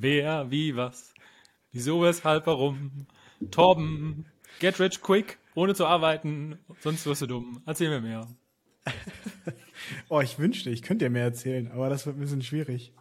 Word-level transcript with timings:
Wer, 0.00 0.48
wie, 0.52 0.76
was? 0.76 1.12
Wieso, 1.72 2.02
weshalb, 2.02 2.46
warum? 2.46 3.08
Torben, 3.50 4.26
get 4.60 4.78
rich 4.78 5.02
quick, 5.02 5.38
ohne 5.56 5.74
zu 5.74 5.86
arbeiten, 5.86 6.56
sonst 6.80 7.04
wirst 7.04 7.22
du 7.22 7.26
dumm. 7.26 7.62
Erzähl 7.66 7.88
mir 7.88 8.00
mehr. 8.00 8.28
oh, 10.08 10.20
ich 10.20 10.38
wünschte, 10.38 10.70
ich 10.70 10.82
könnte 10.82 11.06
dir 11.06 11.10
mehr 11.10 11.24
erzählen, 11.24 11.72
aber 11.72 11.88
das 11.88 12.06
wird 12.06 12.16
ein 12.16 12.20
bisschen 12.20 12.42
schwierig. 12.42 12.92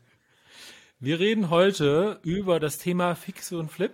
Wir 0.99 1.19
reden 1.19 1.51
heute 1.51 2.19
über 2.23 2.59
das 2.59 2.79
Thema 2.79 3.13
Fix 3.13 3.51
und 3.51 3.69
Flip. 3.69 3.93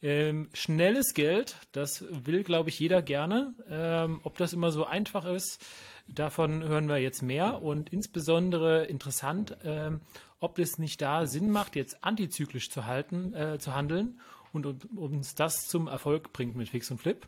Ähm, 0.00 0.50
schnelles 0.54 1.14
Geld, 1.14 1.56
das 1.72 2.04
will, 2.10 2.44
glaube 2.44 2.68
ich, 2.68 2.78
jeder 2.78 3.02
gerne. 3.02 3.54
Ähm, 3.68 4.20
ob 4.22 4.38
das 4.38 4.52
immer 4.52 4.70
so 4.70 4.84
einfach 4.86 5.24
ist, 5.24 5.66
davon 6.06 6.62
hören 6.62 6.88
wir 6.88 6.98
jetzt 6.98 7.22
mehr. 7.22 7.60
Und 7.60 7.92
insbesondere 7.92 8.84
interessant, 8.84 9.56
ähm, 9.64 10.00
ob 10.40 10.58
es 10.58 10.78
nicht 10.78 11.00
da 11.00 11.26
Sinn 11.26 11.50
macht, 11.50 11.76
jetzt 11.76 12.02
antizyklisch 12.02 12.70
zu 12.70 12.86
halten, 12.86 13.34
äh, 13.34 13.58
zu 13.58 13.74
handeln 13.74 14.20
und, 14.52 14.66
und 14.66 14.84
uns 14.96 15.34
das 15.34 15.68
zum 15.68 15.86
Erfolg 15.86 16.32
bringt 16.32 16.56
mit 16.56 16.68
Fix 16.68 16.90
und 16.90 16.98
Flip. 16.98 17.26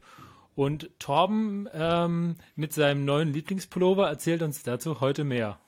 Und 0.55 0.91
Torben 0.99 1.69
ähm, 1.73 2.37
mit 2.57 2.73
seinem 2.73 3.05
neuen 3.05 3.33
Lieblingspullover 3.33 4.09
erzählt 4.09 4.43
uns 4.43 4.63
dazu 4.63 5.01
heute 5.01 5.25
mehr. 5.25 5.59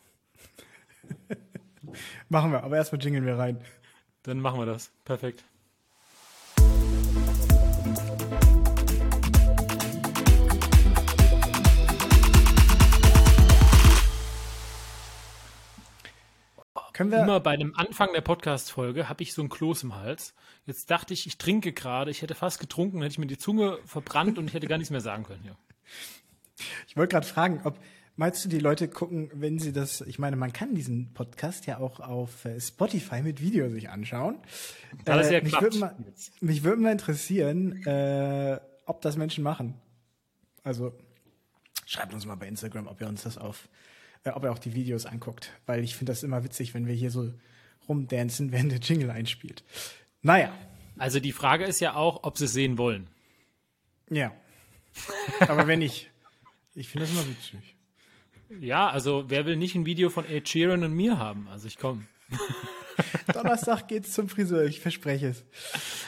machen 2.28 2.52
wir, 2.52 2.64
aber 2.64 2.76
erstmal 2.76 3.02
jingeln 3.02 3.24
wir 3.24 3.38
rein. 3.38 3.60
Dann 4.24 4.40
machen 4.40 4.58
wir 4.58 4.66
das. 4.66 4.90
Perfekt. 5.04 5.44
Können 16.94 17.10
wir 17.10 17.24
Immer 17.24 17.40
bei 17.40 17.50
einem 17.50 17.74
Anfang 17.74 18.12
der 18.14 18.20
Podcast-Folge 18.20 19.08
habe 19.08 19.24
ich 19.24 19.34
so 19.34 19.42
ein 19.42 19.48
Kloß 19.48 19.82
im 19.82 19.96
Hals. 19.96 20.32
Jetzt 20.64 20.92
dachte 20.92 21.12
ich, 21.12 21.26
ich 21.26 21.38
trinke 21.38 21.72
gerade. 21.72 22.12
Ich 22.12 22.22
hätte 22.22 22.36
fast 22.36 22.60
getrunken, 22.60 23.02
hätte 23.02 23.10
ich 23.10 23.18
mir 23.18 23.26
die 23.26 23.36
Zunge 23.36 23.78
verbrannt 23.84 24.38
und 24.38 24.46
ich 24.46 24.54
hätte 24.54 24.68
gar 24.68 24.78
nichts 24.78 24.92
mehr 24.92 25.00
sagen 25.00 25.24
können. 25.24 25.44
Ja. 25.44 25.56
Ich 26.86 26.96
wollte 26.96 27.10
gerade 27.10 27.26
fragen, 27.26 27.62
ob 27.64 27.76
meinst 28.14 28.44
du, 28.44 28.48
die 28.48 28.60
Leute 28.60 28.86
gucken, 28.86 29.28
wenn 29.34 29.58
sie 29.58 29.72
das, 29.72 30.02
ich 30.02 30.20
meine, 30.20 30.36
man 30.36 30.52
kann 30.52 30.76
diesen 30.76 31.12
Podcast 31.14 31.66
ja 31.66 31.78
auch 31.78 31.98
auf 31.98 32.44
äh, 32.44 32.60
Spotify 32.60 33.22
mit 33.22 33.40
Video 33.40 33.68
sich 33.70 33.90
anschauen. 33.90 34.38
Da 35.04 35.20
äh, 35.20 35.34
ja 35.34 35.42
mich 35.42 35.60
würde 35.60 35.78
mal, 35.78 35.96
mich 36.40 36.62
würde 36.62 36.80
mal 36.80 36.92
interessieren, 36.92 37.84
äh, 37.86 38.60
ob 38.86 39.00
das 39.00 39.16
Menschen 39.16 39.42
machen. 39.42 39.74
Also 40.62 40.96
schreibt 41.86 42.14
uns 42.14 42.24
mal 42.24 42.36
bei 42.36 42.46
Instagram, 42.46 42.86
ob 42.86 43.00
ihr 43.00 43.08
uns 43.08 43.24
das 43.24 43.36
auf 43.36 43.68
ob 44.32 44.44
er 44.44 44.52
auch 44.52 44.58
die 44.58 44.74
Videos 44.74 45.06
anguckt, 45.06 45.52
weil 45.66 45.84
ich 45.84 45.96
finde 45.96 46.12
das 46.12 46.22
immer 46.22 46.44
witzig, 46.44 46.74
wenn 46.74 46.86
wir 46.86 46.94
hier 46.94 47.10
so 47.10 47.32
rumdancen, 47.88 48.52
während 48.52 48.72
der 48.72 48.80
Jingle 48.80 49.10
einspielt. 49.10 49.64
Naja. 50.22 50.52
Also 50.96 51.18
die 51.18 51.32
Frage 51.32 51.64
ist 51.64 51.80
ja 51.80 51.94
auch, 51.94 52.22
ob 52.22 52.38
sie 52.38 52.44
es 52.44 52.52
sehen 52.52 52.78
wollen. 52.78 53.08
Ja. 54.08 54.32
Aber 55.40 55.66
wenn 55.66 55.80
nicht, 55.80 56.10
ich 56.74 56.88
finde 56.88 57.06
das 57.06 57.14
immer 57.14 57.28
witzig. 57.28 57.76
Ja, 58.60 58.88
also 58.88 59.24
wer 59.28 59.46
will 59.46 59.56
nicht 59.56 59.74
ein 59.74 59.86
Video 59.86 60.10
von 60.10 60.24
Ed 60.24 60.48
Sheeran 60.48 60.84
und 60.84 60.92
mir 60.92 61.18
haben? 61.18 61.48
Also 61.48 61.66
ich 61.66 61.78
komme. 61.78 62.06
Donnerstag 63.32 63.88
geht's 63.88 64.12
zum 64.12 64.28
Friseur, 64.28 64.64
ich 64.64 64.80
verspreche 64.80 65.28
es. 65.28 65.44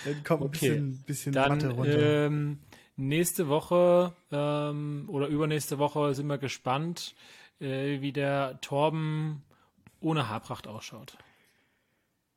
Dann 0.05 0.23
kommt 0.23 0.43
okay. 0.43 0.71
ein 0.71 0.91
bisschen, 0.91 1.03
bisschen 1.03 1.33
Dann, 1.33 1.49
Matte 1.49 1.71
runter. 1.71 2.27
Ähm, 2.27 2.59
nächste 2.97 3.49
Woche 3.49 4.15
ähm, 4.31 5.05
oder 5.09 5.27
übernächste 5.27 5.79
Woche 5.79 6.15
sind 6.15 6.27
wir 6.27 6.39
gespannt, 6.39 7.15
äh, 7.61 8.01
wie 8.01 8.13
der 8.13 8.61
Torben 8.61 9.43
ohne 10.01 10.29
Haarpracht 10.29 10.67
ausschaut. 10.67 11.17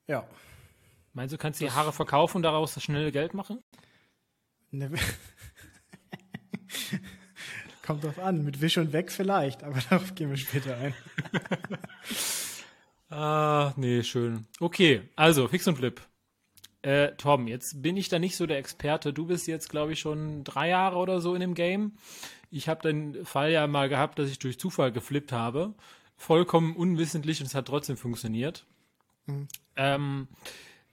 Ja. 0.07 0.27
Meinst 1.13 1.33
du, 1.33 1.37
kannst 1.37 1.59
die 1.59 1.71
Haare 1.71 1.91
verkaufen 1.93 2.37
und 2.37 2.43
daraus 2.43 2.73
das 2.73 2.83
schnelle 2.83 3.11
Geld 3.11 3.33
machen? 3.33 3.63
Ne, 4.71 4.91
Kommt 7.89 8.03
drauf 8.03 8.19
an, 8.19 8.43
mit 8.43 8.61
Wisch 8.61 8.77
und 8.77 8.93
Weg 8.93 9.11
vielleicht, 9.11 9.63
aber 9.63 9.79
darauf 9.89 10.13
gehen 10.13 10.29
wir 10.29 10.37
später 10.37 10.77
ein. 10.77 10.93
ah, 13.09 13.73
nee, 13.77 14.03
schön. 14.03 14.45
Okay, 14.59 15.09
also 15.15 15.47
Fix 15.47 15.67
und 15.67 15.77
Flip. 15.77 15.99
Äh, 16.83 17.15
Torben, 17.15 17.47
jetzt 17.47 17.81
bin 17.81 17.97
ich 17.97 18.07
da 18.07 18.19
nicht 18.19 18.37
so 18.37 18.45
der 18.45 18.59
Experte. 18.59 19.11
Du 19.11 19.25
bist 19.25 19.47
jetzt, 19.47 19.69
glaube 19.69 19.93
ich, 19.93 19.99
schon 19.99 20.43
drei 20.43 20.69
Jahre 20.69 20.97
oder 20.97 21.19
so 21.19 21.33
in 21.33 21.41
dem 21.41 21.55
Game. 21.55 21.97
Ich 22.51 22.67
habe 22.67 22.81
den 22.81 23.25
Fall 23.25 23.51
ja 23.51 23.67
mal 23.67 23.89
gehabt, 23.89 24.19
dass 24.19 24.29
ich 24.29 24.39
durch 24.39 24.59
Zufall 24.59 24.91
geflippt 24.91 25.31
habe. 25.31 25.73
Vollkommen 26.15 26.75
unwissentlich 26.75 27.39
und 27.39 27.47
es 27.47 27.55
hat 27.55 27.67
trotzdem 27.67 27.97
funktioniert. 27.97 28.65
Mhm. 29.25 29.47
Ähm, 29.75 30.27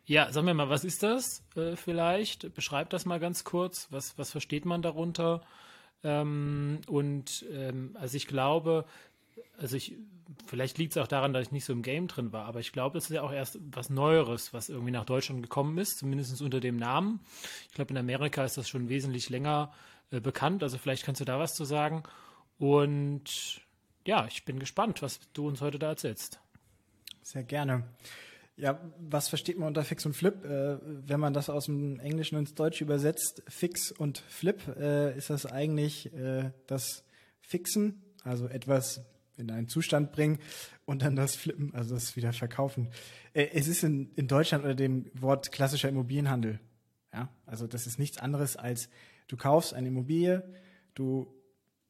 ja, 0.05 0.31
sagen 0.33 0.47
wir 0.47 0.55
mal, 0.55 0.69
was 0.69 0.85
ist 0.85 1.03
das 1.03 1.43
äh, 1.57 1.75
vielleicht? 1.75 2.55
Beschreib 2.55 2.91
das 2.91 3.07
mal 3.07 3.19
ganz 3.19 3.43
kurz. 3.43 3.89
Was, 3.91 4.17
was 4.19 4.31
versteht 4.31 4.65
man 4.65 4.83
darunter? 4.83 5.43
Ähm, 6.05 6.81
und 6.87 7.45
ähm, 7.51 7.97
also 7.99 8.17
ich 8.17 8.29
glaube, 8.29 8.85
also 9.59 9.77
ich, 9.77 9.97
vielleicht 10.47 10.79
liegt 10.79 10.93
es 10.93 11.03
auch 11.03 11.09
daran, 11.09 11.33
dass 11.33 11.47
ich 11.47 11.53
nicht 11.53 11.65
so 11.65 11.73
im 11.73 11.83
Game 11.83 12.07
drin 12.07 12.33
war, 12.33 12.45
aber 12.45 12.61
ich 12.61 12.73
glaube, 12.73 12.95
das 12.95 13.05
ist 13.05 13.17
ja 13.17 13.23
auch 13.23 13.33
erst 13.33 13.59
was 13.73 13.91
Neueres, 13.91 14.53
was 14.53 14.69
irgendwie 14.69 14.93
nach 14.93 15.05
Deutschland 15.05 15.43
gekommen 15.43 15.77
ist, 15.79 15.99
zumindest 15.99 16.41
unter 16.41 16.61
dem 16.61 16.77
Namen. 16.77 17.21
Ich 17.69 17.75
glaube, 17.75 17.91
in 17.91 17.97
Amerika 17.97 18.45
ist 18.45 18.57
das 18.57 18.69
schon 18.69 18.89
wesentlich 18.89 19.29
länger 19.31 19.73
äh, 20.11 20.21
bekannt. 20.21 20.63
Also 20.63 20.79
vielleicht 20.79 21.05
kannst 21.05 21.21
du 21.21 21.25
da 21.25 21.39
was 21.39 21.55
zu 21.55 21.65
sagen. 21.65 22.03
Und 22.59 23.61
ja, 24.07 24.27
ich 24.27 24.45
bin 24.45 24.59
gespannt, 24.59 25.03
was 25.03 25.21
du 25.33 25.49
uns 25.49 25.61
heute 25.61 25.79
da 25.79 25.89
erzählst. 25.89 26.41
Sehr 27.23 27.43
gerne. 27.43 27.85
Ja, 28.57 28.81
was 28.99 29.29
versteht 29.29 29.59
man 29.59 29.69
unter 29.69 29.85
Fix 29.85 30.07
und 30.07 30.15
Flip? 30.15 30.43
Äh, 30.45 30.79
wenn 30.83 31.21
man 31.21 31.35
das 31.35 31.51
aus 31.51 31.67
dem 31.67 32.01
Englischen 32.01 32.39
ins 32.39 32.55
Deutsche 32.55 32.85
übersetzt, 32.85 33.43
Fix 33.49 33.93
und 33.93 34.19
Flip, 34.19 34.63
äh, 34.79 35.17
ist 35.17 35.29
das 35.29 35.45
eigentlich 35.45 36.15
äh, 36.15 36.53
das 36.67 37.05
Fixen, 37.41 38.03
also 38.25 38.49
etwas 38.49 39.03
in 39.37 39.51
einen 39.51 39.69
Zustand 39.69 40.13
bringen 40.13 40.39
und 40.87 41.03
dann 41.03 41.17
das 41.17 41.37
Flippen, 41.37 41.75
also 41.75 41.95
das 41.95 42.17
wieder 42.17 42.33
verkaufen. 42.33 42.89
Äh, 43.35 43.49
es 43.53 43.69
ist 43.69 43.83
in, 43.85 44.11
in 44.17 44.27
Deutschland 44.27 44.65
unter 44.65 44.75
dem 44.75 45.11
Wort 45.13 45.53
klassischer 45.53 45.91
Immobilienhandel. 45.91 46.59
Ja, 47.13 47.29
also 47.45 47.67
das 47.67 47.87
ist 47.87 47.99
nichts 47.99 48.19
anderes 48.19 48.57
als 48.57 48.89
Du 49.29 49.37
kaufst 49.37 49.75
eine 49.75 49.89
Immobilie, 49.89 50.43
du 50.95 51.27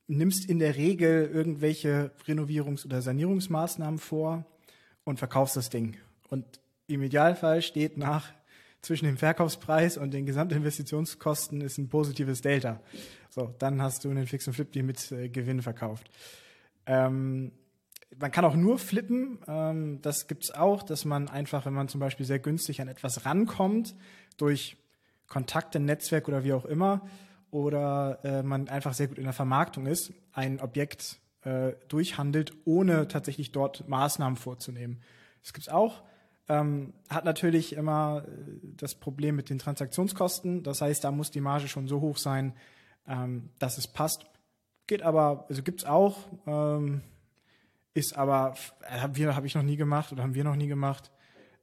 nimmst 0.06 0.48
in 0.48 0.58
der 0.58 0.76
Regel 0.76 1.26
irgendwelche 1.32 2.12
Renovierungs- 2.26 2.84
oder 2.84 3.02
Sanierungsmaßnahmen 3.02 3.98
vor 3.98 4.44
und 5.04 5.18
verkaufst 5.18 5.56
das 5.56 5.70
Ding. 5.70 5.96
Und 6.28 6.44
im 6.86 7.02
Idealfall 7.02 7.62
steht 7.62 7.96
nach 7.96 8.32
zwischen 8.82 9.06
dem 9.06 9.16
Verkaufspreis 9.16 9.96
und 9.96 10.14
den 10.14 10.26
Gesamtinvestitionskosten 10.26 11.60
ist 11.60 11.78
ein 11.78 11.88
positives 11.88 12.40
Delta. 12.40 12.80
So, 13.30 13.52
dann 13.58 13.82
hast 13.82 14.04
du 14.04 14.10
einen 14.10 14.26
Fix 14.26 14.46
und 14.46 14.54
Flip, 14.54 14.70
die 14.70 14.82
mit 14.82 15.10
äh, 15.10 15.28
Gewinn 15.28 15.60
verkauft. 15.60 16.08
Ähm, 16.86 17.52
man 18.18 18.30
kann 18.30 18.44
auch 18.44 18.54
nur 18.54 18.78
flippen. 18.78 19.38
Ähm, 19.48 20.00
das 20.02 20.28
gibt's 20.28 20.52
auch, 20.52 20.82
dass 20.84 21.04
man 21.04 21.28
einfach, 21.28 21.66
wenn 21.66 21.74
man 21.74 21.88
zum 21.88 22.00
Beispiel 22.00 22.24
sehr 22.24 22.38
günstig 22.38 22.80
an 22.80 22.88
etwas 22.88 23.26
rankommt, 23.26 23.94
durch 24.36 24.76
Kontakte, 25.26 25.80
Netzwerk 25.80 26.28
oder 26.28 26.44
wie 26.44 26.52
auch 26.52 26.64
immer, 26.64 27.06
oder 27.50 28.18
äh, 28.24 28.42
man 28.42 28.68
einfach 28.68 28.94
sehr 28.94 29.08
gut 29.08 29.18
in 29.18 29.24
der 29.24 29.32
Vermarktung 29.32 29.86
ist, 29.86 30.12
ein 30.32 30.60
Objekt 30.60 31.18
äh, 31.42 31.72
durchhandelt, 31.88 32.52
ohne 32.64 33.08
tatsächlich 33.08 33.52
dort 33.52 33.88
Maßnahmen 33.88 34.36
vorzunehmen. 34.36 35.00
Das 35.42 35.52
gibt's 35.52 35.68
auch. 35.68 36.02
Ähm, 36.48 36.92
hat 37.08 37.24
natürlich 37.24 37.74
immer 37.74 38.24
äh, 38.26 38.30
das 38.76 38.94
Problem 38.94 39.36
mit 39.36 39.50
den 39.50 39.58
Transaktionskosten. 39.58 40.62
Das 40.62 40.80
heißt, 40.80 41.04
da 41.04 41.10
muss 41.10 41.30
die 41.30 41.40
Marge 41.40 41.68
schon 41.68 41.88
so 41.88 42.00
hoch 42.00 42.18
sein, 42.18 42.54
ähm, 43.06 43.50
dass 43.58 43.78
es 43.78 43.86
passt. 43.86 44.26
Geht 44.86 45.02
aber, 45.02 45.46
also 45.48 45.62
gibt's 45.62 45.84
auch, 45.84 46.18
ähm, 46.46 47.02
ist 47.94 48.16
aber, 48.16 48.54
äh, 48.82 48.98
haben 49.00 49.16
wir, 49.16 49.34
habe 49.34 49.46
ich 49.46 49.54
noch 49.54 49.62
nie 49.62 49.76
gemacht 49.76 50.12
oder 50.12 50.22
haben 50.22 50.34
wir 50.34 50.44
noch 50.44 50.56
nie 50.56 50.68
gemacht. 50.68 51.10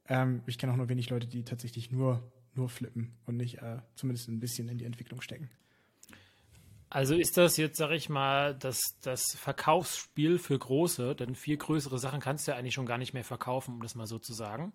Ähm, 0.08 0.42
ich 0.46 0.58
kenne 0.58 0.72
auch 0.72 0.76
nur 0.76 0.88
wenig 0.88 1.08
Leute, 1.08 1.26
die 1.26 1.44
tatsächlich 1.44 1.90
nur, 1.90 2.22
nur 2.54 2.68
flippen 2.68 3.16
und 3.26 3.36
nicht 3.36 3.62
äh, 3.62 3.78
zumindest 3.94 4.28
ein 4.28 4.40
bisschen 4.40 4.68
in 4.68 4.78
die 4.78 4.84
Entwicklung 4.84 5.22
stecken. 5.22 5.50
Also 6.94 7.16
ist 7.16 7.36
das 7.36 7.56
jetzt, 7.56 7.76
sag 7.76 7.90
ich 7.90 8.08
mal, 8.08 8.54
das, 8.54 8.80
das 9.02 9.34
Verkaufsspiel 9.36 10.38
für 10.38 10.56
große, 10.56 11.16
denn 11.16 11.34
viel 11.34 11.56
größere 11.56 11.98
Sachen 11.98 12.20
kannst 12.20 12.46
du 12.46 12.52
ja 12.52 12.56
eigentlich 12.56 12.74
schon 12.74 12.86
gar 12.86 12.98
nicht 12.98 13.12
mehr 13.12 13.24
verkaufen, 13.24 13.74
um 13.74 13.82
das 13.82 13.96
mal 13.96 14.06
so 14.06 14.20
zu 14.20 14.32
sagen. 14.32 14.72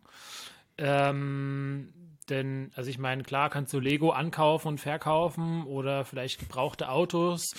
Ähm, 0.78 1.94
denn, 2.28 2.72
also 2.76 2.90
ich 2.90 2.98
meine, 2.98 3.24
klar 3.24 3.50
kannst 3.50 3.72
du 3.72 3.80
Lego 3.80 4.12
ankaufen 4.12 4.68
und 4.68 4.82
verkaufen 4.82 5.64
oder 5.64 6.04
vielleicht 6.04 6.42
gebrauchte 6.42 6.90
Autos, 6.90 7.54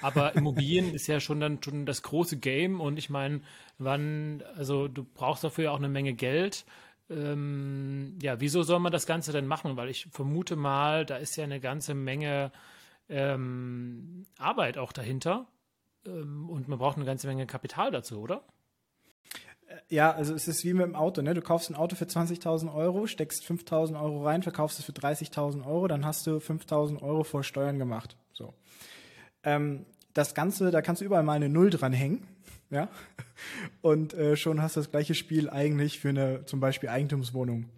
aber 0.00 0.34
Immobilien 0.34 0.94
ist 0.94 1.08
ja 1.08 1.20
schon 1.20 1.38
dann 1.38 1.62
schon 1.62 1.84
das 1.84 2.02
große 2.02 2.38
Game 2.38 2.80
und 2.80 2.98
ich 2.98 3.10
meine, 3.10 3.42
wann, 3.76 4.42
also 4.56 4.88
du 4.88 5.04
brauchst 5.04 5.44
dafür 5.44 5.64
ja 5.64 5.70
auch 5.72 5.78
eine 5.78 5.90
Menge 5.90 6.14
Geld. 6.14 6.64
Ähm, 7.10 8.18
ja, 8.22 8.40
wieso 8.40 8.62
soll 8.62 8.80
man 8.80 8.92
das 8.92 9.04
Ganze 9.04 9.32
denn 9.32 9.46
machen? 9.46 9.76
Weil 9.76 9.90
ich 9.90 10.08
vermute 10.10 10.56
mal, 10.56 11.04
da 11.04 11.16
ist 11.16 11.36
ja 11.36 11.44
eine 11.44 11.60
ganze 11.60 11.92
Menge 11.92 12.50
ähm, 13.08 14.26
Arbeit 14.38 14.78
auch 14.78 14.92
dahinter. 14.92 15.46
Ähm, 16.04 16.48
und 16.48 16.68
man 16.68 16.78
braucht 16.78 16.96
eine 16.96 17.06
ganze 17.06 17.26
Menge 17.26 17.46
Kapital 17.46 17.90
dazu, 17.90 18.20
oder? 18.20 18.42
Ja, 19.88 20.12
also 20.12 20.34
es 20.34 20.46
ist 20.46 20.64
wie 20.64 20.74
mit 20.74 20.86
dem 20.86 20.94
Auto, 20.94 21.22
ne? 21.22 21.34
Du 21.34 21.42
kaufst 21.42 21.70
ein 21.70 21.74
Auto 21.74 21.96
für 21.96 22.04
20.000 22.04 22.72
Euro, 22.72 23.06
steckst 23.06 23.44
5.000 23.44 24.00
Euro 24.00 24.24
rein, 24.24 24.42
verkaufst 24.42 24.78
es 24.78 24.84
für 24.84 24.92
30.000 24.92 25.66
Euro, 25.66 25.88
dann 25.88 26.04
hast 26.04 26.26
du 26.26 26.36
5.000 26.36 27.02
Euro 27.02 27.24
vor 27.24 27.42
Steuern 27.42 27.78
gemacht. 27.78 28.16
So. 28.32 28.54
Ähm, 29.42 29.84
das 30.14 30.34
Ganze, 30.34 30.70
da 30.70 30.82
kannst 30.82 31.02
du 31.02 31.04
überall 31.04 31.24
mal 31.24 31.34
eine 31.34 31.48
Null 31.48 31.70
dranhängen, 31.70 32.22
ja? 32.70 32.88
Und 33.82 34.14
äh, 34.14 34.36
schon 34.36 34.62
hast 34.62 34.76
du 34.76 34.80
das 34.80 34.90
gleiche 34.90 35.14
Spiel 35.14 35.50
eigentlich 35.50 35.98
für 35.98 36.10
eine 36.10 36.44
zum 36.44 36.60
Beispiel 36.60 36.88
Eigentumswohnung. 36.88 37.68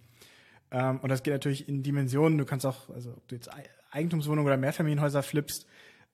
Ähm, 0.71 1.01
und 1.01 1.09
das 1.09 1.23
geht 1.23 1.33
natürlich 1.33 1.69
in 1.69 1.83
Dimensionen. 1.83 2.37
Du 2.37 2.45
kannst 2.45 2.67
auch, 2.67 2.91
also 2.91 3.11
ob 3.11 3.27
du 3.29 3.35
jetzt 3.35 3.49
Eigentumswohnung 3.91 4.45
oder 4.45 4.57
Mehrfamilienhäuser 4.57 5.23
flippst, 5.23 5.67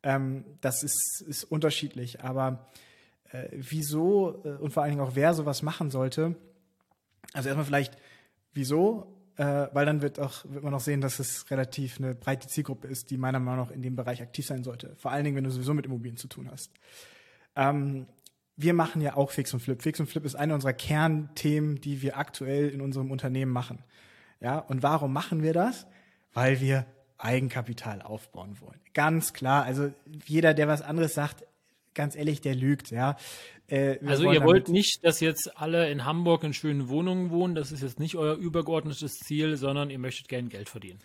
ähm, 0.02 0.44
das 0.60 0.82
ist, 0.82 1.24
ist 1.26 1.44
unterschiedlich. 1.44 2.22
Aber 2.22 2.66
äh, 3.34 3.48
wieso 3.52 4.42
äh, 4.44 4.50
und 4.50 4.72
vor 4.72 4.82
allen 4.82 4.92
Dingen 4.92 5.02
auch 5.02 5.14
wer 5.14 5.34
sowas 5.34 5.62
machen 5.62 5.90
sollte. 5.90 6.36
Also 7.32 7.48
erstmal 7.48 7.66
vielleicht, 7.66 7.98
wieso? 8.52 9.10
Äh, 9.36 9.66
weil 9.72 9.84
dann 9.84 10.02
wird, 10.02 10.20
auch, 10.20 10.44
wird 10.44 10.62
man 10.62 10.72
auch 10.74 10.80
sehen, 10.80 11.00
dass 11.00 11.18
es 11.18 11.50
relativ 11.50 11.98
eine 11.98 12.14
breite 12.14 12.46
Zielgruppe 12.46 12.86
ist, 12.86 13.10
die 13.10 13.16
meiner 13.16 13.40
Meinung 13.40 13.66
nach 13.66 13.74
in 13.74 13.82
dem 13.82 13.96
Bereich 13.96 14.22
aktiv 14.22 14.46
sein 14.46 14.62
sollte. 14.62 14.94
Vor 14.96 15.10
allen 15.10 15.24
Dingen, 15.24 15.36
wenn 15.36 15.44
du 15.44 15.50
sowieso 15.50 15.74
mit 15.74 15.86
Immobilien 15.86 16.16
zu 16.16 16.28
tun 16.28 16.48
hast. 16.50 16.70
Ähm, 17.56 18.06
wir 18.56 18.74
machen 18.74 19.02
ja 19.02 19.16
auch 19.16 19.32
Fix 19.32 19.52
und 19.52 19.60
Flip. 19.60 19.82
Fix 19.82 19.98
und 19.98 20.06
Flip 20.06 20.24
ist 20.24 20.36
eine 20.36 20.54
unserer 20.54 20.72
Kernthemen, 20.72 21.80
die 21.80 22.02
wir 22.02 22.16
aktuell 22.16 22.68
in 22.68 22.80
unserem 22.80 23.10
Unternehmen 23.10 23.50
machen. 23.50 23.82
Ja, 24.40 24.58
und 24.58 24.84
warum 24.84 25.12
machen 25.12 25.42
wir 25.42 25.52
das? 25.52 25.86
Weil 26.32 26.60
wir 26.60 26.86
Eigenkapital 27.24 28.02
aufbauen 28.02 28.60
wollen. 28.60 28.80
Ganz 28.92 29.32
klar. 29.32 29.64
Also 29.64 29.92
jeder, 30.26 30.54
der 30.54 30.68
was 30.68 30.82
anderes 30.82 31.14
sagt, 31.14 31.44
ganz 31.94 32.16
ehrlich, 32.16 32.40
der 32.40 32.54
lügt, 32.54 32.90
ja. 32.90 33.16
Äh, 33.66 33.98
also 34.04 34.30
ihr 34.30 34.44
wollt 34.44 34.68
nicht, 34.68 35.04
dass 35.04 35.20
jetzt 35.20 35.52
alle 35.56 35.90
in 35.90 36.04
Hamburg 36.04 36.44
in 36.44 36.52
schönen 36.52 36.88
Wohnungen 36.88 37.30
wohnen, 37.30 37.54
das 37.54 37.72
ist 37.72 37.82
jetzt 37.82 37.98
nicht 37.98 38.16
euer 38.16 38.36
übergeordnetes 38.36 39.14
Ziel, 39.18 39.56
sondern 39.56 39.90
ihr 39.90 39.98
möchtet 39.98 40.28
gerne 40.28 40.48
Geld 40.48 40.68
verdienen. 40.68 41.00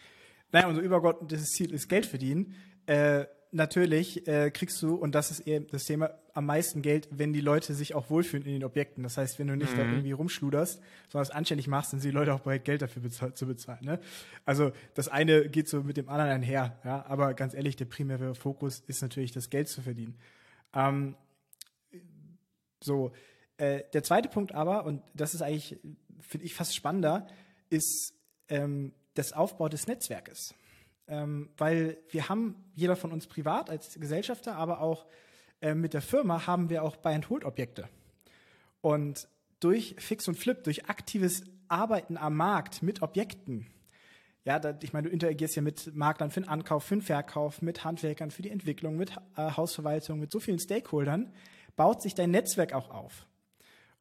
Nein, 0.52 0.66
unser 0.66 0.82
übergeordnetes 0.82 1.46
Ziel 1.52 1.74
ist 1.74 1.88
Geld 1.88 2.06
verdienen. 2.06 2.56
Äh, 2.86 3.26
natürlich 3.52 4.28
äh, 4.28 4.52
kriegst 4.52 4.82
du, 4.82 4.96
und 4.96 5.16
das 5.16 5.32
ist 5.32 5.42
eben 5.48 5.68
das 5.68 5.86
Thema, 5.86 6.12
am 6.34 6.46
meisten 6.46 6.82
Geld, 6.82 7.08
wenn 7.12 7.34
die 7.34 7.42
Leute 7.42 7.74
sich 7.74 7.96
auch 7.96 8.10
wohlfühlen 8.10 8.46
in 8.46 8.54
den 8.54 8.64
Objekten. 8.64 9.04
Das 9.04 9.18
heißt, 9.18 9.40
wenn 9.40 9.48
du 9.48 9.56
nicht 9.56 9.74
mhm. 9.74 9.78
da 9.78 9.84
irgendwie 9.84 10.12
rumschluderst, 10.12 10.82
sondern 11.10 11.24
es 11.24 11.32
anständig 11.32 11.68
machst, 11.68 11.92
dann 11.92 12.00
sind 12.00 12.12
die 12.12 12.16
Leute 12.16 12.34
auch 12.34 12.42
bereit, 12.42 12.66
Geld 12.66 12.82
dafür 12.82 13.02
bezahl 13.02 13.34
zu 13.34 13.48
bezahlen. 13.48 13.84
Ne? 13.84 14.00
Also 14.46 14.72
das 14.94 15.08
eine 15.08 15.50
geht 15.50 15.68
so 15.68 15.84
mit 15.84 15.98
dem 15.98 16.10
anderen 16.10 16.32
einher. 16.32 16.80
Ja? 16.84 17.06
Aber 17.08 17.34
ganz 17.34 17.54
ehrlich, 17.54 17.76
der 17.76 17.86
primäre 17.86 18.36
Fokus 18.36 18.84
ist 18.88 19.02
natürlich, 19.02 19.32
das 19.32 19.50
Geld 19.50 19.68
zu 19.68 19.82
verdienen. 19.82 20.16
Ähm, 20.74 21.16
so, 22.82 23.12
äh, 23.58 23.84
der 23.94 24.04
zweite 24.04 24.30
Punkt 24.30 24.54
aber, 24.54 24.86
und 24.86 25.02
das 25.14 25.34
ist 25.34 25.42
eigentlich, 25.42 25.78
finde 26.22 26.46
ich, 26.46 26.54
fast 26.54 26.76
spannender, 26.76 27.28
ist 27.70 28.14
ähm, 28.48 28.94
das 29.16 29.34
Aufbau 29.34 29.68
des 29.68 29.88
Netzwerkes. 29.88 30.54
Ähm, 31.10 31.50
weil 31.58 31.98
wir 32.12 32.30
haben, 32.30 32.56
jeder 32.76 32.96
von 32.96 33.12
uns 33.12 33.28
privat 33.28 33.70
als 33.70 34.00
Gesellschafter, 34.00 34.56
aber 34.56 34.80
auch 34.80 35.06
äh, 35.60 35.74
mit 35.74 35.94
der 35.94 36.02
Firma 36.02 36.46
haben 36.46 36.70
wir 36.70 36.84
auch 36.84 36.96
Buy-and-Hold-Objekte. 36.98 37.90
Und 38.82 39.28
durch 39.60 39.96
Fix 39.98 40.28
und 40.28 40.36
Flip, 40.36 40.64
durch 40.64 40.88
aktives 40.88 41.44
Arbeiten 41.68 42.16
am 42.16 42.38
Markt 42.38 42.84
mit 42.84 43.02
Objekten, 43.02 43.68
ja, 44.46 44.58
da, 44.58 44.78
ich 44.82 44.94
meine, 44.94 45.08
du 45.08 45.14
interagierst 45.14 45.56
ja 45.56 45.62
mit 45.62 45.96
Maklern 45.96 46.32
für 46.32 46.42
den 46.42 46.50
Ankauf, 46.50 46.84
für 46.84 46.96
den 46.96 47.02
Verkauf, 47.02 47.62
mit 47.62 47.84
Handwerkern, 47.84 48.32
für 48.32 48.42
die 48.42 48.50
Entwicklung, 48.50 48.96
mit 48.96 49.12
äh, 49.36 49.52
Hausverwaltung, 49.52 50.20
mit 50.20 50.32
so 50.32 50.40
vielen 50.40 50.60
Stakeholdern, 50.60 51.34
baut 51.76 52.02
sich 52.02 52.16
dein 52.16 52.32
Netzwerk 52.32 52.74
auch 52.74 52.90
auf. 52.90 53.28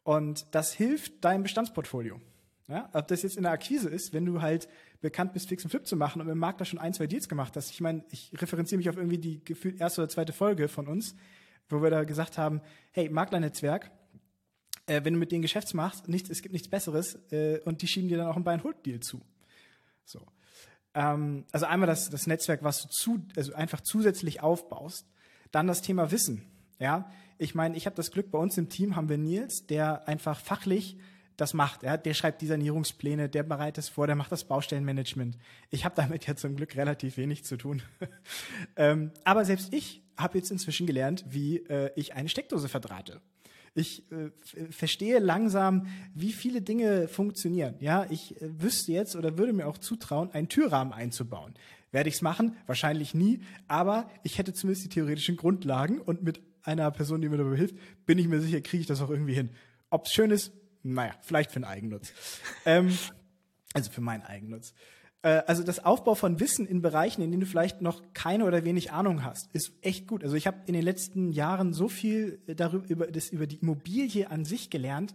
Und 0.05 0.47
das 0.55 0.73
hilft 0.73 1.25
deinem 1.25 1.43
Bestandsportfolio. 1.43 2.21
Ja, 2.69 2.91
ob 2.93 3.09
das 3.09 3.23
jetzt 3.23 3.38
in 3.38 3.44
der 3.44 3.53
Akquise 3.53 3.88
ist, 3.88 4.12
wenn 4.12 4.26
du 4.26 4.43
halt 4.43 4.69
bekannt 5.00 5.32
bist, 5.32 5.49
Fix 5.49 5.65
und 5.65 5.70
Flip 5.70 5.87
zu 5.87 5.97
machen 5.97 6.20
und 6.20 6.29
im 6.29 6.38
Makler 6.38 6.67
schon 6.67 6.79
ein, 6.79 6.93
zwei 6.93 7.06
Deals 7.06 7.26
gemacht 7.26 7.56
hast. 7.56 7.70
Ich 7.70 7.81
meine, 7.81 8.05
ich 8.11 8.31
referenziere 8.37 8.76
mich 8.76 8.91
auf 8.91 8.99
irgendwie 8.99 9.17
die 9.17 9.43
gefühlt 9.43 9.81
erste 9.81 10.03
oder 10.03 10.11
zweite 10.11 10.35
Folge 10.35 10.69
von 10.69 10.87
uns, 10.87 11.15
wo 11.70 11.82
wir 11.82 11.88
da 11.88 12.05
gesagt 12.05 12.37
haben, 12.37 12.61
hey, 12.93 13.09
Maklernetzwerk, 13.09 13.91
äh, 14.85 15.03
wenn 15.03 15.15
du 15.15 15.19
mit 15.19 15.32
denen 15.32 15.41
Geschäfts 15.41 15.73
machst, 15.73 16.09
nichts, 16.09 16.29
es 16.29 16.43
gibt 16.43 16.53
nichts 16.53 16.69
Besseres 16.69 17.19
äh, 17.32 17.61
und 17.65 17.81
die 17.81 17.88
schieben 17.88 18.11
dir 18.11 18.19
dann 18.19 18.26
auch 18.26 18.37
einen 18.37 18.44
Buy-and-Hold-Deal 18.44 19.00
zu. 19.00 19.23
So. 20.05 20.21
Ähm, 20.93 21.47
also 21.53 21.64
einmal 21.64 21.87
das, 21.87 22.11
das 22.11 22.26
Netzwerk, 22.26 22.62
was 22.62 22.82
du 22.82 22.88
zu, 22.88 23.26
also 23.35 23.55
einfach 23.55 23.81
zusätzlich 23.81 24.43
aufbaust. 24.43 25.06
Dann 25.53 25.67
das 25.67 25.81
Thema 25.81 26.11
Wissen. 26.11 26.44
Ja, 26.79 27.11
ich 27.38 27.55
meine, 27.55 27.76
ich 27.79 27.87
habe 27.87 27.97
das 27.97 28.11
Glück, 28.11 28.31
bei 28.31 28.38
uns 28.38 28.59
im 28.59 28.69
Team 28.69 28.94
haben 28.94 29.09
wir 29.09 29.17
Nils, 29.17 29.64
der 29.67 30.06
einfach 30.06 30.38
fachlich 30.38 30.99
das 31.38 31.55
macht. 31.55 31.82
Ja? 31.82 31.96
Der 31.96 32.12
schreibt 32.12 32.43
die 32.43 32.46
Sanierungspläne, 32.46 33.29
der 33.29 33.44
bereitet 33.44 33.85
es 33.85 33.88
vor, 33.88 34.06
der 34.06 34.17
macht 34.17 34.32
das 34.32 34.44
Baustellenmanagement. 34.44 35.38
Ich 35.70 35.87
habe 35.87 35.94
damit 35.94 36.26
ja 36.26 36.37
zum 36.37 36.56
Glück 36.56 36.76
relativ 36.76 37.17
wenig 37.17 37.44
zu 37.44 37.56
tun. 37.56 37.81
ähm, 38.76 39.12
aber 39.25 39.44
selbst 39.46 39.73
ich 39.73 40.02
habe 40.17 40.37
jetzt 40.37 40.50
inzwischen 40.50 40.87
gelernt, 40.87 41.25
wie 41.29 41.58
äh, 41.69 41.90
ich 41.94 42.14
eine 42.14 42.29
Steckdose 42.29 42.69
verdrahte. 42.69 43.20
Ich 43.75 44.11
äh, 44.11 44.31
verstehe 44.70 45.20
langsam, 45.20 45.87
wie 46.12 46.32
viele 46.32 46.61
Dinge 46.61 47.06
funktionieren. 47.06 47.76
Ja, 47.79 48.06
ich 48.11 48.40
äh, 48.43 48.61
wüsste 48.61 48.93
jetzt 48.93 49.14
oder 49.14 49.38
würde 49.38 49.52
mir 49.52 49.69
auch 49.69 49.79
zutrauen, 49.79 50.32
einen 50.32 50.49
Türrahmen 50.49 50.93
einzubauen. 50.93 51.55
Werde 51.93 52.08
ich 52.08 52.17
es 52.17 52.23
machen? 52.23 52.56
Wahrscheinlich 52.67 53.14
nie. 53.14 53.40
Aber 53.69 54.11
ich 54.25 54.38
hätte 54.38 54.52
zumindest 54.52 54.87
die 54.87 54.90
theoretischen 54.90 55.37
Grundlagen 55.37 56.00
und 56.00 56.23
mit 56.23 56.40
einer 56.62 56.90
Person, 56.90 57.20
die 57.20 57.29
mir 57.29 57.37
dabei 57.37 57.56
hilft, 57.56 57.76
bin 58.05 58.19
ich 58.19 58.26
mir 58.26 58.40
sicher, 58.40 58.61
kriege 58.61 58.81
ich 58.81 58.87
das 58.88 59.00
auch 59.00 59.11
irgendwie 59.11 59.35
hin. 59.35 59.50
Ob 59.88 60.06
es 60.06 60.12
schön 60.12 60.32
ist, 60.32 60.52
naja, 60.83 61.15
vielleicht 61.23 61.51
für 61.51 61.57
einen 61.57 61.65
Eigennutz. 61.65 62.13
ähm, 62.65 62.97
also 63.75 63.91
für 63.91 64.01
meinen 64.01 64.23
Eigennutz. 64.23 64.75
Äh, 65.23 65.43
also 65.47 65.63
das 65.63 65.85
Aufbau 65.85 66.15
von 66.15 66.41
Wissen 66.41 66.67
in 66.67 66.83
Bereichen, 66.83 67.23
in 67.23 67.31
denen 67.31 67.41
du 67.41 67.47
vielleicht 67.47 67.83
noch 67.83 68.03
keine 68.15 68.45
oder 68.45 68.65
wenig 68.65 68.93
Ahnung 68.93 69.25
hast, 69.25 69.55
ist 69.55 69.73
echt 69.83 70.07
gut. 70.07 70.23
Also 70.23 70.37
ich 70.37 70.47
habe 70.47 70.59
in 70.67 70.75
den 70.75 70.83
letzten 70.83 71.33
Jahren 71.33 71.73
so 71.73 71.89
viel 71.89 72.41
darüber 72.47 72.87
über, 72.89 73.07
das, 73.07 73.31
über 73.31 73.47
die 73.47 73.57
Immobilie 73.57 74.31
an 74.31 74.45
sich 74.45 74.71
gelernt, 74.71 75.15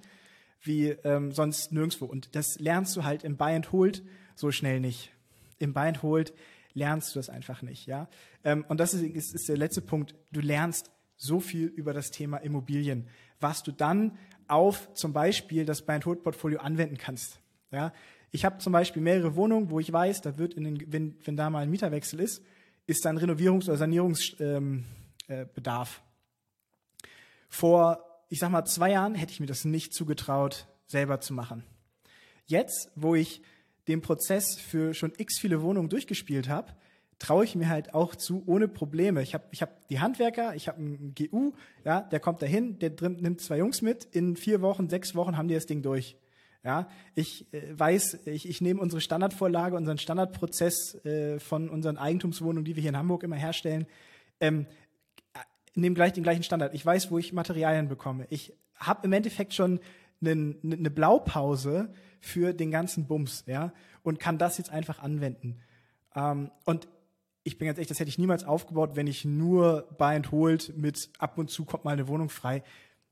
wie 0.62 0.90
ähm, 0.90 1.32
sonst 1.32 1.72
nirgendwo. 1.72 2.06
Und 2.06 2.36
das 2.36 2.60
lernst 2.60 2.96
du 2.96 3.04
halt 3.04 3.24
im 3.24 3.38
Buy 3.38 3.56
and 3.56 3.72
Hold 3.72 4.04
so 4.36 4.52
schnell 4.52 4.80
nicht. 4.80 5.12
Im 5.60 5.74
Buy 5.74 5.88
and 5.88 6.04
Hold 6.04 6.34
lernst 6.74 7.14
du 7.14 7.20
das 7.20 7.30
einfach 7.30 7.62
nicht, 7.62 7.86
ja. 7.86 8.10
Ähm, 8.44 8.66
und 8.68 8.80
das 8.80 8.94
ist, 8.94 9.04
ist, 9.04 9.36
ist 9.36 9.50
der 9.50 9.58
letzte 9.58 9.82
Punkt. 9.82 10.16
Du 10.32 10.40
lernst 10.42 10.92
so 11.16 11.40
viel 11.40 11.68
über 11.68 11.94
das 11.94 12.12
Thema 12.12 12.38
Immobilien, 12.38 13.08
was 13.40 13.64
du 13.64 13.72
dann 13.72 14.18
auf 14.48 14.94
zum 14.94 15.14
Beispiel 15.14 15.66
das 15.66 15.82
Buy 15.82 15.96
and 15.96 16.06
Hold 16.06 16.24
Portfolio 16.24 16.60
anwenden 16.60 16.98
kannst. 16.98 17.40
Ja, 17.72 17.94
ich 18.32 18.46
habe 18.46 18.58
zum 18.58 18.74
Beispiel 18.74 19.02
mehrere 19.02 19.36
Wohnungen, 19.36 19.70
wo 19.70 19.80
ich 19.80 19.92
weiß, 19.92 20.22
da 20.22 20.38
wird 20.38 20.54
in 20.56 20.64
den, 20.64 20.92
wenn, 20.92 21.16
wenn 21.24 21.38
da 21.38 21.50
mal 21.50 21.60
ein 21.60 21.70
Mieterwechsel 21.70 22.20
ist, 22.20 22.44
ist 22.86 23.06
dann 23.06 23.18
Renovierungs- 23.18 23.66
oder 23.66 23.78
Sanierungsbedarf. 23.78 24.42
Ähm, 24.50 24.86
äh, 25.28 27.08
Vor, 27.50 28.04
ich 28.30 28.40
sag 28.40 28.50
mal, 28.52 28.66
zwei 28.66 28.92
Jahren 28.92 29.16
hätte 29.16 29.32
ich 29.32 29.40
mir 29.40 29.46
das 29.46 29.66
nicht 29.66 29.94
zugetraut, 29.94 30.68
selber 30.88 31.20
zu 31.22 31.34
machen. 31.34 31.64
Jetzt, 32.46 32.92
wo 32.96 33.16
ich 33.16 33.42
den 33.88 34.02
Prozess 34.02 34.60
für 34.60 34.94
schon 34.94 35.14
x 35.18 35.40
viele 35.40 35.62
Wohnungen 35.62 35.90
durchgespielt 35.90 36.50
habe, 36.50 36.74
traue 37.24 37.46
ich 37.46 37.56
mir 37.56 37.70
halt 37.70 37.94
auch 37.94 38.16
zu, 38.16 38.44
ohne 38.48 38.68
Probleme. 38.68 39.22
Ich 39.22 39.34
habe 39.34 39.46
ich 39.52 39.62
hab 39.62 39.88
die 39.88 40.02
Handwerker, 40.02 40.56
ich 40.56 40.68
habe 40.68 40.80
einen 40.80 41.16
GU, 41.16 41.54
ja, 41.86 42.02
der 42.02 42.20
kommt 42.20 42.42
dahin, 42.42 42.80
der 42.80 42.90
drin, 42.90 43.16
nimmt 43.22 43.40
zwei 43.40 43.60
Jungs 43.60 43.82
mit, 43.82 44.04
in 44.04 44.36
vier 44.36 44.62
Wochen, 44.62 44.90
sechs 44.90 45.16
Wochen 45.16 45.38
haben 45.38 45.48
die 45.48 45.54
das 45.54 45.66
Ding 45.66 45.82
durch. 45.82 46.18
Ja, 46.66 46.90
ich 47.16 47.46
äh, 47.54 47.80
weiß, 47.80 48.26
ich, 48.26 48.50
ich 48.50 48.60
nehme 48.60 48.82
unsere 48.82 49.00
Standardvorlage, 49.00 49.78
unseren 49.78 50.00
Standardprozess 50.00 51.06
äh, 51.06 51.40
von 51.40 51.70
unseren 51.70 51.98
Eigentumswohnungen, 51.98 52.66
die 52.66 52.76
wir 52.76 52.82
hier 52.82 52.90
in 52.90 52.98
Hamburg 52.98 53.24
immer 53.24 53.38
herstellen, 53.38 53.86
ähm, 54.42 54.66
nehme 55.74 55.96
gleich 55.96 56.12
den 56.12 56.24
gleichen 56.24 56.44
Standard. 56.44 56.74
Ich 56.74 56.86
weiß, 56.86 57.10
wo 57.10 57.20
ich 57.20 57.32
Materialien 57.32 57.88
bekomme. 57.88 58.28
Ich 58.32 58.54
habe 58.76 59.06
im 59.06 59.14
Endeffekt 59.14 59.54
schon 59.54 59.80
eine, 60.20 60.56
eine 60.62 60.92
Blaupause 60.92 61.94
für 62.20 62.54
den 62.54 62.70
ganzen 62.70 63.08
Bums, 63.08 63.46
ja, 63.48 63.72
und 64.04 64.20
kann 64.20 64.38
das 64.38 64.58
jetzt 64.58 64.72
einfach 64.72 65.00
anwenden. 65.00 65.62
Ähm, 66.16 66.52
und 66.66 66.90
ich 67.44 67.58
bin 67.58 67.68
ganz 67.68 67.78
ehrlich, 67.78 67.90
das 67.90 68.00
hätte 68.00 68.10
ich 68.10 68.18
niemals 68.18 68.44
aufgebaut, 68.44 68.92
wenn 68.96 69.08
ich 69.08 69.26
nur 69.26 69.88
Buy 69.98 70.16
and 70.16 70.32
Hold 70.32 70.78
mit 70.78 71.10
ab 71.20 71.38
und 71.38 71.50
zu 71.50 71.66
kommt 71.66 71.86
mal 71.86 71.92
eine 71.92 72.08
Wohnung 72.08 72.30
frei 72.30 72.64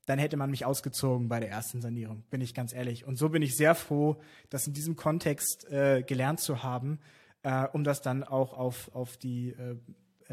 dann 0.05 0.19
hätte 0.19 0.37
man 0.37 0.49
mich 0.49 0.65
ausgezogen 0.65 1.29
bei 1.29 1.39
der 1.39 1.49
ersten 1.49 1.81
Sanierung, 1.81 2.23
bin 2.29 2.41
ich 2.41 2.53
ganz 2.53 2.73
ehrlich. 2.73 3.05
Und 3.05 3.17
so 3.17 3.29
bin 3.29 3.41
ich 3.41 3.55
sehr 3.55 3.75
froh, 3.75 4.21
das 4.49 4.67
in 4.67 4.73
diesem 4.73 4.95
Kontext 4.95 5.69
äh, 5.71 6.03
gelernt 6.03 6.39
zu 6.39 6.63
haben, 6.63 6.99
äh, 7.43 7.67
um 7.67 7.83
das 7.83 8.01
dann 8.01 8.23
auch 8.23 8.53
auf, 8.53 8.93
auf 8.93 9.17
die 9.17 9.49
äh, 9.49 9.77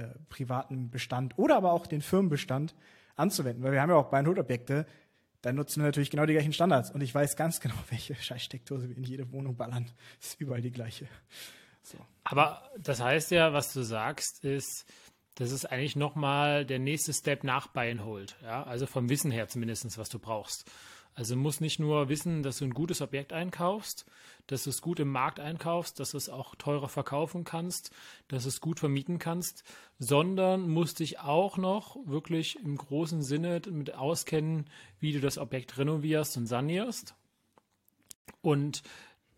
äh 0.00 0.08
privaten 0.28 0.90
Bestand 0.90 1.38
oder 1.38 1.56
aber 1.56 1.72
auch 1.72 1.86
den 1.86 2.00
Firmenbestand 2.00 2.74
anzuwenden. 3.16 3.62
Weil 3.62 3.72
wir 3.72 3.82
haben 3.82 3.90
ja 3.90 3.96
auch 3.96 4.10
Buy-and-Hold-Objekte, 4.10 4.86
da 5.42 5.52
nutzen 5.52 5.80
wir 5.80 5.86
natürlich 5.86 6.10
genau 6.10 6.26
die 6.26 6.32
gleichen 6.32 6.52
Standards. 6.52 6.90
Und 6.90 7.02
ich 7.02 7.14
weiß 7.14 7.36
ganz 7.36 7.60
genau, 7.60 7.76
welche 7.90 8.14
Scheißsteckdose 8.14 8.88
wir 8.88 8.96
in 8.96 9.04
jede 9.04 9.30
Wohnung 9.32 9.56
ballern. 9.56 9.90
Das 10.18 10.30
ist 10.30 10.40
überall 10.40 10.62
die 10.62 10.72
gleiche. 10.72 11.06
So. 11.88 11.98
Aber 12.24 12.70
das 12.78 13.00
heißt 13.00 13.30
ja, 13.30 13.52
was 13.52 13.72
du 13.72 13.82
sagst, 13.82 14.44
ist, 14.44 14.84
das 15.36 15.52
ist 15.52 15.66
eigentlich 15.66 15.96
nochmal 15.96 16.66
der 16.66 16.78
nächste 16.78 17.12
Step 17.12 17.44
nach 17.44 17.68
Buy 17.68 17.96
Hold. 17.98 18.36
Ja? 18.42 18.64
Also 18.64 18.86
vom 18.86 19.08
Wissen 19.08 19.30
her 19.30 19.48
zumindest, 19.48 19.96
was 19.96 20.08
du 20.08 20.18
brauchst. 20.18 20.70
Also 21.14 21.34
muss 21.34 21.60
nicht 21.60 21.80
nur 21.80 22.08
wissen, 22.08 22.44
dass 22.44 22.58
du 22.58 22.64
ein 22.64 22.74
gutes 22.74 23.00
Objekt 23.00 23.32
einkaufst, 23.32 24.06
dass 24.46 24.62
du 24.62 24.70
es 24.70 24.80
gut 24.80 25.00
im 25.00 25.10
Markt 25.10 25.40
einkaufst, 25.40 25.98
dass 25.98 26.12
du 26.12 26.16
es 26.16 26.28
auch 26.28 26.54
teurer 26.54 26.88
verkaufen 26.88 27.42
kannst, 27.42 27.90
dass 28.28 28.44
du 28.44 28.50
es 28.50 28.60
gut 28.60 28.78
vermieten 28.78 29.18
kannst, 29.18 29.64
sondern 29.98 30.68
musst 30.68 31.00
dich 31.00 31.18
auch 31.18 31.56
noch 31.56 31.96
wirklich 32.06 32.56
im 32.62 32.76
großen 32.76 33.22
Sinne 33.22 33.60
mit 33.68 33.94
auskennen, 33.94 34.70
wie 35.00 35.12
du 35.12 35.18
das 35.18 35.38
Objekt 35.38 35.76
renovierst 35.76 36.36
und 36.36 36.46
sanierst. 36.46 37.16
Und 38.40 38.84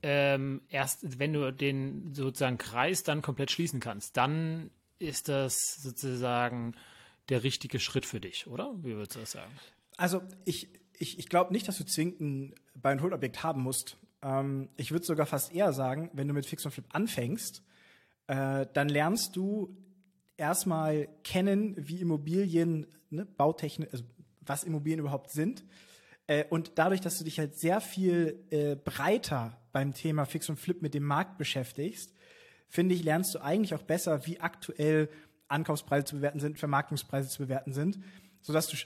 ähm, 0.03 0.63
erst 0.69 1.19
wenn 1.19 1.33
du 1.33 1.53
den 1.53 2.15
sozusagen 2.15 2.59
Kreis 2.59 3.03
dann 3.03 3.23
komplett 3.23 3.51
schließen 3.51 3.81
kannst, 3.81 4.17
dann 4.17 4.71
ist 4.99 5.29
das 5.29 5.77
sozusagen 5.81 6.75
der 7.29 7.43
richtige 7.43 7.81
Schritt 7.81 8.07
für 8.07 8.21
dich, 8.21 8.47
oder? 8.47 8.75
Wie 8.83 8.95
würdest 8.95 9.17
du 9.17 9.21
das 9.21 9.33
sagen? 9.33 9.53
Also 9.97 10.23
ich, 10.45 10.69
ich, 10.99 11.19
ich 11.19 11.29
glaube 11.29 11.53
nicht, 11.53 11.69
dass 11.69 11.79
du 11.79 11.85
zwingend 11.85 12.21
ein 12.21 12.55
Buy-and-Hold-Objekt 12.75 13.43
haben 13.43 13.63
musst. 13.63 13.97
Ähm, 14.23 14.69
ich 14.77 14.91
würde 14.91 15.05
sogar 15.05 15.27
fast 15.27 15.53
eher 15.55 15.73
sagen, 15.73 16.11
wenn 16.13 16.29
du 16.29 16.35
mit 16.35 16.47
Fix 16.47 16.65
und 16.65 16.73
Flip 16.73 16.87
anfängst, 16.91 17.63
äh, 18.27 18.67
dann 18.73 18.89
lernst 18.89 19.37
du 19.37 19.77
erstmal 20.37 21.09
kennen, 21.23 21.75
wie 21.77 22.01
Immobilien, 22.01 22.87
ne, 23.11 23.27
Bautechnik, 23.27 23.93
also 23.93 24.05
was 24.41 24.65
Immobilien 24.65 25.01
überhaupt 25.01 25.31
sind. 25.31 25.65
Äh, 26.31 26.45
und 26.49 26.73
dadurch, 26.77 27.01
dass 27.01 27.19
du 27.19 27.25
dich 27.25 27.41
halt 27.41 27.57
sehr 27.57 27.81
viel 27.81 28.45
äh, 28.51 28.77
breiter 28.77 29.59
beim 29.73 29.93
Thema 29.93 30.25
Fix 30.27 30.49
und 30.49 30.61
Flip 30.61 30.81
mit 30.81 30.95
dem 30.95 31.03
Markt 31.03 31.39
beschäftigst, 31.39 32.15
finde 32.69 32.95
ich, 32.95 33.03
lernst 33.03 33.35
du 33.35 33.41
eigentlich 33.41 33.75
auch 33.75 33.83
besser, 33.83 34.27
wie 34.27 34.39
aktuell 34.39 35.09
Ankaufspreise 35.49 36.05
zu 36.05 36.17
bewerten 36.17 36.39
sind, 36.39 36.57
Vermarktungspreise 36.57 37.29
zu 37.29 37.43
bewerten 37.43 37.73
sind, 37.73 37.99
sodass 38.43 38.69
du 38.69 38.77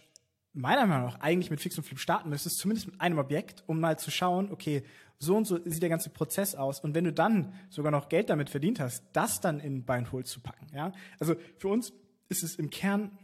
meiner 0.54 0.86
Meinung 0.86 1.04
nach 1.04 1.20
eigentlich 1.20 1.50
mit 1.50 1.60
Fix 1.60 1.76
und 1.76 1.84
Flip 1.84 1.98
starten 1.98 2.30
müsstest, 2.30 2.56
zumindest 2.56 2.86
mit 2.86 2.98
einem 2.98 3.18
Objekt, 3.18 3.62
um 3.66 3.78
mal 3.78 3.98
zu 3.98 4.10
schauen, 4.10 4.50
okay, 4.50 4.82
so 5.18 5.36
und 5.36 5.46
so 5.46 5.58
sieht 5.66 5.82
der 5.82 5.90
ganze 5.90 6.08
Prozess 6.08 6.54
aus. 6.54 6.80
Und 6.80 6.94
wenn 6.94 7.04
du 7.04 7.12
dann 7.12 7.52
sogar 7.68 7.92
noch 7.92 8.08
Geld 8.08 8.30
damit 8.30 8.48
verdient 8.48 8.80
hast, 8.80 9.04
das 9.12 9.42
dann 9.42 9.60
in 9.60 9.84
Buy 9.84 9.98
and 9.98 10.26
zu 10.26 10.40
packen. 10.40 10.68
Ja? 10.74 10.92
Also 11.20 11.34
für 11.58 11.68
uns 11.68 11.92
ist 12.30 12.42
es 12.42 12.56
im 12.56 12.70
Kern, 12.70 13.18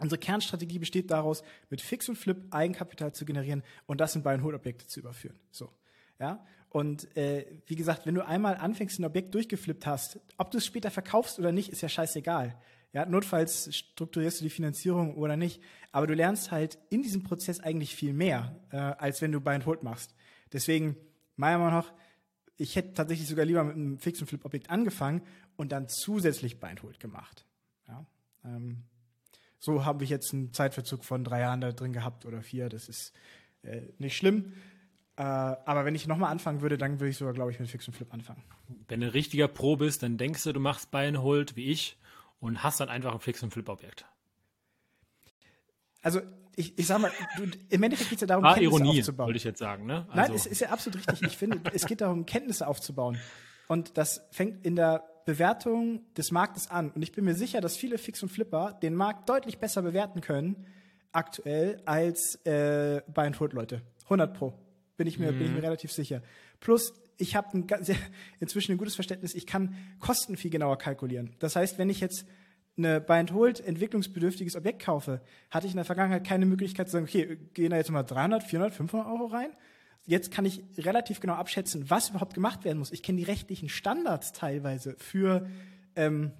unsere 0.00 0.18
Kernstrategie 0.18 0.78
besteht 0.78 1.10
daraus, 1.10 1.42
mit 1.70 1.80
Fix 1.80 2.08
und 2.08 2.16
Flip 2.16 2.38
Eigenkapital 2.50 3.12
zu 3.12 3.24
generieren 3.24 3.62
und 3.86 4.00
das 4.00 4.16
in 4.16 4.22
Buy 4.22 4.34
and 4.34 4.42
Hold 4.42 4.54
Objekte 4.54 4.86
zu 4.86 5.00
überführen. 5.00 5.38
So. 5.50 5.72
Ja? 6.18 6.44
Und 6.70 7.14
äh, 7.16 7.46
wie 7.66 7.76
gesagt, 7.76 8.06
wenn 8.06 8.14
du 8.14 8.26
einmal 8.26 8.56
anfängst, 8.56 8.98
ein 8.98 9.04
Objekt 9.04 9.34
durchgeflippt 9.34 9.86
hast, 9.86 10.18
ob 10.38 10.50
du 10.50 10.58
es 10.58 10.66
später 10.66 10.90
verkaufst 10.90 11.38
oder 11.38 11.52
nicht, 11.52 11.68
ist 11.68 11.82
ja 11.82 11.88
scheißegal. 11.88 12.58
Ja, 12.94 13.06
notfalls 13.06 13.74
strukturierst 13.74 14.40
du 14.40 14.44
die 14.44 14.50
Finanzierung 14.50 15.14
oder 15.16 15.36
nicht. 15.36 15.62
Aber 15.92 16.06
du 16.06 16.14
lernst 16.14 16.50
halt 16.50 16.78
in 16.90 17.02
diesem 17.02 17.22
Prozess 17.22 17.60
eigentlich 17.60 17.94
viel 17.94 18.12
mehr, 18.12 18.58
äh, 18.70 18.76
als 18.76 19.22
wenn 19.22 19.32
du 19.32 19.40
Buy 19.40 19.54
and 19.54 19.66
Hold 19.66 19.82
machst. 19.82 20.14
Deswegen, 20.52 20.96
meiner 21.36 21.58
Meinung 21.58 21.74
nach, 21.74 21.92
ich 22.56 22.76
hätte 22.76 22.92
tatsächlich 22.92 23.28
sogar 23.28 23.44
lieber 23.44 23.64
mit 23.64 23.76
einem 23.76 23.98
Fix- 23.98 24.20
und 24.20 24.26
Flip-Objekt 24.26 24.70
angefangen 24.70 25.22
und 25.56 25.72
dann 25.72 25.88
zusätzlich 25.88 26.60
Buy 26.60 26.70
and 26.70 26.82
Hold 26.82 27.00
gemacht. 27.00 27.46
Ja, 27.88 28.06
ähm, 28.44 28.84
so 29.62 29.84
habe 29.84 30.02
ich 30.02 30.10
jetzt 30.10 30.34
einen 30.34 30.52
Zeitverzug 30.52 31.04
von 31.04 31.22
drei 31.22 31.40
Jahren 31.40 31.60
da 31.60 31.70
drin 31.70 31.92
gehabt 31.92 32.26
oder 32.26 32.42
vier. 32.42 32.68
Das 32.68 32.88
ist 32.88 33.12
äh, 33.62 33.82
nicht 33.98 34.16
schlimm. 34.16 34.54
Äh, 35.16 35.22
aber 35.22 35.84
wenn 35.84 35.94
ich 35.94 36.08
nochmal 36.08 36.32
anfangen 36.32 36.62
würde, 36.62 36.76
dann 36.76 36.98
würde 36.98 37.10
ich 37.10 37.16
sogar, 37.16 37.32
glaube 37.32 37.52
ich, 37.52 37.60
mit 37.60 37.70
Fix 37.70 37.86
und 37.86 37.94
Flip 37.94 38.12
anfangen. 38.12 38.42
Wenn 38.88 39.00
du 39.00 39.06
ein 39.06 39.12
richtiger 39.12 39.46
Pro 39.46 39.76
bist, 39.76 40.02
dann 40.02 40.18
denkst 40.18 40.42
du, 40.42 40.52
du 40.52 40.58
machst 40.58 40.90
Buy 40.90 41.12
Hold 41.14 41.54
wie 41.54 41.70
ich 41.70 41.96
und 42.40 42.64
hast 42.64 42.80
dann 42.80 42.88
einfach 42.88 43.14
ein 43.14 43.20
Fix- 43.20 43.40
und 43.44 43.52
Flip-Objekt. 43.52 44.04
Also 46.02 46.22
ich, 46.56 46.76
ich 46.76 46.88
sag 46.88 47.00
mal, 47.00 47.12
du, 47.36 47.44
im 47.68 47.82
Endeffekt 47.84 48.10
geht 48.10 48.16
es 48.16 48.22
ja 48.22 48.26
darum, 48.26 48.42
Kenntnisse 48.42 48.64
Ironie, 48.64 48.98
aufzubauen. 48.98 49.26
wollte 49.28 49.36
ich 49.36 49.44
jetzt 49.44 49.60
sagen. 49.60 49.86
Ne? 49.86 50.06
Also. 50.08 50.16
Nein, 50.16 50.32
es 50.34 50.46
ist 50.46 50.60
ja 50.60 50.70
absolut 50.70 50.98
richtig. 50.98 51.22
Ich 51.22 51.36
finde, 51.36 51.60
es 51.72 51.86
geht 51.86 52.00
darum, 52.00 52.26
Kenntnisse 52.26 52.66
aufzubauen. 52.66 53.16
Und 53.68 53.96
das 53.96 54.26
fängt 54.32 54.66
in 54.66 54.74
der 54.74 55.04
Bewertung 55.24 56.00
des 56.14 56.30
Marktes 56.30 56.70
an. 56.70 56.90
Und 56.90 57.02
ich 57.02 57.12
bin 57.12 57.24
mir 57.24 57.34
sicher, 57.34 57.60
dass 57.60 57.76
viele 57.76 57.98
Fix 57.98 58.22
und 58.22 58.28
Flipper 58.28 58.78
den 58.82 58.94
Markt 58.94 59.28
deutlich 59.28 59.58
besser 59.58 59.82
bewerten 59.82 60.20
können 60.20 60.66
aktuell 61.12 61.80
als 61.84 62.36
äh, 62.46 63.02
Buy 63.12 63.26
and 63.26 63.38
Hold 63.38 63.52
Leute. 63.52 63.82
100 64.04 64.34
pro 64.34 64.54
bin 64.96 65.06
ich 65.06 65.18
mir, 65.18 65.32
mhm. 65.32 65.38
bin 65.38 65.46
ich 65.46 65.52
mir 65.52 65.58
mhm. 65.58 65.64
relativ 65.64 65.92
sicher. 65.92 66.22
Plus, 66.60 66.94
ich 67.18 67.34
habe 67.34 67.58
ein, 67.58 67.66
inzwischen 68.40 68.72
ein 68.72 68.78
gutes 68.78 68.94
Verständnis, 68.94 69.34
ich 69.34 69.46
kann 69.46 69.76
Kosten 70.00 70.36
viel 70.36 70.50
genauer 70.50 70.78
kalkulieren. 70.78 71.34
Das 71.38 71.56
heißt, 71.56 71.78
wenn 71.78 71.90
ich 71.90 72.00
jetzt 72.00 72.24
eine 72.76 73.00
Buy 73.00 73.18
and 73.18 73.32
Hold 73.32 73.60
entwicklungsbedürftiges 73.60 74.56
Objekt 74.56 74.82
kaufe, 74.82 75.20
hatte 75.50 75.66
ich 75.66 75.72
in 75.72 75.76
der 75.76 75.84
Vergangenheit 75.84 76.26
keine 76.26 76.46
Möglichkeit 76.46 76.88
zu 76.88 76.92
sagen, 76.92 77.04
okay, 77.04 77.36
gehen 77.52 77.70
da 77.70 77.76
jetzt 77.76 77.90
mal 77.90 78.02
300, 78.02 78.42
400, 78.42 78.74
500 78.74 79.08
Euro 79.08 79.26
rein. 79.26 79.50
Jetzt 80.04 80.30
kann 80.30 80.44
ich 80.44 80.62
relativ 80.78 81.20
genau 81.20 81.34
abschätzen, 81.34 81.88
was 81.88 82.10
überhaupt 82.10 82.34
gemacht 82.34 82.64
werden 82.64 82.78
muss. 82.78 82.92
Ich 82.92 83.02
kenne 83.02 83.18
die 83.18 83.24
rechtlichen 83.24 83.68
Standards 83.68 84.32
teilweise 84.32 84.96
für 84.98 85.48
ähm, 85.94 86.32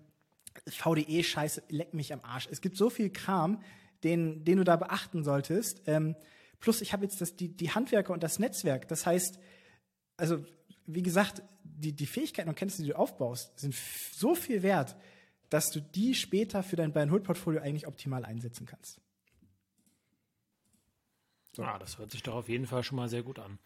VDE-Scheiße, 0.66 1.62
leck 1.68 1.94
mich 1.94 2.12
am 2.12 2.20
Arsch. 2.22 2.48
Es 2.50 2.60
gibt 2.60 2.76
so 2.76 2.90
viel 2.90 3.10
Kram, 3.10 3.62
den, 4.02 4.44
den 4.44 4.58
du 4.58 4.64
da 4.64 4.76
beachten 4.76 5.22
solltest. 5.22 5.82
Ähm, 5.86 6.16
Plus 6.62 6.80
ich 6.80 6.92
habe 6.92 7.04
jetzt 7.04 7.20
das, 7.20 7.36
die, 7.36 7.48
die 7.48 7.72
Handwerker 7.72 8.12
und 8.12 8.22
das 8.22 8.38
Netzwerk. 8.38 8.86
Das 8.86 9.04
heißt, 9.04 9.38
also 10.16 10.42
wie 10.86 11.02
gesagt, 11.02 11.42
die, 11.64 11.92
die 11.92 12.06
Fähigkeiten 12.06 12.48
und 12.48 12.54
Kenntnisse, 12.54 12.82
die 12.82 12.90
du 12.90 12.98
aufbaust, 12.98 13.58
sind 13.58 13.74
so 13.74 14.36
viel 14.36 14.62
wert, 14.62 14.96
dass 15.50 15.70
du 15.72 15.80
die 15.80 16.14
später 16.14 16.62
für 16.62 16.76
dein 16.76 16.92
Buy-and-Hold-Portfolio 16.92 17.60
eigentlich 17.60 17.88
optimal 17.88 18.24
einsetzen 18.24 18.64
kannst. 18.64 19.00
So. 21.54 21.62
Ah, 21.64 21.78
das 21.78 21.98
hört 21.98 22.10
sich 22.10 22.22
doch 22.22 22.34
auf 22.34 22.48
jeden 22.48 22.66
Fall 22.66 22.82
schon 22.82 22.96
mal 22.96 23.08
sehr 23.08 23.22
gut 23.22 23.38
an. 23.38 23.58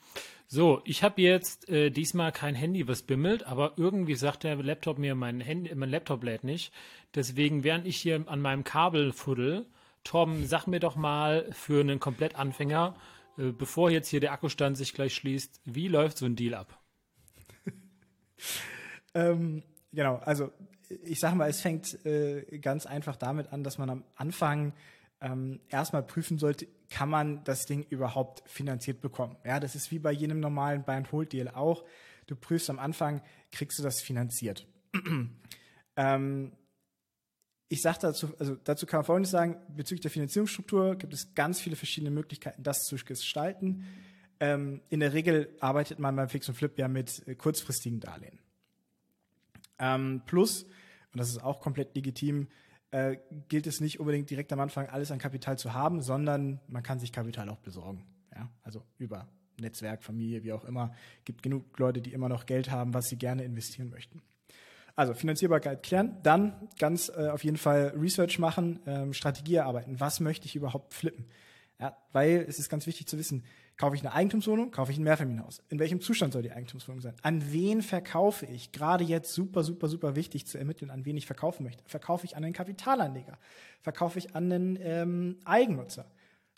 So, 0.49 0.83
ich 0.85 1.05
habe 1.05 1.23
jetzt 1.23 1.69
äh, 1.69 1.91
diesmal 1.91 2.33
kein 2.33 2.57
Handy, 2.57 2.89
was 2.89 3.03
bimmelt, 3.03 3.45
aber 3.45 3.75
irgendwie 3.77 4.17
sagt 4.17 4.43
der 4.43 4.57
Laptop 4.57 4.99
mir, 4.99 5.15
mein, 5.15 5.41
Handy, 5.41 5.73
mein 5.75 5.91
Laptop 5.91 6.25
lädt 6.25 6.43
nicht. 6.43 6.73
Deswegen, 7.15 7.63
während 7.63 7.87
ich 7.87 7.97
hier 7.97 8.25
an 8.27 8.41
meinem 8.41 8.65
Kabel 8.65 9.13
fuddel, 9.13 9.67
Tom, 10.03 10.47
sag 10.47 10.67
mir 10.67 10.81
doch 10.81 10.97
mal 10.97 11.49
für 11.53 11.81
einen 11.81 12.01
Komplettanfänger, 12.01 12.97
äh, 13.39 13.53
bevor 13.53 13.91
jetzt 13.91 14.09
hier 14.09 14.21
der 14.21 14.33
Akkustand 14.33 14.77
sich 14.77 14.93
gleich 14.93 15.15
schließt, 15.15 15.61
wie 15.65 15.87
läuft 15.87 16.19
so 16.19 16.27
ein 16.27 16.35
Deal 16.35 16.55
ab? 16.55 16.81
ähm, 19.15 19.63
genau, 19.93 20.17
also 20.17 20.51
ich 21.05 21.21
sage 21.21 21.37
mal, 21.37 21.49
es 21.49 21.61
fängt 21.61 22.05
äh, 22.05 22.59
ganz 22.59 22.87
einfach 22.87 23.17
damit 23.17 23.53
an, 23.53 23.65
dass 23.65 23.79
man 23.79 23.91
am 23.91 24.05
Anfang 24.17 24.73
ähm, 25.21 25.61
erstmal 25.69 26.03
prüfen 26.03 26.39
sollte, 26.39 26.67
kann 26.91 27.09
man 27.09 27.43
das 27.45 27.67
Ding 27.67 27.85
überhaupt 27.89 28.49
finanziert 28.49 29.01
bekommen. 29.01 29.37
Ja, 29.45 29.61
das 29.61 29.75
ist 29.75 29.91
wie 29.91 29.99
bei 29.99 30.13
jedem 30.13 30.41
normalen 30.41 30.85
Buy-and-Hold-Deal 30.85 31.49
auch. 31.49 31.85
Du 32.27 32.37
prüfst 32.37 32.71
am 32.71 32.79
Anfang, 32.79 33.23
kriegst 33.53 33.79
du 33.79 33.83
das 33.83 34.01
finanziert. 34.01 34.67
ähm, 35.97 36.53
ich 37.69 37.83
sage 37.83 37.99
dazu, 38.01 38.33
also 38.39 38.55
dazu 38.55 38.87
kann 38.87 38.99
man 38.99 39.05
Folgendes 39.05 39.33
sagen, 39.33 39.57
bezüglich 39.75 40.03
der 40.03 40.11
Finanzierungsstruktur 40.11 40.97
gibt 40.97 41.13
es 41.13 41.35
ganz 41.35 41.61
viele 41.61 41.77
verschiedene 41.77 42.11
Möglichkeiten, 42.11 42.63
das 42.63 42.85
zu 42.85 42.97
gestalten. 42.97 43.85
Ähm, 44.39 44.83
in 44.89 45.01
der 45.01 45.13
Regel 45.13 45.57
arbeitet 45.61 45.99
man 45.99 46.15
beim 46.15 46.29
Fix 46.29 46.49
und 46.49 46.55
Flip 46.55 46.79
ja 46.79 46.89
mit 46.89 47.27
äh, 47.27 47.35
kurzfristigen 47.35 48.01
Darlehen. 48.01 48.39
Ähm, 49.79 50.23
plus, 50.27 50.65
und 51.13 51.19
das 51.19 51.29
ist 51.29 51.43
auch 51.43 51.61
komplett 51.61 51.95
legitim, 51.97 52.49
äh, 52.91 53.17
gilt 53.49 53.67
es 53.67 53.81
nicht 53.81 54.01
unbedingt 54.01 54.31
direkt 54.31 54.53
am 54.53 54.61
Anfang 54.61 54.89
alles 54.89 55.11
an 55.11 55.19
Kapital 55.19 55.59
zu 55.59 55.73
haben, 55.75 56.03
sondern 56.03 56.61
man 56.69 56.83
kann 56.83 56.99
sich 56.99 57.13
Kapital 57.13 57.49
auch 57.49 57.59
besorgen. 57.59 58.05
Ja? 58.35 58.51
Also 58.63 58.83
über 58.99 59.29
Netzwerk, 59.61 60.03
Familie, 60.03 60.43
wie 60.43 60.53
auch 60.53 60.65
immer. 60.65 60.93
gibt 61.25 61.43
genug 61.43 61.79
Leute, 61.79 62.01
die 62.01 62.13
immer 62.13 62.29
noch 62.29 62.47
Geld 62.47 62.71
haben, 62.71 62.95
was 62.95 63.07
sie 63.07 63.17
gerne 63.17 63.45
investieren 63.45 63.91
möchten. 63.91 64.23
Also 64.95 65.13
Finanzierbarkeit 65.13 65.83
klären, 65.83 66.17
dann 66.23 66.69
ganz 66.79 67.11
äh, 67.11 67.29
auf 67.29 67.45
jeden 67.45 67.59
Fall 67.59 67.93
Research 67.97 68.39
machen, 68.39 68.81
ähm, 68.87 69.13
Strategie 69.13 69.57
erarbeiten. 69.57 70.01
Was 70.01 70.21
möchte 70.21 70.47
ich 70.47 70.57
überhaupt 70.57 70.95
flippen? 70.95 71.27
Ja, 71.79 71.97
weil 72.13 72.45
es 72.49 72.59
ist 72.59 72.71
ganz 72.71 72.87
wichtig 72.87 73.07
zu 73.07 73.19
wissen, 73.19 73.45
kaufe 73.77 73.95
ich 73.95 74.01
eine 74.01 74.15
Eigentumswohnung, 74.15 74.71
kaufe 74.71 74.93
ich 74.93 74.99
ein 74.99 75.05
Mehrfamilienhaus? 75.05 75.63
In 75.69 75.79
welchem 75.79 76.01
Zustand 76.01 76.33
soll 76.33 76.43
die 76.43 76.53
Eigentumswohnung 76.53 77.03
sein? 77.03 77.15
An 77.23 77.53
wen 77.53 77.83
verkaufe 77.83 78.47
ich? 78.47 78.73
Gerade 78.73 79.05
jetzt 79.05 79.35
super, 79.35 79.63
super, 79.63 79.89
super 79.89 80.17
wichtig 80.17 80.47
zu 80.47 80.57
ermitteln, 80.57 80.91
an 80.91 81.05
wen 81.05 81.17
ich 81.19 81.27
verkaufen 81.27 81.65
möchte. 81.65 81.85
Verkaufe 81.87 82.25
ich 82.25 82.37
an 82.37 82.45
einen 82.45 82.55
Kapitalanleger? 82.55 83.39
Verkaufe 83.83 84.19
ich 84.19 84.35
an 84.35 84.51
einen 84.51 84.79
ähm, 84.81 85.39
Eigennutzer? 85.45 86.07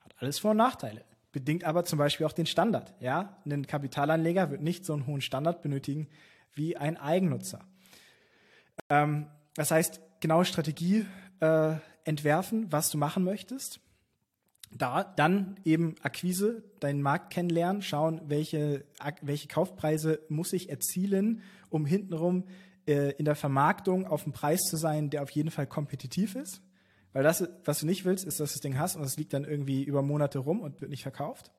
Hat 0.02 0.14
alles 0.18 0.38
Vor- 0.38 0.52
und 0.52 0.58
Nachteile. 0.58 1.04
Bedingt 1.32 1.64
aber 1.64 1.84
zum 1.84 1.98
Beispiel 1.98 2.24
auch 2.24 2.32
den 2.32 2.46
Standard. 2.46 2.94
Ja, 3.00 3.38
ein 3.44 3.66
Kapitalanleger 3.66 4.50
wird 4.50 4.62
nicht 4.62 4.84
so 4.84 4.92
einen 4.92 5.06
hohen 5.06 5.20
Standard 5.20 5.62
benötigen 5.62 6.08
wie 6.54 6.76
ein 6.76 6.96
Eigennutzer. 6.96 7.64
Ähm, 8.88 9.26
das 9.54 9.72
heißt, 9.72 10.00
genaue 10.20 10.44
Strategie 10.44 11.04
äh, 11.40 11.74
entwerfen, 12.04 12.70
was 12.70 12.90
du 12.90 12.98
machen 12.98 13.24
möchtest. 13.24 13.80
Da, 14.70 15.04
dann 15.04 15.58
eben 15.64 15.94
Akquise, 16.02 16.62
deinen 16.80 17.00
Markt 17.00 17.32
kennenlernen, 17.32 17.80
schauen, 17.82 18.20
welche, 18.26 18.84
welche 19.22 19.48
Kaufpreise 19.48 20.20
muss 20.28 20.52
ich 20.52 20.68
erzielen, 20.68 21.42
um 21.70 21.86
hintenrum 21.86 22.44
äh, 22.86 23.12
in 23.12 23.24
der 23.24 23.34
Vermarktung 23.34 24.06
auf 24.06 24.24
einem 24.24 24.32
Preis 24.32 24.62
zu 24.62 24.76
sein, 24.76 25.10
der 25.10 25.22
auf 25.22 25.30
jeden 25.30 25.50
Fall 25.50 25.66
kompetitiv 25.66 26.34
ist. 26.34 26.62
Weil 27.12 27.22
das, 27.22 27.48
was 27.64 27.80
du 27.80 27.86
nicht 27.86 28.04
willst, 28.04 28.24
ist, 28.24 28.40
dass 28.40 28.50
du 28.50 28.54
das 28.56 28.60
Ding 28.60 28.78
hast 28.78 28.96
und 28.96 29.02
es 29.02 29.16
liegt 29.16 29.32
dann 29.32 29.44
irgendwie 29.44 29.82
über 29.82 30.02
Monate 30.02 30.38
rum 30.38 30.60
und 30.60 30.80
wird 30.80 30.90
nicht 30.90 31.02
verkauft. 31.02 31.50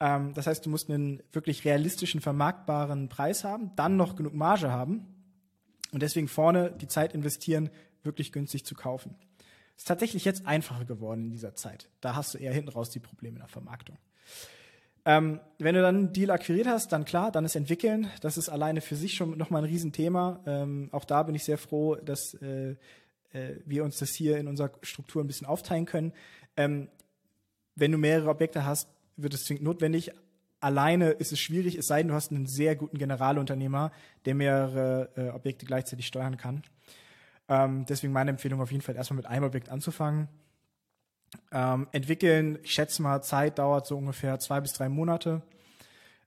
Ähm, 0.00 0.34
das 0.34 0.46
heißt, 0.46 0.64
du 0.66 0.70
musst 0.70 0.90
einen 0.90 1.22
wirklich 1.32 1.64
realistischen, 1.64 2.20
vermarktbaren 2.20 3.08
Preis 3.08 3.44
haben, 3.44 3.74
dann 3.76 3.96
noch 3.96 4.16
genug 4.16 4.34
Marge 4.34 4.70
haben 4.70 5.06
und 5.92 6.02
deswegen 6.02 6.28
vorne 6.28 6.72
die 6.72 6.88
Zeit 6.88 7.14
investieren, 7.14 7.70
wirklich 8.02 8.32
günstig 8.32 8.64
zu 8.64 8.74
kaufen. 8.74 9.16
Ist 9.76 9.88
tatsächlich 9.88 10.24
jetzt 10.24 10.46
einfacher 10.46 10.84
geworden 10.84 11.24
in 11.24 11.30
dieser 11.30 11.54
Zeit. 11.54 11.88
Da 12.00 12.14
hast 12.14 12.34
du 12.34 12.38
eher 12.38 12.52
hinten 12.52 12.70
raus 12.70 12.90
die 12.90 13.00
Probleme 13.00 13.36
in 13.36 13.40
der 13.40 13.48
Vermarktung. 13.48 13.98
Ähm, 15.04 15.40
wenn 15.58 15.74
du 15.76 15.82
dann 15.82 15.96
einen 15.96 16.12
Deal 16.12 16.30
akquiriert 16.30 16.66
hast, 16.66 16.90
dann 16.92 17.04
klar, 17.04 17.30
dann 17.30 17.44
ist 17.44 17.54
entwickeln. 17.54 18.10
Das 18.22 18.36
ist 18.36 18.48
alleine 18.48 18.80
für 18.80 18.96
sich 18.96 19.14
schon 19.14 19.38
nochmal 19.38 19.62
ein 19.62 19.68
Riesenthema. 19.68 20.40
Ähm, 20.46 20.88
auch 20.90 21.04
da 21.04 21.22
bin 21.22 21.36
ich 21.36 21.44
sehr 21.44 21.58
froh, 21.58 21.94
dass 21.94 22.34
äh, 22.34 22.74
äh, 23.32 23.56
wir 23.64 23.84
uns 23.84 23.98
das 23.98 24.10
hier 24.14 24.38
in 24.38 24.48
unserer 24.48 24.72
Struktur 24.82 25.22
ein 25.22 25.28
bisschen 25.28 25.46
aufteilen 25.46 25.86
können. 25.86 26.12
Ähm, 26.56 26.88
wenn 27.76 27.92
du 27.92 27.98
mehrere 27.98 28.30
Objekte 28.30 28.64
hast, 28.64 28.88
wird 29.16 29.34
es 29.34 29.44
zwingend 29.44 29.64
notwendig. 29.64 30.10
Alleine 30.60 31.10
ist 31.10 31.32
es 31.32 31.38
schwierig, 31.38 31.76
es 31.76 31.86
sei 31.86 31.98
denn, 31.98 32.08
du 32.08 32.14
hast 32.14 32.32
einen 32.32 32.46
sehr 32.46 32.74
guten 32.74 32.98
Generalunternehmer, 32.98 33.92
der 34.24 34.34
mehrere 34.34 35.10
äh, 35.16 35.28
Objekte 35.28 35.66
gleichzeitig 35.66 36.06
steuern 36.06 36.36
kann. 36.36 36.62
Ähm, 37.48 37.86
deswegen 37.86 38.12
meine 38.12 38.30
Empfehlung 38.30 38.60
auf 38.60 38.72
jeden 38.72 38.82
Fall 38.82 38.96
erstmal 38.96 39.16
mit 39.16 39.26
einem 39.26 39.44
Objekt 39.44 39.68
anzufangen. 39.68 40.28
Ähm, 41.52 41.88
entwickeln, 41.92 42.58
ich 42.62 42.72
schätze 42.72 43.02
mal, 43.02 43.22
Zeit 43.22 43.58
dauert 43.58 43.86
so 43.86 43.96
ungefähr 43.96 44.38
zwei 44.38 44.60
bis 44.60 44.72
drei 44.72 44.88
Monate. 44.88 45.42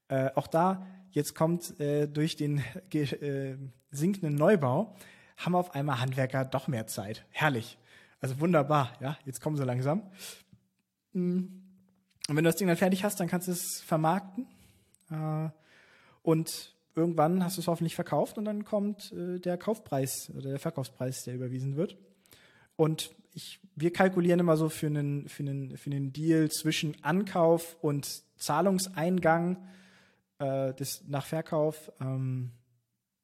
Äh, 0.08 0.32
auch 0.36 0.48
da, 0.48 0.86
jetzt 1.12 1.36
kommt 1.36 1.80
äh, 1.80 2.08
durch 2.08 2.36
den 2.36 2.64
äh, 2.94 3.58
sinkenden 3.92 4.36
Neubau, 4.36 4.96
haben 5.38 5.56
auf 5.56 5.74
einmal 5.74 6.00
Handwerker 6.00 6.46
doch 6.46 6.68
mehr 6.68 6.88
Zeit. 6.88 7.26
Herrlich. 7.32 7.78
Also 8.22 8.40
wunderbar, 8.40 8.94
ja, 9.00 9.18
jetzt 9.26 9.42
kommen 9.42 9.56
sie 9.56 9.64
langsam. 9.64 10.04
Mm. 11.14 11.46
Und 12.28 12.36
wenn 12.36 12.44
du 12.44 12.50
das 12.50 12.58
Ding 12.58 12.68
dann 12.68 12.78
fertig 12.78 13.04
hast, 13.04 13.20
dann 13.20 13.28
kannst 13.28 13.48
du 13.48 13.52
es 13.54 13.82
vermarkten. 13.82 14.46
Äh, 15.10 15.50
und 16.22 16.76
irgendwann 16.96 17.44
hast 17.44 17.58
du 17.58 17.62
es 17.62 17.68
hoffentlich 17.68 17.96
verkauft 17.96 18.38
und 18.38 18.46
dann 18.46 18.66
kommt 18.66 19.12
äh, 19.12 19.40
der 19.40 19.58
Kaufpreis 19.58 20.32
oder 20.36 20.50
der 20.50 20.60
Verkaufspreis, 20.60 21.24
der 21.24 21.36
überwiesen 21.36 21.76
wird. 21.76 21.98
Und 22.76 23.12
ich, 23.34 23.60
wir 23.76 23.94
kalkulieren 23.94 24.40
immer 24.40 24.58
so 24.58 24.70
für 24.70 24.88
einen, 24.88 25.28
für, 25.28 25.44
einen, 25.44 25.78
für 25.78 25.92
einen 25.92 26.14
Deal 26.14 26.50
zwischen 26.50 27.02
Ankauf 27.04 27.78
und 27.82 28.24
Zahlungseingang 28.38 29.68
äh, 30.40 30.74
des, 30.74 31.04
nach 31.08 31.26
Verkauf 31.26 31.92
ähm, 32.00 32.52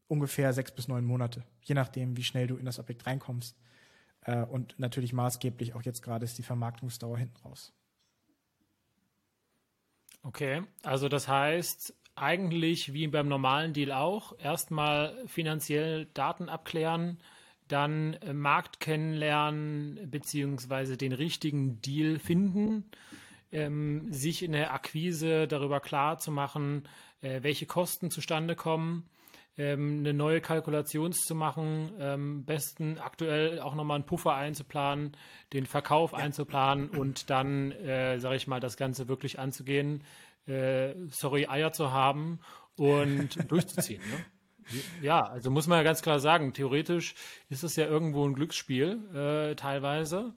ungefähr 0.08 0.54
sechs 0.54 0.72
bis 0.72 0.88
neun 0.88 1.06
Monate, 1.06 1.44
je 1.64 1.76
nachdem, 1.76 2.18
wie 2.18 2.24
schnell 2.24 2.48
du 2.48 2.58
in 2.58 2.66
das 2.66 2.80
Objekt 2.80 3.06
reinkommst. 3.08 3.58
Äh, 4.22 4.44
und 4.44 4.78
natürlich 4.78 5.14
maßgeblich 5.14 5.74
auch 5.74 5.84
jetzt 5.84 6.02
gerade 6.02 6.26
ist 6.26 6.38
die 6.38 6.44
Vermarktungsdauer 6.44 7.18
hinten 7.18 7.38
raus. 7.38 7.74
Okay, 10.24 10.64
also 10.82 11.08
das 11.08 11.28
heißt, 11.28 11.94
eigentlich 12.16 12.94
wie 12.94 13.08
beim 13.08 13.28
normalen 13.28 13.74
Deal 13.74 13.92
auch, 13.92 14.38
erstmal 14.40 15.16
finanziell 15.28 16.08
Daten 16.14 16.50
abklären, 16.50 17.20
dann 17.68 18.18
Markt 18.32 18.80
kennenlernen, 18.80 20.10
beziehungsweise 20.10 20.98
den 20.98 21.14
richtigen 21.14 21.82
Deal 21.82 22.20
finden, 22.20 22.86
ähm, 23.52 24.12
sich 24.12 24.44
in 24.44 24.52
der 24.52 24.74
Akquise 24.74 25.48
darüber 25.48 25.80
klar 25.80 26.18
zu 26.18 26.32
machen, 26.32 26.84
äh, 27.22 27.42
welche 27.42 27.66
Kosten 27.66 28.12
zustande 28.12 28.56
kommen, 28.56 29.10
ähm, 29.58 30.00
eine 30.00 30.14
neue 30.14 30.42
Kalkulation 30.42 31.14
zu 31.14 31.34
machen, 31.34 31.94
ähm, 32.00 32.46
besten 32.46 33.00
aktuell 33.00 33.60
auch 33.62 33.74
nochmal 33.74 33.96
einen 33.96 34.06
Puffer 34.06 34.36
einzuplanen, 34.36 35.16
den 35.54 35.66
Verkauf 35.66 36.12
ja. 36.12 36.20
einzuplanen 36.20 36.90
und 36.90 37.30
dann, 37.30 37.72
äh, 37.72 38.20
sage 38.20 38.36
ich 38.36 38.48
mal, 38.48 38.60
das 38.60 38.78
Ganze 38.78 39.08
wirklich 39.08 39.40
anzugehen, 39.40 40.04
äh, 40.48 40.94
sorry, 41.10 41.48
Eier 41.48 41.72
zu 41.72 41.92
haben 41.92 42.40
und 42.76 43.38
durchzuziehen. 43.52 44.02
Ne? 44.02 44.26
Ja, 45.02 45.22
also 45.22 45.52
muss 45.52 45.68
man 45.68 45.78
ja 45.78 45.84
ganz 45.84 46.02
klar 46.02 46.20
sagen, 46.20 46.54
theoretisch 46.54 47.16
ist 47.50 47.64
es 47.64 47.76
ja 47.76 47.86
irgendwo 47.86 48.28
ein 48.28 48.34
Glücksspiel, 48.34 49.00
äh, 49.14 49.56
teilweise. 49.56 50.34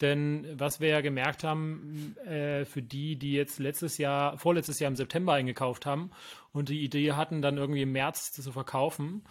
Denn 0.00 0.46
was 0.58 0.80
wir 0.80 0.88
ja 0.88 1.00
gemerkt 1.00 1.44
haben, 1.44 2.16
äh, 2.26 2.64
für 2.64 2.82
die, 2.82 3.16
die 3.16 3.32
jetzt 3.32 3.58
letztes 3.58 3.96
Jahr, 3.98 4.38
vorletztes 4.38 4.80
Jahr 4.80 4.90
im 4.90 4.96
September 4.96 5.34
eingekauft 5.34 5.86
haben 5.86 6.10
und 6.52 6.68
die 6.68 6.82
Idee 6.82 7.12
hatten, 7.12 7.42
dann 7.42 7.56
irgendwie 7.56 7.82
im 7.82 7.92
März 7.92 8.32
zu 8.32 8.50
verkaufen, 8.50 9.24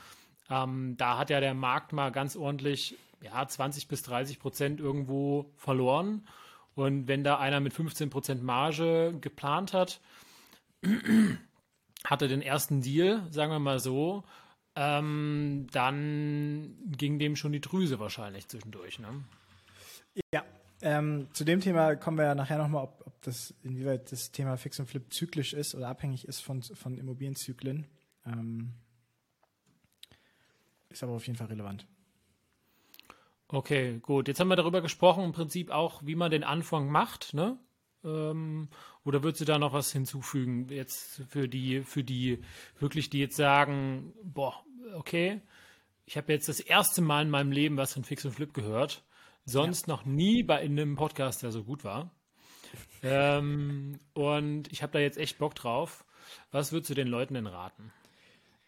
ähm, 0.49 0.95
da 0.97 1.17
hat 1.17 1.29
ja 1.29 1.39
der 1.39 1.53
Markt 1.53 1.91
mal 1.91 2.11
ganz 2.11 2.35
ordentlich 2.35 2.97
ja, 3.21 3.45
20 3.45 3.87
bis 3.87 4.03
30 4.03 4.39
Prozent 4.39 4.79
irgendwo 4.79 5.51
verloren. 5.57 6.27
Und 6.75 7.07
wenn 7.07 7.23
da 7.23 7.37
einer 7.37 7.59
mit 7.59 7.73
15 7.73 8.09
Prozent 8.09 8.43
Marge 8.43 9.15
geplant 9.21 9.73
hat, 9.73 10.01
hatte 12.05 12.27
den 12.27 12.41
ersten 12.41 12.81
Deal, 12.81 13.25
sagen 13.31 13.51
wir 13.51 13.59
mal 13.59 13.79
so, 13.79 14.23
ähm, 14.75 15.67
dann 15.71 16.75
ging 16.85 17.19
dem 17.19 17.35
schon 17.35 17.51
die 17.51 17.61
Drüse 17.61 17.99
wahrscheinlich 17.99 18.47
zwischendurch. 18.47 18.99
Ne? 18.99 19.23
Ja, 20.33 20.43
ähm, 20.81 21.27
zu 21.33 21.43
dem 21.43 21.61
Thema 21.61 21.95
kommen 21.95 22.17
wir 22.17 22.25
ja 22.25 22.35
nachher 22.35 22.57
nochmal, 22.57 22.83
ob, 22.83 23.03
ob 23.05 23.21
das, 23.21 23.53
inwieweit 23.63 24.11
das 24.11 24.31
Thema 24.31 24.57
Fix 24.57 24.79
und 24.79 24.87
Flip 24.87 25.13
zyklisch 25.13 25.53
ist 25.53 25.75
oder 25.75 25.87
abhängig 25.87 26.27
ist 26.27 26.41
von, 26.41 26.61
von 26.61 26.97
Immobilienzyklen. 26.97 27.87
Ähm, 28.25 28.73
ist 30.89 31.03
aber 31.03 31.13
auf 31.13 31.25
jeden 31.25 31.37
Fall 31.37 31.47
relevant. 31.47 31.87
Okay, 33.53 33.99
gut. 34.01 34.27
Jetzt 34.27 34.39
haben 34.39 34.47
wir 34.47 34.55
darüber 34.55 34.81
gesprochen, 34.81 35.23
im 35.25 35.31
Prinzip 35.31 35.69
auch, 35.69 36.01
wie 36.03 36.15
man 36.15 36.31
den 36.31 36.43
Anfang 36.43 36.89
macht, 36.89 37.35
ne? 37.35 37.59
Ähm, 38.03 38.67
oder 39.03 39.21
würdest 39.21 39.41
du 39.41 39.45
da 39.45 39.59
noch 39.59 39.73
was 39.73 39.91
hinzufügen, 39.91 40.69
jetzt 40.69 41.21
für 41.29 41.47
die, 41.47 41.81
für 41.81 42.03
die 42.03 42.43
wirklich, 42.79 43.11
die 43.11 43.19
jetzt 43.19 43.35
sagen, 43.35 44.11
boah, 44.23 44.55
okay, 44.95 45.39
ich 46.07 46.17
habe 46.17 46.33
jetzt 46.33 46.49
das 46.49 46.59
erste 46.59 47.03
Mal 47.03 47.21
in 47.21 47.29
meinem 47.29 47.51
Leben 47.51 47.77
was 47.77 47.93
von 47.93 48.03
Fix 48.03 48.25
und 48.25 48.31
Flip 48.31 48.51
gehört, 48.55 49.03
sonst 49.45 49.85
ja. 49.87 49.93
noch 49.93 50.03
nie 50.03 50.41
bei 50.41 50.63
in 50.63 50.71
einem 50.71 50.95
Podcast, 50.95 51.43
der 51.43 51.51
so 51.51 51.63
gut 51.63 51.83
war. 51.83 52.09
ähm, 53.03 53.99
und 54.13 54.71
ich 54.71 54.81
habe 54.81 54.93
da 54.93 54.99
jetzt 54.99 55.19
echt 55.19 55.37
Bock 55.37 55.53
drauf. 55.53 56.05
Was 56.51 56.71
würdest 56.71 56.89
du 56.89 56.95
den 56.95 57.07
Leuten 57.07 57.35
denn 57.35 57.45
raten? 57.45 57.93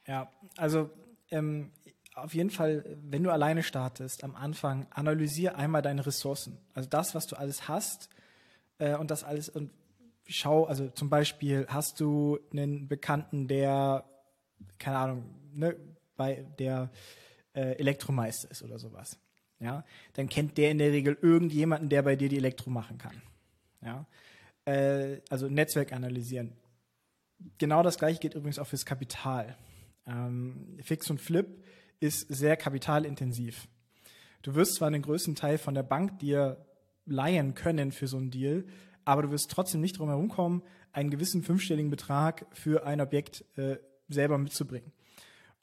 Ja, 0.06 0.32
also 0.58 0.91
ähm, 1.32 1.71
auf 2.15 2.34
jeden 2.34 2.49
Fall, 2.49 2.97
wenn 3.04 3.23
du 3.23 3.30
alleine 3.30 3.62
startest, 3.62 4.23
am 4.23 4.36
Anfang 4.36 4.88
analysier 4.89 5.58
einmal 5.58 5.82
deine 5.82 6.06
Ressourcen. 6.06 6.58
Also 6.73 6.89
das, 6.89 7.13
was 7.13 7.28
du 7.28 7.36
alles 7.36 7.67
hast, 7.67 8.10
äh, 8.80 8.95
und 8.95 9.12
das 9.12 9.23
alles 9.23 9.49
und 9.49 9.71
schau, 10.25 10.65
also 10.65 10.89
zum 10.89 11.10
Beispiel 11.10 11.65
hast 11.69 11.99
du 11.99 12.39
einen 12.51 12.88
Bekannten, 12.88 13.47
der, 13.47 14.06
keine 14.80 14.97
Ahnung, 14.97 15.25
ne, 15.54 15.75
bei 16.15 16.45
der 16.58 16.89
äh, 17.54 17.78
Elektromeister 17.78 18.49
ist 18.49 18.63
oder 18.63 18.80
sowas. 18.80 19.19
Ja, 19.60 19.86
dann 20.13 20.28
kennt 20.28 20.58
der 20.58 20.71
in 20.71 20.78
der 20.78 20.91
Regel 20.91 21.17
irgendjemanden, 21.21 21.89
der 21.89 22.01
bei 22.01 22.15
dir 22.15 22.30
die 22.30 22.38
Elektro 22.38 22.69
machen 22.69 22.97
kann. 22.97 23.21
Ja, 23.82 24.06
äh, 24.65 25.21
also 25.30 25.47
Netzwerk 25.47 25.93
analysieren. 25.93 26.54
Genau 27.58 27.84
das 27.84 27.97
gleiche 27.97 28.19
geht 28.19 28.36
übrigens 28.36 28.60
auch 28.60 28.67
fürs 28.67 28.86
Kapital. 28.86 29.58
Ähm, 30.08 30.78
Fix 30.82 31.10
und 31.10 31.19
Flip 31.21 31.63
ist 31.99 32.27
sehr 32.29 32.58
kapitalintensiv. 32.58 33.67
Du 34.41 34.55
wirst 34.55 34.75
zwar 34.75 34.91
den 34.91 35.01
größten 35.01 35.36
Teil 35.36 35.58
von 35.58 35.73
der 35.73 35.84
Bank 35.84 36.19
dir 36.19 36.65
leihen 37.05 37.55
können 37.55 37.91
für 37.91 38.08
so 38.08 38.17
einen 38.17 38.31
Deal, 38.31 38.65
aber 39.03 39.23
du 39.23 39.31
wirst 39.31 39.51
trotzdem 39.51 39.81
nicht 39.81 39.97
drum 39.97 40.10
herum 40.10 40.29
kommen, 40.29 40.63
einen 40.91 41.10
gewissen 41.10 41.43
fünfstelligen 41.43 41.91
Betrag 41.91 42.45
für 42.53 42.86
ein 42.86 43.01
Objekt 43.01 43.43
äh, 43.58 43.77
selber 44.08 44.38
mitzubringen. 44.38 44.91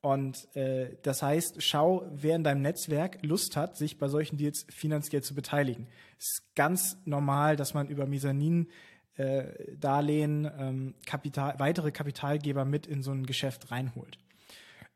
Und 0.01 0.49
äh, 0.57 0.97
das 1.03 1.23
heißt, 1.23 1.63
schau, 1.63 2.05
wer 2.13 2.35
in 2.35 2.43
deinem 2.43 2.63
Netzwerk 2.63 3.23
Lust 3.23 3.57
hat, 3.57 3.77
sich 3.77 3.99
bei 3.99 4.09
solchen 4.09 4.37
Deals 4.37 4.67
finanziell 4.69 5.23
zu 5.23 5.35
beteiligen. 5.35 5.87
Es 6.19 6.27
ist 6.27 6.55
ganz 6.57 6.97
normal, 7.05 7.55
dass 7.55 7.73
man 7.73 7.89
über 7.89 8.07
Mezzanin 8.07 8.69
äh, 9.17 9.77
Darlehen 9.79 10.51
ähm, 10.59 10.95
Kapital, 11.07 11.55
weitere 11.59 11.93
Kapitalgeber 11.93 12.65
mit 12.65 12.89
in 12.89 13.03
so 13.03 13.13
ein 13.13 13.27
Geschäft 13.27 13.71
reinholt. 13.71 14.19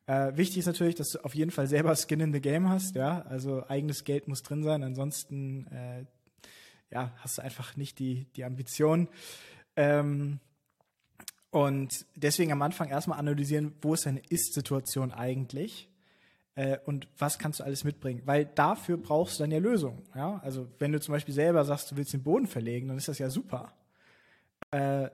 Äh, 0.07 0.37
wichtig 0.37 0.59
ist 0.59 0.66
natürlich, 0.66 0.95
dass 0.95 1.11
du 1.11 1.25
auf 1.25 1.35
jeden 1.35 1.51
Fall 1.51 1.66
selber 1.66 1.95
Skin 1.97 2.21
in 2.21 2.33
the 2.33 2.40
Game 2.40 2.69
hast, 2.69 2.95
ja, 2.95 3.23
also 3.23 3.66
eigenes 3.69 4.05
Geld 4.05 4.29
muss 4.29 4.42
drin 4.42 4.62
sein, 4.62 4.83
ansonsten 4.83 5.66
äh, 5.69 6.05
ja, 6.90 7.12
hast 7.19 7.38
du 7.38 7.42
einfach 7.42 7.77
nicht 7.77 7.99
die, 7.99 8.27
die 8.37 8.45
Ambition. 8.45 9.09
Ähm, 9.75 10.38
und 11.51 12.07
deswegen 12.14 12.53
am 12.53 12.62
Anfang 12.62 12.88
erstmal 12.88 13.19
analysieren, 13.19 13.75
wo 13.81 13.95
ist 13.95 14.07
deine 14.07 14.23
Ist-Situation 14.29 15.12
eigentlich 15.12 15.88
äh, 16.55 16.79
und 16.85 17.09
was 17.19 17.38
kannst 17.38 17.61
du 17.61 17.64
alles 17.64 17.83
mitbringen. 17.83 18.23
Weil 18.25 18.47
dafür 18.47 18.99
brauchst 18.99 19.38
du 19.38 19.45
dann 19.45 19.51
ja 19.51 19.59
Lösungen. 19.59 20.03
Ja? 20.14 20.40
Also 20.45 20.69
wenn 20.79 20.92
du 20.92 21.01
zum 21.01 21.12
Beispiel 21.12 21.35
selber 21.35 21.64
sagst, 21.64 21.90
du 21.90 21.97
willst 21.97 22.12
den 22.12 22.23
Boden 22.23 22.47
verlegen, 22.47 22.88
dann 22.88 22.97
ist 22.97 23.09
das 23.09 23.19
ja 23.19 23.31
super. 23.31 23.73
Äh, 24.71 25.09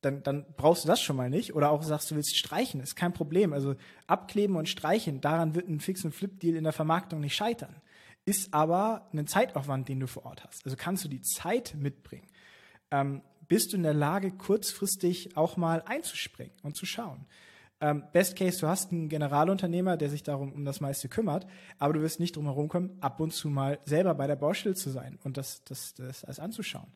dann, 0.00 0.22
dann 0.22 0.46
brauchst 0.56 0.84
du 0.84 0.88
das 0.88 1.00
schon 1.00 1.16
mal 1.16 1.30
nicht. 1.30 1.54
Oder 1.54 1.70
auch 1.70 1.82
sagst, 1.82 2.10
du 2.10 2.16
willst 2.16 2.36
streichen, 2.36 2.80
ist 2.80 2.96
kein 2.96 3.12
Problem. 3.12 3.52
Also 3.52 3.74
abkleben 4.06 4.56
und 4.56 4.68
streichen, 4.68 5.20
daran 5.20 5.54
wird 5.54 5.68
ein 5.68 5.80
Fix- 5.80 6.04
und 6.04 6.14
Flip-Deal 6.14 6.56
in 6.56 6.64
der 6.64 6.72
Vermarktung 6.72 7.20
nicht 7.20 7.34
scheitern 7.34 7.80
ist 8.28 8.52
aber 8.52 9.08
ein 9.14 9.26
Zeitaufwand, 9.26 9.88
den 9.88 10.00
du 10.00 10.06
vor 10.06 10.26
Ort 10.26 10.44
hast. 10.44 10.64
Also 10.66 10.76
kannst 10.76 11.02
du 11.02 11.08
die 11.08 11.22
Zeit 11.22 11.74
mitbringen. 11.78 12.28
Ähm, 12.90 13.22
bist 13.48 13.72
du 13.72 13.78
in 13.78 13.82
der 13.82 13.94
Lage, 13.94 14.30
kurzfristig 14.30 15.36
auch 15.36 15.56
mal 15.56 15.82
einzuspringen 15.86 16.52
und 16.62 16.76
zu 16.76 16.84
schauen. 16.84 17.26
Ähm, 17.80 18.04
Best 18.12 18.36
Case, 18.36 18.60
du 18.60 18.66
hast 18.66 18.92
einen 18.92 19.08
Generalunternehmer, 19.08 19.96
der 19.96 20.10
sich 20.10 20.22
darum 20.22 20.52
um 20.52 20.66
das 20.66 20.80
meiste 20.80 21.08
kümmert, 21.08 21.46
aber 21.78 21.94
du 21.94 22.02
wirst 22.02 22.20
nicht 22.20 22.36
drum 22.36 22.44
herum 22.44 22.68
kommen, 22.68 22.98
ab 23.00 23.18
und 23.20 23.32
zu 23.32 23.48
mal 23.48 23.78
selber 23.86 24.14
bei 24.14 24.26
der 24.26 24.36
Baustelle 24.36 24.74
zu 24.74 24.90
sein 24.90 25.18
und 25.24 25.38
das, 25.38 25.64
das, 25.64 25.94
das 25.94 26.24
alles 26.24 26.38
anzuschauen. 26.38 26.92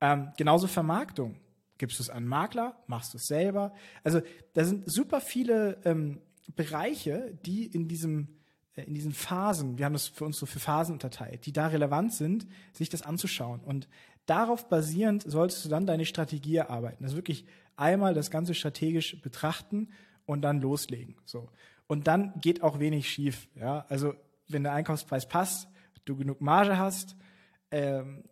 Ähm, 0.00 0.32
genauso 0.36 0.66
Vermarktung. 0.66 1.36
Gibst 1.78 1.98
du 1.98 2.02
es 2.02 2.10
an 2.10 2.26
Makler? 2.26 2.76
Machst 2.86 3.14
du 3.14 3.18
es 3.18 3.26
selber? 3.26 3.74
Also 4.02 4.20
da 4.52 4.64
sind 4.64 4.90
super 4.90 5.20
viele 5.20 5.78
ähm, 5.84 6.20
Bereiche, 6.54 7.36
die 7.44 7.66
in 7.66 7.88
diesem 7.88 8.28
äh, 8.76 8.82
in 8.82 8.94
diesen 8.94 9.12
Phasen, 9.12 9.78
wir 9.78 9.84
haben 9.84 9.92
das 9.92 10.08
für 10.08 10.24
uns 10.24 10.38
so 10.38 10.46
für 10.46 10.60
Phasen 10.60 10.94
unterteilt, 10.94 11.46
die 11.46 11.52
da 11.52 11.68
relevant 11.68 12.12
sind, 12.12 12.46
sich 12.72 12.88
das 12.88 13.02
anzuschauen. 13.02 13.60
Und 13.60 13.88
darauf 14.26 14.68
basierend 14.68 15.24
solltest 15.26 15.64
du 15.64 15.68
dann 15.68 15.86
deine 15.86 16.06
Strategie 16.06 16.56
erarbeiten. 16.56 17.04
Also 17.04 17.16
wirklich 17.16 17.44
einmal 17.76 18.14
das 18.14 18.30
Ganze 18.30 18.54
strategisch 18.54 19.20
betrachten 19.20 19.88
und 20.26 20.42
dann 20.42 20.60
loslegen. 20.60 21.16
So. 21.24 21.48
Und 21.86 22.06
dann 22.06 22.32
geht 22.40 22.62
auch 22.62 22.78
wenig 22.78 23.08
schief. 23.08 23.48
Ja? 23.56 23.84
Also 23.88 24.14
wenn 24.48 24.62
der 24.62 24.72
Einkaufspreis 24.72 25.28
passt, 25.28 25.68
du 26.04 26.16
genug 26.16 26.40
Marge 26.40 26.78
hast, 26.78 27.16
ähm, 27.70 28.24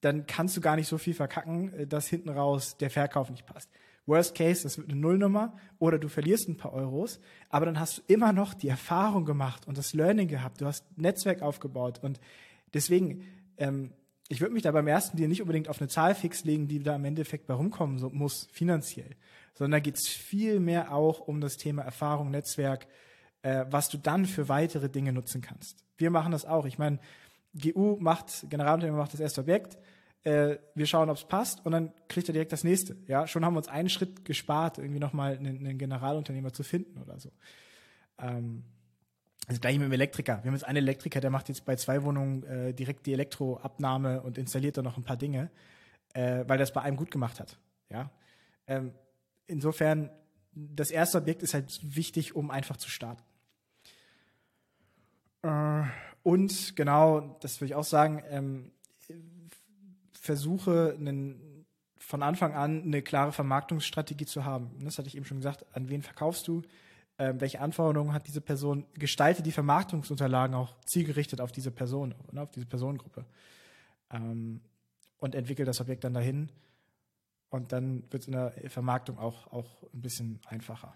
dann 0.00 0.26
kannst 0.26 0.56
du 0.56 0.60
gar 0.60 0.76
nicht 0.76 0.88
so 0.88 0.98
viel 0.98 1.14
verkacken, 1.14 1.72
äh, 1.72 1.86
dass 1.86 2.06
hinten 2.08 2.28
raus 2.28 2.76
der 2.78 2.90
Verkauf 2.90 3.30
nicht 3.30 3.46
passt. 3.46 3.70
Worst 4.06 4.34
case, 4.34 4.62
das 4.62 4.76
wird 4.78 4.90
eine 4.90 4.98
Nullnummer 4.98 5.56
oder 5.78 5.98
du 5.98 6.08
verlierst 6.08 6.48
ein 6.48 6.56
paar 6.56 6.72
Euros, 6.72 7.20
aber 7.48 7.66
dann 7.66 7.78
hast 7.78 7.98
du 7.98 8.02
immer 8.08 8.32
noch 8.32 8.54
die 8.54 8.68
Erfahrung 8.68 9.24
gemacht 9.24 9.66
und 9.66 9.78
das 9.78 9.92
Learning 9.92 10.26
gehabt. 10.26 10.60
Du 10.60 10.66
hast 10.66 10.84
Netzwerk 10.98 11.42
aufgebaut 11.42 12.00
und 12.02 12.20
deswegen, 12.74 13.24
ähm, 13.56 13.92
ich 14.28 14.40
würde 14.40 14.54
mich 14.54 14.62
da 14.62 14.72
beim 14.72 14.86
ersten 14.86 15.16
Deal 15.16 15.28
nicht 15.28 15.42
unbedingt 15.42 15.68
auf 15.68 15.80
eine 15.80 15.88
Zahl 15.88 16.14
fix 16.14 16.44
legen, 16.44 16.66
die 16.66 16.82
da 16.82 16.96
im 16.96 17.04
Endeffekt 17.04 17.46
bei 17.46 17.54
rumkommen 17.54 18.00
muss, 18.12 18.48
finanziell, 18.52 19.16
sondern 19.54 19.72
da 19.72 19.80
geht 19.80 19.96
es 19.96 20.08
viel 20.08 20.60
mehr 20.60 20.92
auch 20.92 21.20
um 21.20 21.40
das 21.40 21.56
Thema 21.56 21.82
Erfahrung, 21.82 22.30
Netzwerk, 22.30 22.86
äh, 23.42 23.64
was 23.70 23.88
du 23.88 23.98
dann 23.98 24.26
für 24.26 24.48
weitere 24.48 24.88
Dinge 24.88 25.12
nutzen 25.12 25.40
kannst. 25.40 25.84
Wir 25.96 26.10
machen 26.10 26.32
das 26.32 26.44
auch. 26.46 26.64
Ich 26.66 26.78
meine, 26.78 26.98
GU 27.54 27.96
macht, 28.00 28.46
Generalunternehmer 28.48 28.98
macht 28.98 29.12
das 29.12 29.20
erste 29.20 29.40
Objekt, 29.40 29.78
äh, 30.24 30.58
wir 30.74 30.86
schauen, 30.86 31.08
ob 31.08 31.16
es 31.16 31.24
passt 31.24 31.64
und 31.64 31.72
dann 31.72 31.92
kriegt 32.08 32.28
er 32.28 32.32
direkt 32.32 32.52
das 32.52 32.64
nächste. 32.64 32.96
Ja, 33.06 33.26
schon 33.26 33.44
haben 33.44 33.54
wir 33.54 33.58
uns 33.58 33.68
einen 33.68 33.88
Schritt 33.88 34.24
gespart, 34.24 34.78
irgendwie 34.78 35.00
nochmal 35.00 35.36
einen, 35.36 35.58
einen 35.58 35.78
Generalunternehmer 35.78 36.52
zu 36.52 36.62
finden 36.62 37.00
oder 37.00 37.18
so. 37.18 37.30
Ähm, 38.18 38.64
das 39.48 39.60
gleiche 39.60 39.78
mit 39.78 39.88
dem 39.88 39.92
Elektriker. 39.92 40.38
Wir 40.42 40.50
haben 40.50 40.54
jetzt 40.54 40.66
einen 40.66 40.76
Elektriker, 40.76 41.20
der 41.20 41.30
macht 41.30 41.48
jetzt 41.48 41.64
bei 41.64 41.74
zwei 41.76 42.02
Wohnungen 42.02 42.44
äh, 42.44 42.74
direkt 42.74 43.06
die 43.06 43.12
Elektroabnahme 43.12 44.22
und 44.22 44.38
installiert 44.38 44.76
da 44.76 44.82
noch 44.82 44.96
ein 44.96 45.02
paar 45.02 45.16
Dinge, 45.16 45.50
äh, 46.12 46.44
weil 46.46 46.58
das 46.58 46.72
bei 46.72 46.82
einem 46.82 46.96
gut 46.96 47.10
gemacht 47.10 47.40
hat. 47.40 47.58
Ja. 47.88 48.10
Ähm, 48.66 48.92
insofern, 49.46 50.10
das 50.52 50.90
erste 50.90 51.18
Objekt 51.18 51.42
ist 51.42 51.54
halt 51.54 51.80
wichtig, 51.82 52.36
um 52.36 52.50
einfach 52.50 52.76
zu 52.76 52.90
starten. 52.90 53.22
Äh, 55.42 55.82
und 56.22 56.76
genau, 56.76 57.38
das 57.40 57.60
würde 57.60 57.72
ich 57.72 57.74
auch 57.74 57.84
sagen, 57.84 58.22
ähm, 58.28 58.70
versuche 60.20 60.94
einen, 60.98 61.66
von 61.96 62.22
Anfang 62.22 62.54
an 62.54 62.82
eine 62.82 63.02
klare 63.02 63.32
Vermarktungsstrategie 63.32 64.26
zu 64.26 64.44
haben. 64.44 64.70
Das 64.84 64.98
hatte 64.98 65.08
ich 65.08 65.16
eben 65.16 65.24
schon 65.24 65.38
gesagt, 65.38 65.64
an 65.72 65.88
wen 65.88 66.02
verkaufst 66.02 66.46
du, 66.46 66.62
ähm, 67.18 67.40
welche 67.40 67.60
Anforderungen 67.60 68.12
hat 68.12 68.28
diese 68.28 68.42
Person, 68.42 68.84
gestalte 68.94 69.42
die 69.42 69.50
Vermarktungsunterlagen 69.50 70.54
auch 70.54 70.76
zielgerichtet 70.84 71.40
auf 71.40 71.52
diese 71.52 71.70
Person, 71.70 72.14
ne, 72.32 72.42
auf 72.42 72.50
diese 72.50 72.66
Personengruppe 72.66 73.24
ähm, 74.10 74.60
und 75.18 75.34
entwickle 75.34 75.64
das 75.64 75.80
Objekt 75.80 76.04
dann 76.04 76.14
dahin 76.14 76.50
und 77.48 77.72
dann 77.72 78.04
wird 78.12 78.22
es 78.22 78.26
in 78.26 78.32
der 78.32 78.52
Vermarktung 78.68 79.18
auch, 79.18 79.50
auch 79.52 79.82
ein 79.94 80.02
bisschen 80.02 80.38
einfacher. 80.46 80.94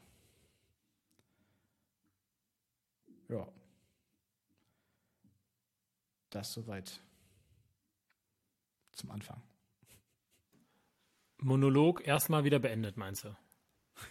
Ja. 3.28 3.48
Das 6.28 6.52
soweit 6.52 7.00
zum 8.94 9.10
Anfang. 9.10 9.42
Monolog 11.38 12.06
erstmal 12.06 12.44
wieder 12.44 12.58
beendet, 12.58 12.96
meinst 12.96 13.24
du? 13.24 13.36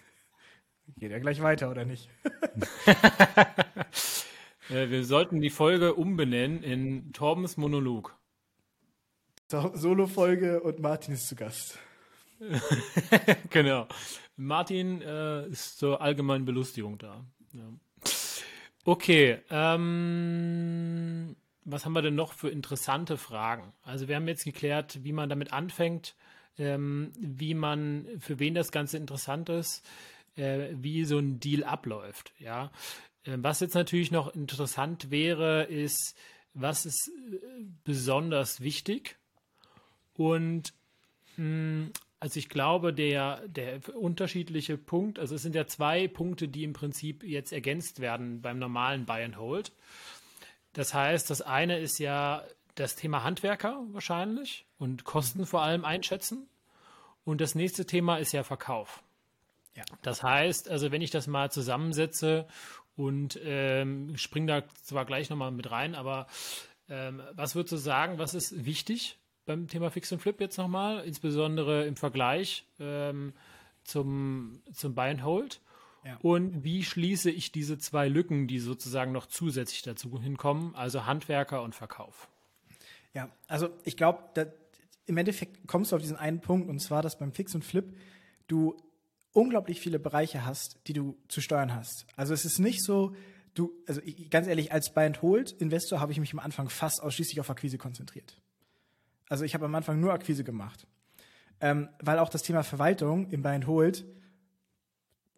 Geht 0.98 1.12
ja 1.12 1.20
gleich 1.20 1.42
weiter, 1.42 1.70
oder 1.70 1.86
nicht? 1.86 2.10
Äh, 4.70 4.90
wir 4.90 5.04
sollten 5.04 5.42
die 5.42 5.50
Folge 5.50 5.94
umbenennen 5.94 6.64
in 6.64 7.12
Torbens 7.12 7.58
Monolog. 7.58 8.18
Solo-Folge 9.50 10.62
und 10.62 10.80
Martin 10.80 11.14
ist 11.14 11.28
zu 11.28 11.36
Gast. 11.36 11.78
genau. 13.50 13.88
Martin 14.36 15.02
äh, 15.02 15.48
ist 15.48 15.78
zur 15.78 16.02
allgemeinen 16.02 16.46
Belustigung 16.46 16.98
da. 16.98 17.24
Ja. 17.54 17.72
Okay. 18.86 19.40
Ähm, 19.50 21.36
was 21.66 21.86
haben 21.86 21.94
wir 21.94 22.02
denn 22.02 22.16
noch 22.16 22.34
für 22.34 22.50
interessante 22.50 23.18
Fragen? 23.18 23.74
Also 23.84 24.08
wir 24.08 24.16
haben 24.16 24.28
jetzt 24.28 24.44
geklärt, 24.44 25.04
wie 25.04 25.14
man 25.14 25.30
damit 25.30 25.54
anfängt, 25.54 26.16
ähm, 26.58 27.12
wie 27.18 27.54
man, 27.54 28.08
für 28.20 28.40
wen 28.40 28.54
das 28.54 28.72
Ganze 28.72 28.98
interessant 28.98 29.50
ist, 29.50 29.86
äh, 30.36 30.70
wie 30.74 31.06
so 31.06 31.18
ein 31.18 31.40
Deal 31.40 31.64
abläuft. 31.64 32.34
Ja, 32.40 32.72
äh, 33.24 33.38
was 33.38 33.60
jetzt 33.60 33.76
natürlich 33.76 34.12
noch 34.12 34.34
interessant 34.34 35.12
wäre, 35.12 35.64
ist, 35.64 36.16
was 36.54 36.86
ist 36.86 37.10
äh, 37.10 37.38
besonders 37.84 38.62
wichtig 38.62 39.18
und 40.14 40.74
mh, 41.38 41.44
hm, 41.44 41.92
also 42.24 42.40
ich 42.40 42.48
glaube, 42.48 42.94
der, 42.94 43.46
der 43.50 43.82
unterschiedliche 43.98 44.78
Punkt, 44.78 45.20
also 45.20 45.36
es 45.36 45.42
sind 45.42 45.56
ja 45.56 45.68
zwei 45.68 46.08
Punkte, 46.08 46.48
die 46.48 46.64
im 46.64 46.72
Prinzip 46.72 47.22
jetzt 47.22 47.52
ergänzt 47.52 48.00
werden 48.00 48.42
beim 48.42 48.60
normalen 48.60 49.06
Buy 49.06 49.26
and 49.26 49.38
Hold. 49.38 49.74
Das 50.74 50.94
heißt, 50.94 51.30
das 51.30 51.42
eine 51.42 51.80
ist 51.80 52.00
ja 52.00 52.44
das 52.76 52.96
Thema 52.96 53.24
Handwerker 53.24 53.84
wahrscheinlich 53.92 54.66
und 54.80 55.04
Kosten 55.04 55.46
vor 55.46 55.62
allem 55.62 55.86
einschätzen. 55.86 56.48
Und 57.24 57.40
das 57.40 57.56
nächste 57.56 57.86
Thema 57.86 58.18
ist 58.18 58.34
ja 58.34 58.44
Verkauf. 58.44 59.04
Ja. 59.76 59.84
Das 60.02 60.24
heißt, 60.24 60.70
also 60.70 60.92
wenn 60.92 61.02
ich 61.02 61.12
das 61.12 61.28
mal 61.28 61.52
zusammensetze 61.52 62.48
und 62.96 63.40
ähm, 63.44 64.18
spring 64.18 64.46
da 64.46 64.64
zwar 64.84 65.06
gleich 65.06 65.30
nochmal 65.30 65.52
mit 65.52 65.72
rein, 65.72 65.96
aber 65.96 66.28
ähm, 66.90 67.22
was 67.34 67.56
würdest 67.56 67.74
du 67.74 67.78
sagen, 67.78 68.20
was 68.20 68.34
ist 68.34 68.66
wichtig 68.66 69.18
beim 69.46 69.68
Thema 69.68 69.90
Fix 69.90 70.12
und 70.12 70.22
Flip 70.22 70.40
jetzt 70.40 70.58
nochmal, 70.58 71.04
insbesondere 71.06 71.86
im 71.86 71.96
Vergleich 71.96 72.66
ähm, 72.80 73.34
zum, 73.84 74.62
zum 74.74 74.94
Buy 74.94 75.10
and 75.10 75.24
Hold? 75.24 75.60
Und 76.22 76.64
wie 76.64 76.84
schließe 76.84 77.32
ich 77.32 77.52
diese 77.52 77.78
zwei 77.78 78.08
Lücken, 78.10 78.48
die 78.48 78.60
sozusagen 78.60 79.12
noch 79.12 79.26
zusätzlich 79.26 79.84
dazu 79.84 80.20
hinkommen, 80.22 80.76
also 80.76 81.06
Handwerker 81.06 81.64
und 81.64 81.76
Verkauf? 81.76 82.28
Ja, 83.14 83.30
also 83.48 83.70
ich 83.84 83.96
glaube, 83.96 84.54
im 85.06 85.18
Endeffekt 85.18 85.68
kommst 85.68 85.92
du 85.92 85.96
auf 85.96 86.02
diesen 86.02 86.18
einen 86.18 86.42
Punkt, 86.42 86.70
und 86.70 86.80
zwar, 86.80 87.02
dass 87.02 87.18
beim 87.18 87.32
Fix 87.32 87.56
und 87.56 87.64
Flip 87.64 87.96
du 88.48 88.76
unglaublich 89.32 89.80
viele 89.80 90.00
Bereiche 90.00 90.46
hast, 90.46 90.80
die 90.88 90.94
du 90.94 91.18
zu 91.28 91.42
steuern 91.42 91.74
hast. 91.74 92.06
Also 92.16 92.34
es 92.34 92.46
ist 92.46 92.60
nicht 92.60 92.84
so, 92.84 93.16
du, 93.54 93.72
also 93.88 94.02
ganz 94.30 94.48
ehrlich, 94.48 94.72
als 94.72 94.94
Buy 94.94 95.06
and 95.06 95.22
Hold 95.22 95.52
Investor 95.54 96.00
habe 96.00 96.12
ich 96.12 96.20
mich 96.20 96.34
am 96.34 96.40
Anfang 96.40 96.70
fast 96.70 97.02
ausschließlich 97.02 97.40
auf 97.40 97.50
Akquise 97.50 97.78
konzentriert. 97.78 98.40
Also 99.30 99.46
ich 99.46 99.54
habe 99.54 99.66
am 99.66 99.76
Anfang 99.76 100.00
nur 100.00 100.14
Akquise 100.14 100.44
gemacht. 100.44 100.86
Ähm, 101.60 101.90
weil 102.00 102.20
auch 102.20 102.30
das 102.30 102.44
Thema 102.44 102.64
Verwaltung 102.64 103.30
im 103.30 103.42
Buy 103.42 103.56
and 103.56 103.68
Hold 103.68 104.06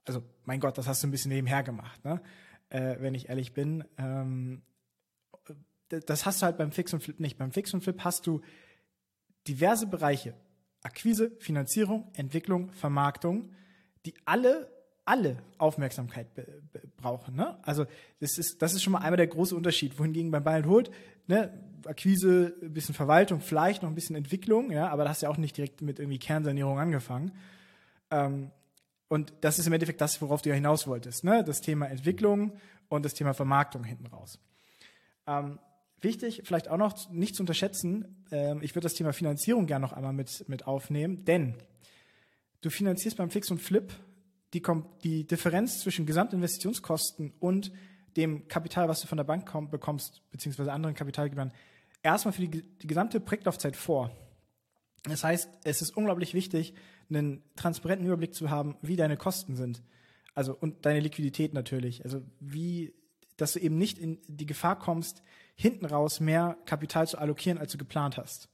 also 0.05 0.23
mein 0.45 0.59
Gott, 0.59 0.77
das 0.77 0.87
hast 0.87 1.03
du 1.03 1.07
ein 1.07 1.11
bisschen 1.11 1.31
nebenher 1.31 1.63
gemacht, 1.63 2.03
ne? 2.05 2.21
Äh, 2.69 2.97
wenn 2.99 3.15
ich 3.15 3.29
ehrlich 3.29 3.53
bin. 3.53 3.83
Ähm, 3.97 4.61
das 5.89 6.25
hast 6.25 6.41
du 6.41 6.45
halt 6.45 6.57
beim 6.57 6.71
Fix 6.71 6.93
und 6.93 7.03
Flip 7.03 7.19
nicht. 7.19 7.37
Beim 7.37 7.51
Fix 7.51 7.73
und 7.73 7.81
Flip 7.81 8.03
hast 8.03 8.25
du 8.25 8.41
diverse 9.47 9.87
Bereiche. 9.87 10.33
Akquise, 10.81 11.31
Finanzierung, 11.39 12.11
Entwicklung, 12.13 12.71
Vermarktung, 12.71 13.51
die 14.05 14.15
alle 14.25 14.69
alle 15.05 15.37
Aufmerksamkeit 15.59 16.27
brauchen. 16.97 17.35
Ne? 17.35 17.57
Also 17.61 17.85
das 18.19 18.37
ist, 18.37 18.61
das 18.61 18.73
ist 18.73 18.81
schon 18.81 18.93
mal 18.93 18.99
einmal 18.99 19.17
der 19.17 19.27
große 19.27 19.55
Unterschied. 19.55 19.97
Wohingegen 19.99 20.31
beim 20.31 20.43
Buy 20.43 20.55
and 20.55 20.65
Hold, 20.65 20.91
ne, 21.27 21.53
Akquise, 21.85 22.55
ein 22.61 22.73
bisschen 22.73 22.95
Verwaltung, 22.95 23.39
vielleicht 23.39 23.83
noch 23.83 23.89
ein 23.89 23.95
bisschen 23.95 24.15
Entwicklung, 24.15 24.71
ja, 24.71 24.89
aber 24.89 25.03
da 25.03 25.11
hast 25.11 25.21
du 25.21 25.27
ja 25.27 25.31
auch 25.31 25.37
nicht 25.37 25.55
direkt 25.55 25.83
mit 25.83 25.99
irgendwie 25.99 26.17
Kernsanierung 26.17 26.79
angefangen. 26.79 27.31
Ähm, 28.09 28.49
und 29.07 29.33
das 29.41 29.59
ist 29.59 29.67
im 29.67 29.73
Endeffekt 29.73 30.01
das, 30.01 30.21
worauf 30.21 30.41
du 30.41 30.49
ja 30.49 30.55
hinaus 30.55 30.87
wolltest, 30.87 31.23
ne? 31.23 31.43
das 31.43 31.61
Thema 31.61 31.87
Entwicklung 31.87 32.53
und 32.89 33.05
das 33.05 33.13
Thema 33.13 33.33
Vermarktung 33.33 33.83
hinten 33.83 34.07
raus. 34.07 34.39
Ähm, 35.27 35.59
wichtig, 36.01 36.41
vielleicht 36.45 36.69
auch 36.69 36.77
noch 36.77 37.09
nicht 37.11 37.35
zu 37.35 37.43
unterschätzen, 37.43 38.25
ähm, 38.31 38.59
ich 38.61 38.75
würde 38.75 38.85
das 38.85 38.93
Thema 38.93 39.13
Finanzierung 39.13 39.67
gerne 39.67 39.85
noch 39.85 39.93
einmal 39.93 40.13
mit, 40.13 40.47
mit 40.49 40.67
aufnehmen, 40.67 41.25
denn 41.25 41.55
du 42.61 42.69
finanzierst 42.69 43.17
beim 43.17 43.29
Fix 43.29 43.51
und 43.51 43.61
Flip 43.61 43.93
die, 44.53 44.63
die 45.03 45.27
Differenz 45.27 45.81
zwischen 45.81 46.05
Gesamtinvestitionskosten 46.05 47.33
und 47.39 47.71
dem 48.15 48.47
Kapital, 48.47 48.87
was 48.87 49.01
du 49.01 49.07
von 49.07 49.17
der 49.17 49.25
Bank 49.25 49.51
bekommst, 49.69 50.21
beziehungsweise 50.31 50.71
anderen 50.71 50.95
Kapitalgebern, 50.95 51.51
erstmal 52.01 52.33
für 52.33 52.47
die, 52.47 52.61
die 52.61 52.87
gesamte 52.87 53.19
Projektlaufzeit 53.19 53.75
vor. 53.75 54.11
Das 55.03 55.23
heißt, 55.23 55.49
es 55.63 55.81
ist 55.81 55.95
unglaublich 55.97 56.33
wichtig, 56.33 56.73
einen 57.09 57.43
transparenten 57.55 58.07
Überblick 58.07 58.33
zu 58.33 58.49
haben, 58.49 58.77
wie 58.81 58.95
deine 58.95 59.17
Kosten 59.17 59.55
sind. 59.55 59.83
Also 60.33 60.55
und 60.55 60.85
deine 60.85 60.99
Liquidität 60.99 61.53
natürlich. 61.53 62.03
Also 62.03 62.21
wie, 62.39 62.93
dass 63.37 63.53
du 63.53 63.59
eben 63.59 63.77
nicht 63.77 63.97
in 63.97 64.19
die 64.27 64.45
Gefahr 64.45 64.77
kommst, 64.77 65.23
hinten 65.55 65.85
raus 65.85 66.19
mehr 66.19 66.57
Kapital 66.65 67.07
zu 67.07 67.17
allokieren, 67.17 67.57
als 67.57 67.71
du 67.71 67.77
geplant 67.77 68.17
hast. 68.17 68.49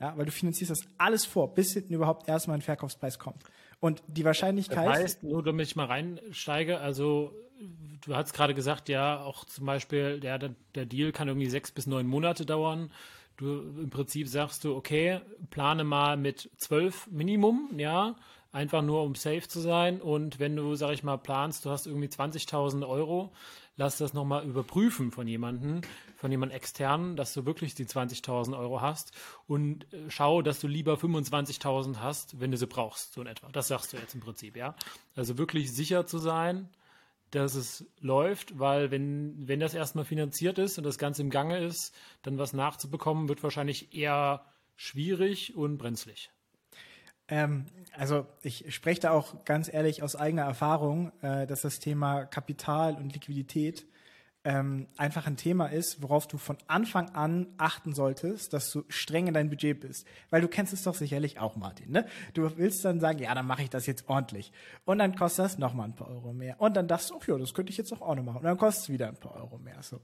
Ja, 0.00 0.16
weil 0.16 0.24
du 0.24 0.32
finanzierst 0.32 0.70
das 0.70 0.80
alles 0.98 1.26
vor, 1.26 1.54
bis 1.54 1.74
hinten 1.74 1.92
überhaupt 1.92 2.26
erstmal 2.26 2.56
ein 2.56 2.62
Verkaufspreis 2.62 3.18
kommt. 3.18 3.44
Und 3.80 4.02
die 4.06 4.24
Wahrscheinlichkeit. 4.24 4.88
Das 4.88 4.98
heißt, 4.98 5.22
nur 5.22 5.42
damit 5.42 5.66
ich 5.66 5.76
mal 5.76 5.86
reinsteige, 5.86 6.80
also 6.80 7.34
du 8.00 8.14
hast 8.14 8.32
gerade 8.32 8.54
gesagt, 8.54 8.88
ja, 8.88 9.20
auch 9.20 9.44
zum 9.44 9.66
Beispiel, 9.66 10.20
der, 10.20 10.38
der 10.38 10.86
Deal 10.86 11.12
kann 11.12 11.28
irgendwie 11.28 11.48
sechs 11.48 11.70
bis 11.70 11.86
neun 11.86 12.06
Monate 12.06 12.46
dauern. 12.46 12.90
Du 13.40 13.60
im 13.60 13.88
Prinzip 13.88 14.28
sagst 14.28 14.64
du, 14.64 14.76
okay, 14.76 15.20
plane 15.48 15.82
mal 15.82 16.18
mit 16.18 16.50
zwölf 16.58 17.06
Minimum, 17.06 17.70
ja, 17.78 18.16
einfach 18.52 18.82
nur 18.82 19.02
um 19.02 19.14
safe 19.14 19.48
zu 19.48 19.60
sein. 19.60 20.02
Und 20.02 20.38
wenn 20.38 20.56
du, 20.56 20.74
sag 20.74 20.92
ich 20.92 21.02
mal, 21.02 21.16
planst, 21.16 21.64
du 21.64 21.70
hast 21.70 21.86
irgendwie 21.86 22.08
20.000 22.08 22.86
Euro, 22.86 23.32
lass 23.78 23.96
das 23.96 24.12
nochmal 24.12 24.44
überprüfen 24.44 25.10
von 25.10 25.26
jemandem, 25.26 25.80
von 26.16 26.30
jemand 26.30 26.52
externen, 26.52 27.16
dass 27.16 27.32
du 27.32 27.46
wirklich 27.46 27.74
die 27.74 27.86
20.000 27.86 28.58
Euro 28.58 28.82
hast 28.82 29.12
und 29.46 29.90
äh, 29.94 30.10
schau, 30.10 30.42
dass 30.42 30.60
du 30.60 30.66
lieber 30.66 30.96
25.000 30.96 31.96
hast, 31.96 32.40
wenn 32.40 32.50
du 32.50 32.58
sie 32.58 32.66
brauchst, 32.66 33.14
so 33.14 33.22
in 33.22 33.26
etwa. 33.26 33.48
Das 33.52 33.68
sagst 33.68 33.94
du 33.94 33.96
jetzt 33.96 34.14
im 34.14 34.20
Prinzip, 34.20 34.54
ja. 34.54 34.74
Also 35.16 35.38
wirklich 35.38 35.72
sicher 35.72 36.04
zu 36.04 36.18
sein, 36.18 36.68
dass 37.30 37.54
es 37.54 37.84
läuft, 38.00 38.58
weil 38.58 38.90
wenn, 38.90 39.48
wenn 39.48 39.60
das 39.60 39.74
erstmal 39.74 40.04
finanziert 40.04 40.58
ist 40.58 40.78
und 40.78 40.84
das 40.84 40.98
Ganze 40.98 41.22
im 41.22 41.30
Gange 41.30 41.58
ist, 41.58 41.94
dann 42.22 42.38
was 42.38 42.52
nachzubekommen, 42.52 43.28
wird 43.28 43.42
wahrscheinlich 43.42 43.94
eher 43.94 44.44
schwierig 44.76 45.56
und 45.56 45.78
brenzlig. 45.78 46.30
Ähm, 47.28 47.66
also 47.96 48.26
ich 48.42 48.74
spreche 48.74 49.02
da 49.02 49.10
auch 49.12 49.44
ganz 49.44 49.72
ehrlich 49.72 50.02
aus 50.02 50.16
eigener 50.16 50.42
Erfahrung, 50.42 51.12
äh, 51.22 51.46
dass 51.46 51.62
das 51.62 51.78
Thema 51.78 52.24
Kapital 52.24 52.96
und 52.96 53.12
Liquidität 53.12 53.86
ähm, 54.44 54.88
einfach 54.96 55.26
ein 55.26 55.36
Thema 55.36 55.66
ist, 55.66 56.02
worauf 56.02 56.26
du 56.26 56.38
von 56.38 56.56
Anfang 56.66 57.10
an 57.10 57.46
achten 57.58 57.92
solltest, 57.92 58.54
dass 58.54 58.70
du 58.70 58.84
streng 58.88 59.26
in 59.26 59.34
dein 59.34 59.50
Budget 59.50 59.80
bist. 59.80 60.06
Weil 60.30 60.40
du 60.40 60.48
kennst 60.48 60.72
es 60.72 60.82
doch 60.82 60.94
sicherlich 60.94 61.38
auch, 61.40 61.56
Martin. 61.56 61.90
Ne? 61.90 62.06
Du 62.32 62.56
willst 62.56 62.84
dann 62.84 63.00
sagen, 63.00 63.18
ja, 63.18 63.34
dann 63.34 63.46
mache 63.46 63.62
ich 63.62 63.70
das 63.70 63.86
jetzt 63.86 64.08
ordentlich. 64.08 64.50
Und 64.86 64.98
dann 64.98 65.14
kostet 65.14 65.44
das 65.44 65.58
nochmal 65.58 65.88
ein 65.88 65.94
paar 65.94 66.08
Euro 66.08 66.32
mehr. 66.32 66.58
Und 66.58 66.74
dann 66.76 66.88
dachtest 66.88 67.10
du, 67.10 67.16
oh 67.16 67.20
ja, 67.26 67.38
das 67.38 67.52
könnte 67.52 67.70
ich 67.70 67.76
jetzt 67.76 67.92
auch, 67.92 68.00
auch 68.00 68.14
noch 68.14 68.22
machen. 68.22 68.38
Und 68.38 68.44
dann 68.44 68.56
kostet 68.56 68.84
es 68.84 68.88
wieder 68.88 69.08
ein 69.08 69.16
paar 69.16 69.36
Euro 69.36 69.58
mehr. 69.58 69.82
So. 69.82 70.00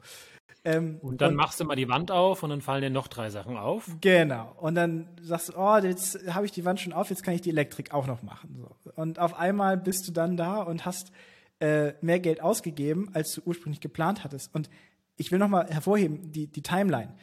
Ähm, 0.64 0.98
und 1.00 1.20
dann 1.20 1.30
und, 1.30 1.36
machst 1.36 1.58
du 1.60 1.64
mal 1.64 1.76
die 1.76 1.88
Wand 1.88 2.10
auf 2.10 2.42
und 2.42 2.50
dann 2.50 2.60
fallen 2.60 2.82
dir 2.82 2.90
noch 2.90 3.08
drei 3.08 3.30
Sachen 3.30 3.56
auf. 3.56 3.88
Genau. 4.02 4.52
Und 4.60 4.74
dann 4.74 5.08
sagst 5.22 5.50
du, 5.50 5.52
oh, 5.56 5.78
jetzt 5.78 6.18
habe 6.28 6.44
ich 6.44 6.52
die 6.52 6.64
Wand 6.66 6.80
schon 6.80 6.92
auf, 6.92 7.08
jetzt 7.08 7.22
kann 7.22 7.34
ich 7.34 7.40
die 7.40 7.50
Elektrik 7.50 7.94
auch 7.94 8.06
noch 8.06 8.22
machen. 8.22 8.56
So. 8.58 8.92
Und 8.96 9.18
auf 9.18 9.38
einmal 9.38 9.78
bist 9.78 10.06
du 10.08 10.12
dann 10.12 10.36
da 10.36 10.60
und 10.60 10.84
hast 10.84 11.10
äh, 11.60 11.94
mehr 12.00 12.20
Geld 12.20 12.40
ausgegeben, 12.40 13.10
als 13.14 13.32
du 13.32 13.42
ursprünglich 13.44 13.80
geplant 13.80 14.24
hattest. 14.24 14.54
Und 14.54 14.68
ich 15.16 15.32
will 15.32 15.38
nochmal 15.38 15.68
hervorheben, 15.68 16.32
die, 16.32 16.46
die 16.46 16.62
Timeline. 16.62 17.14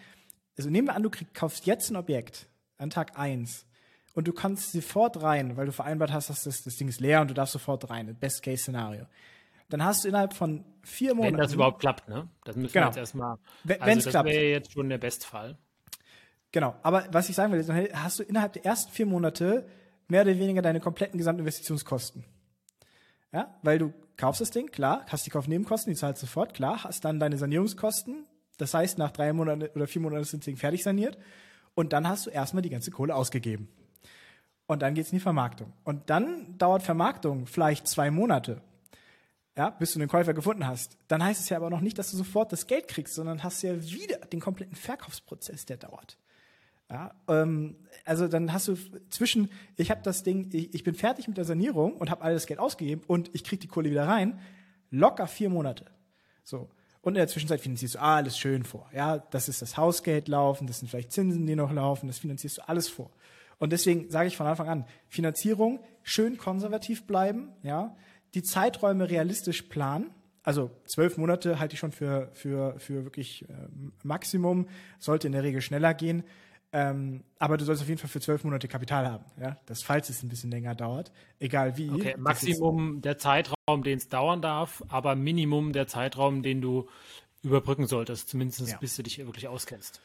Also 0.58 0.70
nehmen 0.70 0.88
wir 0.88 0.96
an, 0.96 1.04
du 1.04 1.10
krieg, 1.10 1.34
kaufst 1.34 1.66
jetzt 1.66 1.90
ein 1.90 1.96
Objekt 1.96 2.48
an 2.78 2.90
Tag 2.90 3.18
eins 3.18 3.66
und 4.14 4.28
du 4.28 4.34
kannst 4.34 4.72
sofort 4.72 5.22
rein, 5.22 5.58
weil 5.58 5.66
du 5.66 5.72
vereinbart 5.72 6.12
hast, 6.12 6.30
dass 6.30 6.44
das, 6.44 6.64
das 6.64 6.76
Ding 6.76 6.88
ist 6.88 7.00
leer 7.00 7.22
und 7.22 7.30
du 7.30 7.34
darfst 7.34 7.54
sofort 7.54 7.90
rein. 7.90 8.16
Best-Case-Szenario. 8.20 9.06
Dann 9.70 9.84
hast 9.84 10.04
du 10.04 10.10
innerhalb 10.10 10.34
von 10.34 10.64
vier 10.84 11.16
Monaten. 11.16 11.34
Wenn 11.36 11.42
das 11.42 11.54
überhaupt 11.54 11.80
klappt, 11.80 12.08
ne? 12.08 12.28
Das 12.44 12.56
müssen 12.56 12.74
genau. 12.74 12.86
wir 12.86 12.90
jetzt 12.90 12.98
erstmal. 12.98 13.38
Wenn 13.64 13.82
also 13.82 14.00
es 14.00 14.08
klappt. 14.08 14.30
Das 14.30 14.36
wäre 14.36 14.46
jetzt 14.46 14.72
schon 14.72 14.90
der 14.90 15.00
Bestfall. 15.00 15.58
Genau. 16.52 16.76
Aber 16.84 17.08
was 17.12 17.30
ich 17.30 17.36
sagen 17.36 17.52
will, 17.52 17.64
dann 17.64 17.88
hast 17.94 18.20
du 18.20 18.24
innerhalb 18.24 18.54
der 18.54 18.66
ersten 18.66 18.92
vier 18.92 19.08
Monate 19.08 19.68
mehr 20.08 20.22
oder 20.22 20.38
weniger 20.38 20.62
deine 20.62 20.80
kompletten 20.80 21.18
Gesamtinvestitionskosten. 21.18 22.24
Ja, 23.32 23.58
weil 23.64 23.80
du 23.80 23.94
kaufst 24.18 24.42
das 24.42 24.52
Ding, 24.52 24.68
klar, 24.72 25.06
hast 25.08 25.26
die 25.26 25.30
Kaufnebenkosten, 25.30 25.94
die 25.94 26.00
zahlst 26.00 26.22
sofort, 26.22 26.54
klar, 26.54 26.84
hast 26.84 27.06
dann 27.06 27.20
deine 27.20 27.38
Sanierungskosten. 27.38 28.26
Das 28.58 28.74
heißt, 28.74 28.98
nach 28.98 29.12
drei 29.12 29.34
Monaten 29.34 29.68
oder 29.76 29.88
vier 29.88 30.02
Monaten 30.02 30.22
ist 30.22 30.34
das 30.34 30.40
Ding 30.42 30.58
fertig 30.58 30.84
saniert. 30.84 31.18
Und 31.76 31.94
dann 31.94 32.08
hast 32.08 32.28
du 32.28 32.30
erstmal 32.30 32.62
die 32.62 32.70
ganze 32.70 32.92
Kohle 32.92 33.16
ausgegeben. 33.16 33.68
Und 34.68 34.82
dann 34.82 34.94
geht's 34.94 35.12
in 35.12 35.18
die 35.18 35.24
Vermarktung. 35.24 35.74
Und 35.84 36.10
dann 36.10 36.58
dauert 36.58 36.84
Vermarktung 36.84 37.48
vielleicht 37.48 37.88
zwei 37.88 38.12
Monate. 38.12 38.62
Ja, 39.56 39.70
bis 39.70 39.94
du 39.94 40.00
den 40.00 40.08
Käufer 40.08 40.34
gefunden 40.34 40.66
hast. 40.66 40.98
Dann 41.08 41.24
heißt 41.24 41.40
es 41.40 41.50
ja 41.50 41.58
aber 41.58 41.70
noch 41.70 41.82
nicht, 41.82 42.00
dass 42.00 42.10
du 42.10 42.18
sofort 42.18 42.52
das 42.52 42.66
Geld 42.66 42.88
kriegst, 42.88 43.14
sondern 43.14 43.44
hast 43.44 43.62
ja 43.62 43.84
wieder 43.84 44.18
den 44.18 44.40
kompletten 44.40 44.76
Verkaufsprozess, 44.76 45.66
der 45.66 45.78
dauert. 45.78 46.18
Ja, 46.90 47.14
ähm, 47.28 47.78
also 48.06 48.28
dann 48.28 48.54
hast 48.54 48.68
du 48.68 48.76
zwischen, 49.10 49.50
ich 49.78 49.90
habe 49.90 50.02
das 50.04 50.24
Ding, 50.24 50.50
ich, 50.52 50.74
ich, 50.74 50.84
bin 50.84 50.94
fertig 50.96 51.28
mit 51.28 51.38
der 51.38 51.46
Sanierung 51.46 51.96
und 51.96 52.10
habe 52.12 52.22
alles 52.22 52.46
Geld 52.46 52.60
ausgegeben 52.60 53.02
und 53.08 53.32
ich 53.34 53.44
kriege 53.44 53.62
die 53.62 53.68
Kohle 53.68 53.90
wieder 53.90 54.08
rein, 54.08 54.40
locker 54.92 55.28
vier 55.28 55.50
Monate. 55.50 55.86
So. 56.44 56.70
Und 57.02 57.16
in 57.16 57.20
der 57.20 57.28
Zwischenzeit 57.28 57.62
finanzierst 57.62 57.96
du 57.96 58.02
alles 58.02 58.38
schön 58.38 58.64
vor. 58.64 58.90
Ja, 58.94 59.18
das 59.18 59.50
ist 59.50 59.62
das 59.62 59.76
Hausgeld 59.76 60.28
laufen, 60.28 60.68
das 60.68 60.80
sind 60.80 60.88
vielleicht 60.88 61.12
Zinsen, 61.12 61.46
die 61.48 61.56
noch 61.56 61.72
laufen, 61.72 62.08
das 62.08 62.20
finanzierst 62.20 62.60
du 62.60 62.70
alles 62.70 62.88
vor. 62.88 63.12
Und 63.60 63.72
deswegen 63.72 64.10
sage 64.10 64.28
ich 64.28 64.38
von 64.38 64.48
Anfang 64.48 64.68
an, 64.68 64.86
Finanzierung 65.08 65.80
schön 66.02 66.38
konservativ 66.38 67.08
bleiben, 67.08 67.50
ja, 67.64 67.96
die 68.34 68.44
Zeiträume 68.44 69.10
realistisch 69.10 69.64
planen. 69.64 70.12
Also 70.44 70.72
zwölf 70.86 71.18
Monate 71.18 71.60
halte 71.60 71.74
ich 71.74 71.80
schon 71.80 71.92
für, 71.92 72.30
für, 72.34 72.78
für 72.80 73.04
wirklich 73.04 73.44
äh, 73.44 73.54
Maximum, 74.04 74.68
sollte 75.00 75.28
in 75.28 75.34
der 75.34 75.44
Regel 75.44 75.62
schneller 75.62 75.94
gehen. 75.94 76.24
Ähm, 76.76 77.24
aber 77.38 77.58
du 77.58 77.66
sollst 77.66 77.84
auf 77.84 77.88
jeden 77.88 78.00
Fall 78.00 78.10
für 78.10 78.20
zwölf 78.20 78.44
Monate 78.44 78.68
Kapital 78.68 79.08
haben, 79.08 79.26
ja, 79.40 79.58
das 79.68 79.84
falls 79.84 80.10
es 80.10 80.24
ein 80.24 80.30
bisschen 80.30 80.50
länger 80.50 80.74
dauert, 80.74 81.12
egal 81.40 81.78
wie. 81.78 81.92
Okay, 81.92 82.16
Maximum 82.18 83.00
der 83.02 83.20
Zeitraum, 83.20 83.84
den 83.84 84.00
es 84.00 84.10
dauern 84.10 84.42
darf, 84.42 84.84
aber 84.88 85.16
Minimum 85.16 85.72
der 85.72 85.86
Zeitraum, 85.86 86.42
den 86.42 86.62
du 86.62 86.90
überbrücken 87.44 87.86
solltest, 87.86 88.28
zumindest 88.30 88.68
ja. 88.68 88.78
bis 88.78 88.96
du 88.96 89.04
dich 89.04 89.20
wirklich 89.20 89.48
auskennst. 89.48 90.02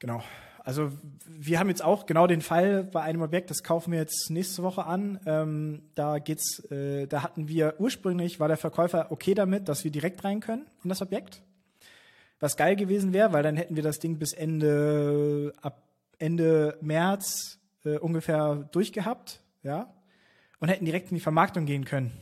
Genau. 0.00 0.22
Also 0.64 0.92
wir 1.26 1.58
haben 1.58 1.70
jetzt 1.70 1.82
auch 1.82 2.04
genau 2.04 2.26
den 2.26 2.42
Fall 2.42 2.84
bei 2.84 3.00
einem 3.00 3.22
Objekt, 3.22 3.50
das 3.50 3.62
kaufen 3.62 3.92
wir 3.92 3.98
jetzt 3.98 4.30
nächste 4.30 4.62
Woche 4.62 4.84
an. 4.84 5.18
Ähm, 5.24 5.82
da 5.94 6.18
geht's, 6.18 6.58
äh, 6.70 7.06
da 7.06 7.22
hatten 7.22 7.48
wir 7.48 7.76
ursprünglich 7.78 8.38
war 8.38 8.48
der 8.48 8.58
Verkäufer 8.58 9.10
okay 9.10 9.34
damit, 9.34 9.68
dass 9.68 9.82
wir 9.82 9.90
direkt 9.90 10.24
rein 10.24 10.40
können 10.40 10.66
in 10.84 10.90
das 10.90 11.00
Objekt. 11.00 11.42
Was 12.38 12.56
geil 12.56 12.76
gewesen 12.76 13.12
wäre, 13.12 13.32
weil 13.32 13.42
dann 13.42 13.56
hätten 13.56 13.76
wir 13.76 13.82
das 13.82 13.98
Ding 13.98 14.18
bis 14.18 14.32
Ende 14.32 15.52
ab 15.62 15.82
Ende 16.22 16.78
März 16.80 17.58
äh, 17.84 17.98
ungefähr 17.98 18.68
durchgehabt, 18.70 19.42
ja, 19.64 19.92
und 20.60 20.68
hätten 20.68 20.84
direkt 20.84 21.10
in 21.10 21.16
die 21.16 21.20
Vermarktung 21.20 21.66
gehen 21.66 21.84
können. 21.84 22.12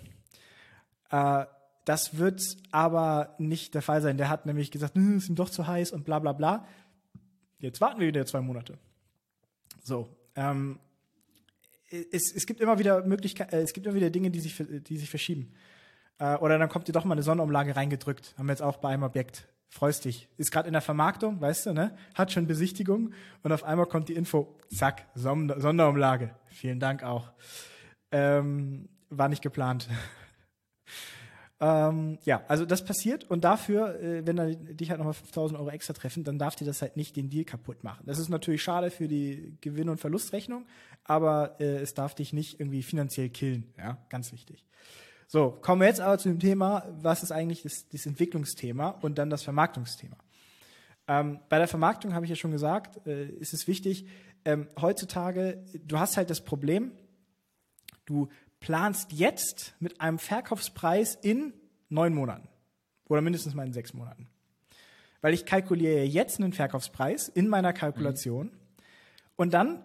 Äh, 1.10 1.44
das 1.84 2.16
wird 2.16 2.40
aber 2.70 3.34
nicht 3.38 3.74
der 3.74 3.82
Fall 3.82 4.00
sein. 4.00 4.16
Der 4.16 4.30
hat 4.30 4.46
nämlich 4.46 4.70
gesagt, 4.70 4.94
hm, 4.94 5.18
ist 5.18 5.28
ihm 5.28 5.34
doch 5.34 5.50
zu 5.50 5.66
heiß 5.66 5.92
und 5.92 6.04
bla 6.04 6.18
bla 6.18 6.32
bla. 6.32 6.66
Jetzt 7.58 7.82
warten 7.82 8.00
wir 8.00 8.06
wieder 8.06 8.24
zwei 8.24 8.40
Monate. 8.40 8.78
So. 9.82 10.08
Ähm, 10.34 10.78
es, 11.90 12.34
es 12.34 12.46
gibt 12.46 12.60
immer 12.60 12.78
wieder 12.78 13.04
Möglichkeiten, 13.04 13.54
äh, 13.54 13.60
es 13.60 13.74
gibt 13.74 13.86
immer 13.86 13.96
wieder 13.96 14.10
Dinge, 14.10 14.30
die 14.30 14.40
sich, 14.40 14.56
die 14.58 14.96
sich 14.96 15.10
verschieben. 15.10 15.52
Äh, 16.18 16.36
oder 16.36 16.58
dann 16.58 16.70
kommt 16.70 16.88
dir 16.88 16.92
doch 16.92 17.04
mal 17.04 17.12
eine 17.12 17.22
Sonnenumlage 17.22 17.76
reingedrückt. 17.76 18.34
Haben 18.38 18.46
wir 18.46 18.52
jetzt 18.52 18.62
auch 18.62 18.78
bei 18.78 18.88
einem 18.90 19.02
Objekt 19.02 19.46
freust 19.70 20.04
dich. 20.04 20.28
Ist 20.36 20.50
gerade 20.50 20.66
in 20.66 20.72
der 20.72 20.82
Vermarktung, 20.82 21.40
weißt 21.40 21.66
du, 21.66 21.72
ne? 21.72 21.96
Hat 22.14 22.32
schon 22.32 22.46
Besichtigung 22.46 23.12
und 23.42 23.52
auf 23.52 23.64
einmal 23.64 23.86
kommt 23.86 24.08
die 24.08 24.14
Info, 24.14 24.58
zack, 24.68 25.06
Sonder 25.14 25.60
Sonderumlage. 25.60 26.34
Vielen 26.48 26.80
Dank 26.80 27.02
auch. 27.02 27.30
Ähm, 28.10 28.88
war 29.08 29.28
nicht 29.28 29.42
geplant. 29.42 29.88
ähm, 31.60 32.18
ja, 32.24 32.42
also 32.48 32.66
das 32.66 32.84
passiert 32.84 33.24
und 33.30 33.44
dafür, 33.44 34.00
äh, 34.00 34.26
wenn 34.26 34.36
dann 34.36 34.76
dich 34.76 34.90
halt 34.90 34.98
nochmal 34.98 35.14
5000 35.14 35.58
Euro 35.58 35.70
extra 35.70 35.94
treffen, 35.94 36.24
dann 36.24 36.38
darf 36.38 36.56
dir 36.56 36.64
das 36.64 36.82
halt 36.82 36.96
nicht 36.96 37.14
den 37.16 37.30
Deal 37.30 37.44
kaputt 37.44 37.84
machen. 37.84 38.02
Das 38.06 38.18
ist 38.18 38.28
natürlich 38.28 38.62
schade 38.62 38.90
für 38.90 39.06
die 39.06 39.56
Gewinn- 39.60 39.88
und 39.88 40.00
Verlustrechnung, 40.00 40.66
aber 41.04 41.60
äh, 41.60 41.76
es 41.76 41.94
darf 41.94 42.16
dich 42.16 42.32
nicht 42.32 42.58
irgendwie 42.58 42.82
finanziell 42.82 43.28
killen. 43.30 43.72
Ja, 43.78 43.98
ganz 44.08 44.32
wichtig. 44.32 44.66
So, 45.32 45.52
kommen 45.52 45.80
wir 45.80 45.86
jetzt 45.86 46.00
aber 46.00 46.18
zu 46.18 46.28
dem 46.28 46.40
Thema, 46.40 46.84
was 47.02 47.22
ist 47.22 47.30
eigentlich 47.30 47.62
das, 47.62 47.86
das 47.88 48.04
Entwicklungsthema 48.04 48.88
und 49.00 49.16
dann 49.16 49.30
das 49.30 49.44
Vermarktungsthema. 49.44 50.16
Ähm, 51.06 51.38
bei 51.48 51.58
der 51.58 51.68
Vermarktung 51.68 52.14
habe 52.14 52.24
ich 52.24 52.30
ja 52.30 52.34
schon 52.34 52.50
gesagt, 52.50 53.06
äh, 53.06 53.26
ist 53.26 53.54
es 53.54 53.68
wichtig, 53.68 54.06
ähm, 54.44 54.66
heutzutage, 54.80 55.64
du 55.86 56.00
hast 56.00 56.16
halt 56.16 56.30
das 56.30 56.40
Problem, 56.40 56.90
du 58.06 58.28
planst 58.58 59.12
jetzt 59.12 59.76
mit 59.78 60.00
einem 60.00 60.18
Verkaufspreis 60.18 61.14
in 61.14 61.52
neun 61.90 62.12
Monaten 62.12 62.48
oder 63.08 63.20
mindestens 63.20 63.54
mal 63.54 63.64
in 63.64 63.72
sechs 63.72 63.94
Monaten. 63.94 64.28
Weil 65.20 65.32
ich 65.32 65.46
kalkuliere 65.46 66.02
jetzt 66.02 66.40
einen 66.40 66.52
Verkaufspreis 66.52 67.28
in 67.28 67.46
meiner 67.46 67.72
Kalkulation 67.72 68.46
mhm. 68.46 68.52
und 69.36 69.54
dann 69.54 69.84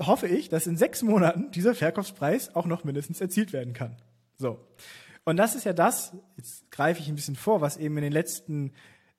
hoffe 0.00 0.28
ich, 0.28 0.48
dass 0.48 0.66
in 0.66 0.78
sechs 0.78 1.02
Monaten 1.02 1.50
dieser 1.50 1.74
Verkaufspreis 1.74 2.56
auch 2.56 2.64
noch 2.64 2.84
mindestens 2.84 3.20
erzielt 3.20 3.52
werden 3.52 3.74
kann. 3.74 3.98
So. 4.38 4.58
Und 5.24 5.36
das 5.36 5.54
ist 5.54 5.64
ja 5.64 5.72
das, 5.72 6.16
jetzt 6.36 6.70
greife 6.70 7.00
ich 7.00 7.08
ein 7.08 7.14
bisschen 7.14 7.36
vor, 7.36 7.60
was 7.60 7.76
eben 7.76 7.96
in 7.98 8.04
den 8.04 8.12
letzten 8.12 8.72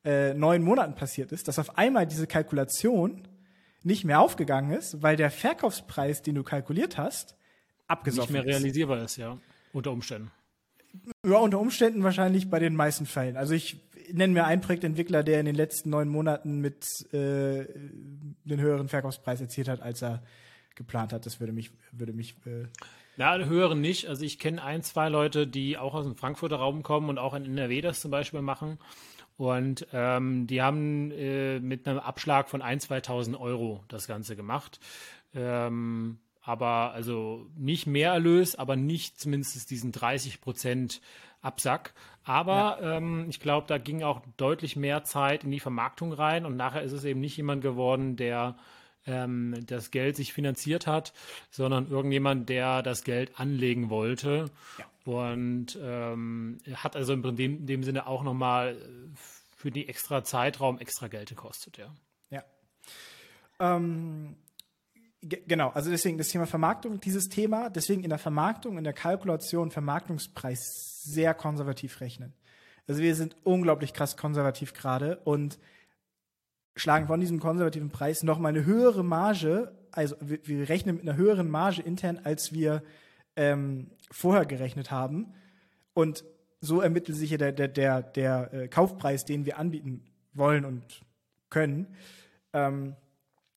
äh, 0.04 0.34
neun 0.34 0.64
Monaten 0.64 0.96
passiert 0.96 1.32
ist, 1.32 1.48
dass 1.48 1.60
auf 1.60 1.78
einmal 1.78 2.08
diese 2.08 2.26
Kalkulation 2.26 3.28
nicht 3.84 4.06
mehr 4.06 4.20
aufgegangen 4.20 4.72
ist, 4.72 5.04
weil 5.04 5.16
der 5.16 5.30
Verkaufspreis, 5.30 6.22
den 6.22 6.36
du 6.36 6.44
kalkuliert 6.44 6.98
hast, 6.98 7.36
abgesoffen 7.88 8.34
Nicht 8.34 8.46
mehr 8.46 8.54
realisierbar 8.56 9.04
ist, 9.04 9.18
ja. 9.18 9.38
Unter 9.72 9.92
Umständen. 9.92 10.32
Ja, 11.26 11.38
unter 11.38 11.60
Umständen 11.60 12.04
wahrscheinlich 12.04 12.50
bei 12.50 12.60
den 12.60 12.76
meisten 12.76 13.06
Fällen. 13.06 13.38
Also 13.38 13.54
ich 13.54 13.80
nenne 14.12 14.34
mir 14.34 14.46
einen 14.46 14.62
Projektentwickler, 14.62 15.24
der 15.24 15.40
in 15.40 15.46
den 15.46 15.56
letzten 15.56 15.92
neun 15.92 16.10
Monaten 16.10 16.60
mit 16.60 17.14
äh, 17.14 17.66
den 18.46 18.60
höheren 18.60 18.90
Verkaufspreis 18.90 19.40
erzielt 19.42 19.68
hat, 19.68 19.82
als 19.82 20.02
er 20.02 20.24
geplant 20.76 21.14
hat. 21.14 21.26
Das 21.26 21.40
würde 21.40 21.54
mich, 21.54 21.72
würde 21.92 22.14
mich. 22.14 22.36
Äh 22.46 22.66
Na, 23.20 23.38
höheren 23.38 23.82
nicht. 23.82 24.08
Also 24.08 24.24
ich 24.24 24.40
kenne 24.40 24.64
ein, 24.64 24.82
zwei 24.82 25.10
Leute, 25.10 25.46
die 25.46 25.78
auch 25.78 25.94
aus 25.94 26.06
dem 26.06 26.16
Frankfurter 26.16 26.56
Raum 26.56 26.84
kommen 26.84 27.10
und 27.10 27.18
auch 27.18 27.34
in 27.34 27.44
NRW 27.44 27.82
das 27.82 28.00
zum 28.00 28.12
Beispiel 28.12 28.42
machen. 28.42 28.80
Und 29.36 29.88
ähm, 29.92 30.48
die 30.48 30.62
haben 30.62 31.12
äh, 31.12 31.60
mit 31.60 31.86
einem 31.86 32.00
Abschlag 32.00 32.48
von 32.50 32.62
1.000, 32.62 33.04
2.000 33.04 33.38
Euro 33.38 33.84
das 33.90 34.08
Ganze 34.08 34.38
gemacht. 34.38 34.80
Ähm, 35.36 36.20
aber 36.42 36.94
also 36.94 37.46
nicht 37.58 37.88
mehr 37.88 38.14
Erlös, 38.14 38.56
aber 38.56 38.78
nicht 38.78 39.20
zumindest 39.20 39.70
diesen 39.70 39.92
30 39.92 40.40
Prozent 40.40 41.02
Absack. 41.42 41.94
Aber 42.24 42.78
ja. 42.82 42.96
ähm, 42.98 43.26
ich 43.28 43.42
glaube, 43.42 43.68
da 43.68 43.80
ging 43.80 44.02
auch 44.02 44.22
deutlich 44.38 44.78
mehr 44.78 45.04
Zeit 45.04 45.44
in 45.44 45.52
die 45.52 45.60
Vermarktung 45.60 46.14
rein 46.14 46.46
und 46.46 46.56
nachher 46.56 46.84
ist 46.84 46.94
es 46.94 47.04
eben 47.04 47.20
nicht 47.20 47.36
jemand 47.36 47.64
geworden, 47.64 48.16
der 48.16 48.56
ähm, 49.06 49.56
das 49.66 49.92
Geld 49.92 50.16
sich 50.16 50.34
finanziert 50.34 50.88
hat, 50.88 51.14
sondern 51.50 51.90
irgendjemand, 51.90 52.50
der 52.50 52.82
das 52.82 53.04
Geld 53.04 53.40
anlegen 53.40 53.90
wollte. 53.90 54.46
Ja. 54.78 54.86
Und 55.06 55.80
ähm, 55.82 56.60
hat 56.76 56.96
also 56.96 57.14
in 57.14 57.36
dem, 57.36 57.58
in 57.58 57.68
dem 57.68 57.84
Sinne 57.84 58.06
auch 58.06 58.24
nochmal 58.24 58.78
für 59.56 59.72
die 59.72 59.90
extra 59.90 60.24
Zeitraum 60.24 60.78
extra 60.80 61.08
Geld 61.08 61.30
gekostet, 61.30 61.78
ja. 61.78 61.94
Ja. 62.30 62.44
Ähm, 63.60 64.36
genau, 65.22 65.70
also 65.70 65.90
deswegen 65.90 66.18
das 66.18 66.30
Thema 66.30 66.46
Vermarktung, 66.46 67.00
dieses 67.02 67.28
Thema, 67.28 67.70
deswegen 67.70 68.04
in 68.04 68.10
der 68.10 68.20
Vermarktung, 68.20 68.78
in 68.78 68.84
der 68.84 68.94
Kalkulation 68.94 69.72
Vermarktungspreis 69.72 71.04
sehr 71.04 71.34
konservativ 71.34 72.00
rechnen. 72.02 72.34
Also 72.88 73.02
wir 73.02 73.16
sind 73.16 73.36
unglaublich 73.44 73.94
krass 73.94 74.18
konservativ 74.18 74.74
gerade 74.74 75.18
und 75.20 75.60
schlagen 76.80 77.08
von 77.08 77.20
diesem 77.20 77.40
konservativen 77.40 77.90
Preis 77.90 78.24
noch 78.24 78.40
mal 78.40 78.50
eine 78.50 78.66
höhere 78.66 79.04
Marge, 79.04 79.72
also 79.92 80.16
wir, 80.22 80.40
wir 80.44 80.70
rechnen 80.70 80.96
mit 80.96 81.08
einer 81.08 81.18
höheren 81.18 81.50
Marge 81.50 81.82
intern, 81.82 82.20
als 82.24 82.54
wir 82.54 82.84
ähm, 83.36 83.92
vorher 84.12 84.46
gerechnet 84.46 84.92
haben. 84.92 85.34
Und 85.94 86.24
so 86.62 86.82
ermittelt 86.82 87.18
sich 87.18 87.32
ja 87.32 87.38
der, 87.38 87.52
der, 87.52 87.68
der, 87.68 88.02
der 88.02 88.54
äh, 88.54 88.68
Kaufpreis, 88.68 89.26
den 89.26 89.46
wir 89.46 89.58
anbieten 89.58 90.06
wollen 90.34 90.66
und 90.66 90.84
können. 91.50 91.88
Ähm, 92.54 92.96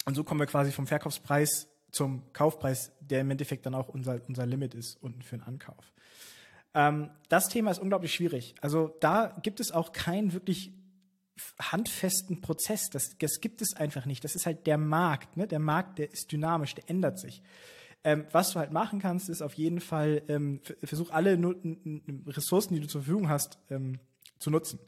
und 0.04 0.14
so 0.14 0.24
kommen 0.24 0.40
wir 0.40 0.46
quasi 0.46 0.72
vom 0.72 0.86
Verkaufspreis 0.86 1.68
zum 1.90 2.22
Kaufpreis, 2.32 2.92
der 3.00 3.20
im 3.20 3.30
Endeffekt 3.30 3.66
dann 3.66 3.74
auch 3.74 3.88
unser, 3.88 4.20
unser 4.26 4.46
Limit 4.46 4.74
ist 4.74 5.00
unten 5.02 5.22
für 5.22 5.36
den 5.36 5.44
Ankauf. 5.44 5.92
Ähm, 6.74 7.10
das 7.28 7.48
Thema 7.48 7.70
ist 7.70 7.78
unglaublich 7.78 8.14
schwierig. 8.14 8.54
Also 8.60 8.96
da 9.00 9.36
gibt 9.42 9.60
es 9.60 9.72
auch 9.72 9.92
keinen 9.92 10.32
wirklich 10.32 10.72
handfesten 11.60 12.40
Prozess. 12.40 12.90
Das, 12.90 13.16
das 13.18 13.40
gibt 13.40 13.62
es 13.62 13.74
einfach 13.74 14.06
nicht. 14.06 14.24
Das 14.24 14.34
ist 14.34 14.46
halt 14.46 14.66
der 14.66 14.78
Markt. 14.78 15.36
Ne? 15.36 15.46
Der 15.46 15.58
Markt, 15.58 15.98
der 15.98 16.12
ist 16.12 16.30
dynamisch, 16.32 16.74
der 16.74 16.88
ändert 16.88 17.18
sich. 17.18 17.42
Ähm, 18.04 18.26
was 18.32 18.52
du 18.52 18.58
halt 18.58 18.72
machen 18.72 19.00
kannst, 19.00 19.28
ist 19.28 19.42
auf 19.42 19.54
jeden 19.54 19.80
Fall, 19.80 20.22
ähm, 20.28 20.60
versuch 20.82 21.10
alle 21.10 21.38
Ressourcen, 22.26 22.74
die 22.74 22.80
du 22.80 22.88
zur 22.88 23.02
Verfügung 23.02 23.28
hast, 23.28 23.58
ähm, 23.70 24.00
zu 24.38 24.50
nutzen. 24.50 24.80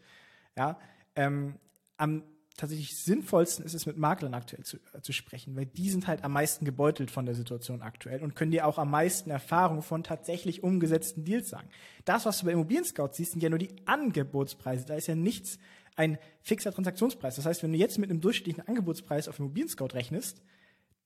Ja, 0.56 0.78
ähm, 1.14 1.56
am 1.96 2.24
tatsächlich 2.56 2.96
sinnvollsten 2.96 3.64
ist 3.64 3.74
es, 3.74 3.86
mit 3.86 3.98
Maklern 3.98 4.34
aktuell 4.34 4.64
zu, 4.64 4.76
äh, 4.92 5.00
zu 5.00 5.12
sprechen, 5.12 5.56
weil 5.56 5.66
die 5.66 5.90
sind 5.90 6.06
halt 6.06 6.22
am 6.22 6.32
meisten 6.32 6.64
gebeutelt 6.64 7.10
von 7.10 7.26
der 7.26 7.34
Situation 7.34 7.82
aktuell 7.82 8.22
und 8.22 8.36
können 8.36 8.52
dir 8.52 8.66
auch 8.66 8.78
am 8.78 8.90
meisten 8.90 9.30
Erfahrung 9.30 9.82
von 9.82 10.04
tatsächlich 10.04 10.62
umgesetzten 10.62 11.24
Deals 11.24 11.48
sagen. 11.48 11.68
Das, 12.04 12.26
was 12.26 12.38
du 12.38 12.46
bei 12.46 12.52
Immobilien 12.52 12.84
Scout 12.84 13.10
siehst, 13.12 13.32
sind 13.32 13.42
ja 13.42 13.50
nur 13.50 13.58
die 13.58 13.74
Angebotspreise. 13.86 14.86
Da 14.86 14.94
ist 14.94 15.08
ja 15.08 15.16
nichts 15.16 15.58
ein 15.96 16.18
fixer 16.42 16.72
Transaktionspreis. 16.72 17.36
Das 17.36 17.46
heißt, 17.46 17.62
wenn 17.62 17.72
du 17.72 17.78
jetzt 17.78 17.98
mit 17.98 18.10
einem 18.10 18.20
durchschnittlichen 18.20 18.66
Angebotspreis 18.66 19.28
auf 19.28 19.38
Immobilien 19.38 19.68
Scout 19.68 19.94
rechnest, 19.94 20.42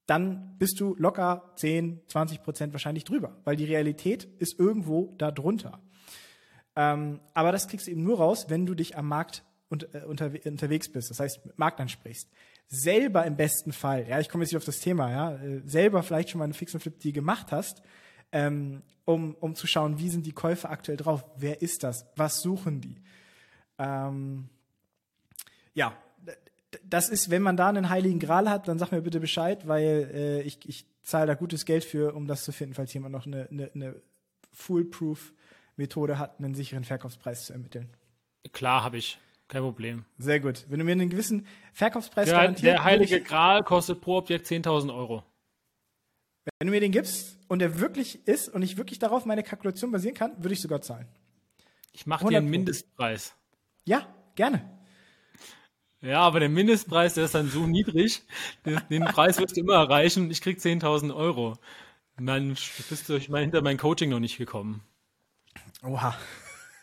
dann 0.07 0.57
bist 0.59 0.81
du 0.81 0.95
locker 0.99 1.53
10, 1.57 2.01
20 2.09 2.43
Prozent 2.43 2.73
wahrscheinlich 2.73 3.05
drüber, 3.05 3.37
weil 3.45 3.57
die 3.57 3.67
Realität 3.67 4.25
ist 4.39 4.59
irgendwo 4.59 5.15
da 5.19 5.31
drunter. 5.31 5.81
Ähm, 6.77 7.21
aber 7.35 7.53
das 7.53 7.69
kriegst 7.69 7.87
du 7.87 7.91
eben 7.91 8.03
nur 8.03 8.17
raus, 8.19 8.47
wenn 8.49 8.65
du 8.65 8.75
dich 8.75 8.97
am 8.97 9.07
Markt 9.07 9.45
und, 9.69 9.95
äh, 9.95 10.05
unterwe 10.07 10.41
unterwegs 10.47 10.91
bist, 10.91 11.11
das 11.11 11.21
heißt 11.21 11.45
mit 11.45 11.59
Markt 11.59 11.81
ansprichst. 11.81 12.31
Selber 12.69 13.27
im 13.27 13.37
besten 13.37 13.73
Fall, 13.73 14.09
ja, 14.09 14.19
ich 14.19 14.31
komme 14.31 14.45
jetzt 14.45 14.53
nicht 14.53 14.59
auf 14.59 14.65
das 14.65 14.79
Thema, 14.79 15.11
ja, 15.11 15.37
äh, 15.37 15.61
selber 15.67 16.03
vielleicht 16.03 16.31
schon 16.31 16.39
mal 16.39 16.45
eine 16.45 16.55
Fix 16.55 16.73
und 16.73 16.81
Flip, 16.81 16.99
die 17.01 17.13
gemacht 17.13 17.53
hast, 17.53 17.83
ähm, 18.33 18.83
um, 19.05 19.35
um 19.35 19.55
zu 19.55 19.67
schauen, 19.67 19.99
wie 19.99 20.09
sind 20.09 20.25
die 20.25 20.33
Käufer 20.33 20.71
aktuell 20.71 20.97
drauf, 20.97 21.25
wer 21.37 21.61
ist 21.61 21.83
das, 21.83 22.07
was 22.17 22.41
suchen 22.41 22.81
die. 22.81 23.03
Ähm, 23.79 24.49
ja, 25.79 25.97
das 26.83 27.09
ist, 27.09 27.31
wenn 27.31 27.41
man 27.41 27.57
da 27.57 27.69
einen 27.69 27.89
heiligen 27.89 28.19
Gral 28.19 28.51
hat, 28.51 28.67
dann 28.67 28.79
sag 28.79 28.91
mir 28.91 29.01
bitte 29.01 29.21
Bescheid, 29.21 29.67
weil 29.69 30.11
äh, 30.13 30.43
ich, 30.43 30.59
ich 30.69 30.85
zahle 31.03 31.29
da 31.29 31.35
gutes 31.35 31.65
Geld 31.65 31.85
für, 31.85 32.15
um 32.15 32.27
das 32.27 32.45
zu 32.45 32.53
finden, 32.53 32.75
falls 32.75 32.93
jemand 32.93 33.13
noch 33.13 33.27
eine, 33.27 33.49
eine, 33.51 33.71
eine 33.75 33.95
Foolproof-Methode 34.53 36.19
hat, 36.19 36.39
einen 36.39 36.55
sicheren 36.55 36.83
Verkaufspreis 36.85 37.47
zu 37.47 37.53
ermitteln. 37.53 37.89
Klar, 38.53 38.83
habe 38.83 38.99
ich. 38.99 39.19
Kein 39.47 39.63
Problem. 39.63 40.05
Sehr 40.19 40.41
gut. 40.41 40.67
Wenn 40.69 40.79
du 40.81 40.85
mir 40.85 40.93
einen 40.93 41.09
gewissen 41.09 41.47
Verkaufspreis 41.73 42.27
der, 42.27 42.35
garantierst. 42.35 42.65
Der 42.65 42.85
heilige 42.85 43.23
Gral 43.23 43.63
kostet 43.63 44.01
pro 44.01 44.19
Objekt 44.19 44.47
10.000 44.47 44.95
Euro. 44.95 45.23
Wenn 46.59 46.67
du 46.67 46.73
mir 46.73 46.81
den 46.81 46.93
gibst 46.93 47.39
und 47.49 47.61
der 47.61 47.81
wirklich 47.81 48.27
ist 48.27 48.49
und 48.49 48.63
ich 48.63 48.77
wirklich 48.77 48.99
darauf 48.99 49.25
meine 49.25 49.43
Kalkulation 49.43 49.91
basieren 49.91 50.15
kann, 50.15 50.33
würde 50.37 50.53
ich 50.53 50.61
sogar 50.61 50.83
zahlen. 50.83 51.07
Ich 51.93 52.05
mache 52.07 52.27
dir 52.27 52.39
einen 52.39 52.51
Mindestpreis. 52.51 53.35
Ja, 53.85 54.07
gerne. 54.35 54.78
Ja, 56.01 56.21
aber 56.21 56.41
der 56.41 56.49
Mindestpreis, 56.49 57.15
der 57.15 57.25
ist 57.25 57.35
dann 57.35 57.49
so 57.49 57.67
niedrig, 57.67 58.23
den, 58.65 58.81
den 58.89 59.05
Preis 59.05 59.39
wirst 59.39 59.57
du 59.57 59.61
immer 59.61 59.75
erreichen. 59.75 60.31
Ich 60.31 60.41
krieg 60.41 60.59
10.000 60.59 61.15
Euro. 61.15 61.59
Dann 62.17 62.57
bist 62.89 63.09
du 63.09 63.19
hinter 63.19 63.63
mein 63.63 63.79
Coaching 63.79 64.11
noch 64.11 64.21
nicht 64.21 64.39
gekommen. 64.39 64.83
Oha. 65.83 66.17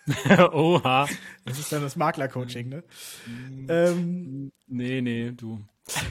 Oha. 0.51 1.08
Das 1.45 1.60
ist 1.60 1.71
dann 1.71 1.82
das 1.82 1.95
Makler-Coaching, 1.95 2.69
ne? 2.69 2.84
ähm, 3.67 4.51
nee, 4.67 5.01
nee, 5.01 5.32
du. 5.32 5.63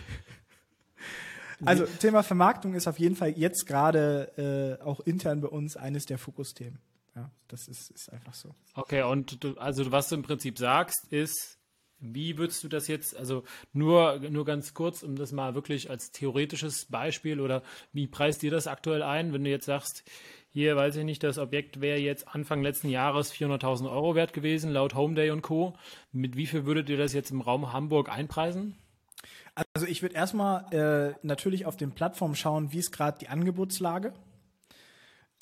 Also 1.64 1.86
Thema 1.86 2.22
Vermarktung 2.22 2.74
ist 2.74 2.86
auf 2.88 2.98
jeden 2.98 3.16
Fall 3.16 3.30
jetzt 3.30 3.66
gerade 3.66 4.78
äh, 4.80 4.84
auch 4.84 5.00
intern 5.00 5.40
bei 5.40 5.48
uns 5.48 5.76
eines 5.76 6.04
der 6.04 6.18
Fokusthemen. 6.18 6.78
Ja, 7.14 7.30
das 7.48 7.68
ist, 7.68 7.90
ist 7.90 8.12
einfach 8.12 8.34
so. 8.34 8.54
Okay, 8.74 9.02
und 9.02 9.42
du, 9.42 9.56
also 9.56 9.90
was 9.92 10.08
du 10.08 10.16
im 10.16 10.22
Prinzip 10.22 10.58
sagst, 10.58 11.06
ist, 11.10 11.53
wie 12.12 12.38
würdest 12.38 12.62
du 12.64 12.68
das 12.68 12.88
jetzt, 12.88 13.16
also 13.16 13.44
nur, 13.72 14.18
nur 14.30 14.44
ganz 14.44 14.74
kurz, 14.74 15.02
um 15.02 15.16
das 15.16 15.32
mal 15.32 15.54
wirklich 15.54 15.90
als 15.90 16.12
theoretisches 16.12 16.86
Beispiel 16.86 17.40
oder 17.40 17.62
wie 17.92 18.06
preist 18.06 18.42
dir 18.42 18.50
das 18.50 18.66
aktuell 18.66 19.02
ein, 19.02 19.32
wenn 19.32 19.44
du 19.44 19.50
jetzt 19.50 19.66
sagst, 19.66 20.04
hier 20.50 20.76
weiß 20.76 20.94
ich 20.96 21.04
nicht, 21.04 21.22
das 21.24 21.38
Objekt 21.38 21.80
wäre 21.80 21.98
jetzt 21.98 22.28
Anfang 22.28 22.62
letzten 22.62 22.88
Jahres 22.88 23.32
400.000 23.32 23.90
Euro 23.90 24.14
wert 24.14 24.32
gewesen, 24.32 24.70
laut 24.70 24.94
Homeday 24.94 25.30
und 25.30 25.42
Co. 25.42 25.74
Mit 26.12 26.36
wie 26.36 26.46
viel 26.46 26.64
würdet 26.64 26.88
ihr 26.88 26.96
das 26.96 27.12
jetzt 27.12 27.32
im 27.32 27.40
Raum 27.40 27.72
Hamburg 27.72 28.08
einpreisen? 28.08 28.76
Also 29.74 29.86
ich 29.88 30.02
würde 30.02 30.14
erstmal 30.14 30.72
äh, 30.72 31.14
natürlich 31.26 31.66
auf 31.66 31.76
den 31.76 31.92
Plattformen 31.92 32.36
schauen, 32.36 32.72
wie 32.72 32.78
ist 32.78 32.92
gerade 32.92 33.18
die 33.18 33.28
Angebotslage. 33.28 34.12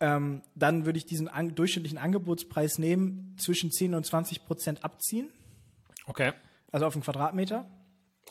Ähm, 0.01 0.43
dann 0.55 0.85
würde 0.87 0.99
ich 0.99 1.07
diesen 1.07 1.29
an 1.29 1.55
durchschnittlichen 1.55 1.99
Angebotspreis 1.99 2.79
nehmen, 2.79 3.37
zwischen 3.39 3.71
10 3.71 3.95
und 3.95 4.05
20 4.05 4.45
Prozent 4.45 4.83
abziehen. 4.83 5.31
Okay. 6.07 6.33
Also 6.73 6.87
auf 6.87 6.95
einen 6.95 7.05
Quadratmeter. 7.05 7.67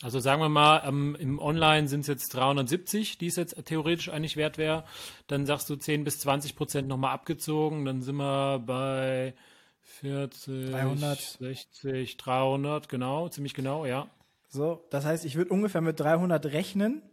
Also 0.02 0.20
sagen 0.20 0.42
wir 0.42 0.50
mal, 0.50 0.82
ähm, 0.86 1.16
im 1.20 1.40
Online 1.40 1.88
sind 1.88 2.02
es 2.02 2.08
jetzt 2.08 2.30
370, 2.30 3.20
die 3.20 3.28
es 3.28 3.36
jetzt 3.36 3.56
theoretisch 3.66 4.10
eigentlich 4.10 4.36
wert 4.36 4.58
wäre. 4.58 4.84
Dann 5.28 5.46
sagst 5.46 5.70
du 5.70 5.76
10 5.76 6.04
bis 6.04 6.20
20 6.20 6.56
Prozent 6.56 6.88
nochmal 6.88 7.14
abgezogen. 7.14 7.86
Dann 7.86 8.02
sind 8.02 8.16
wir 8.16 8.60
bei 8.60 9.36
40, 9.82 10.72
300. 10.72 11.20
60, 11.40 12.18
300, 12.18 12.90
genau, 12.90 13.30
ziemlich 13.30 13.54
genau, 13.54 13.86
ja. 13.86 14.08
So, 14.50 14.86
das 14.90 15.06
heißt, 15.06 15.24
ich 15.26 15.36
würde 15.36 15.52
ungefähr 15.52 15.82
mit 15.82 16.00
300 16.00 16.48
rechnen. 16.48 17.04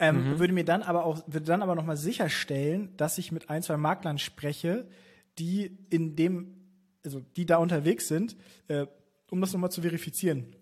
Ähm, 0.00 0.32
mhm. 0.32 0.38
Würde 0.38 0.52
mir 0.52 0.64
dann 0.64 0.82
aber 0.82 1.04
auch, 1.04 1.22
würde 1.26 1.46
dann 1.46 1.62
aber 1.62 1.74
nochmal 1.74 1.96
sicherstellen, 1.96 2.96
dass 2.96 3.18
ich 3.18 3.32
mit 3.32 3.50
ein, 3.50 3.62
zwei 3.62 3.76
Maklern 3.76 4.18
spreche, 4.18 4.88
die 5.38 5.78
in 5.90 6.14
dem, 6.14 6.56
also 7.04 7.20
die 7.36 7.46
da 7.46 7.56
unterwegs 7.56 8.08
sind, 8.08 8.36
äh, 8.68 8.86
um 9.30 9.40
das 9.40 9.52
nochmal 9.52 9.70
zu 9.70 9.82
verifizieren, 9.82 10.54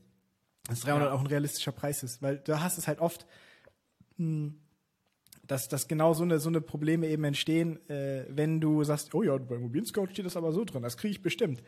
dass 0.69 0.81
300 0.81 1.09
ja. 1.09 1.15
auch 1.15 1.21
ein 1.21 1.27
realistischer 1.27 1.73
Preis 1.73 2.03
ist, 2.03 2.23
weil 2.23 2.39
da 2.39 2.61
hast 2.61 2.79
es 2.79 2.89
halt 2.89 3.01
oft, 3.01 3.27
hm, 4.17 4.61
dass, 5.47 5.69
dass 5.69 5.89
genau 5.89 6.13
so 6.13 6.25
eine, 6.25 6.39
so 6.39 6.49
eine 6.49 6.61
Probleme 6.61 7.07
eben 7.09 7.25
entstehen, 7.25 7.79
äh, 7.89 8.25
wenn 8.29 8.61
du 8.61 8.83
sagst, 8.85 9.15
oh 9.15 9.23
ja, 9.23 9.37
bei 9.39 9.57
Immobilien 9.57 9.87
Scout 9.87 10.09
steht 10.11 10.27
das 10.27 10.37
aber 10.37 10.53
so 10.53 10.65
drin, 10.65 10.83
das 10.83 10.97
kriege 10.97 11.13
ich 11.13 11.23
bestimmt. 11.23 11.63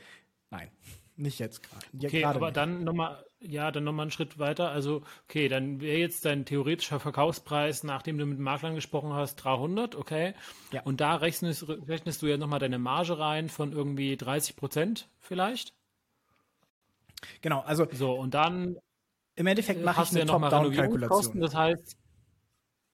Nein, 0.50 0.70
Nicht 1.16 1.38
jetzt 1.40 1.62
gerade. 1.62 1.84
Okay, 2.06 2.24
aber 2.24 2.46
nicht. 2.46 2.56
dann 2.56 2.84
nochmal, 2.84 3.24
ja, 3.40 3.70
dann 3.70 3.84
nochmal 3.84 4.04
einen 4.04 4.10
Schritt 4.10 4.38
weiter. 4.38 4.70
Also, 4.70 5.02
okay, 5.24 5.48
dann 5.48 5.80
wäre 5.80 5.98
jetzt 5.98 6.24
dein 6.24 6.44
theoretischer 6.44 7.00
Verkaufspreis, 7.00 7.84
nachdem 7.84 8.18
du 8.18 8.24
mit 8.24 8.38
Maklern 8.38 8.74
gesprochen 8.74 9.12
hast, 9.12 9.36
300, 9.36 9.94
okay. 9.94 10.34
Ja. 10.72 10.82
Und 10.82 11.00
da 11.00 11.16
rechnest, 11.16 11.68
rechnest 11.68 12.22
du 12.22 12.26
ja 12.26 12.38
nochmal 12.38 12.60
deine 12.60 12.78
Marge 12.78 13.18
rein 13.18 13.48
von 13.48 13.72
irgendwie 13.72 14.16
30 14.16 14.56
Prozent 14.56 15.08
vielleicht. 15.20 15.74
Genau, 17.40 17.60
also. 17.60 17.86
So, 17.92 18.12
und 18.12 18.34
dann. 18.34 18.76
Im 19.34 19.46
Endeffekt 19.46 19.84
mache 19.84 20.02
ich 20.02 20.10
eine 20.10 20.20
ja 20.20 20.26
Top-Down-Kalkulation. 20.26 21.40
Das 21.40 21.54
heißt, 21.54 21.96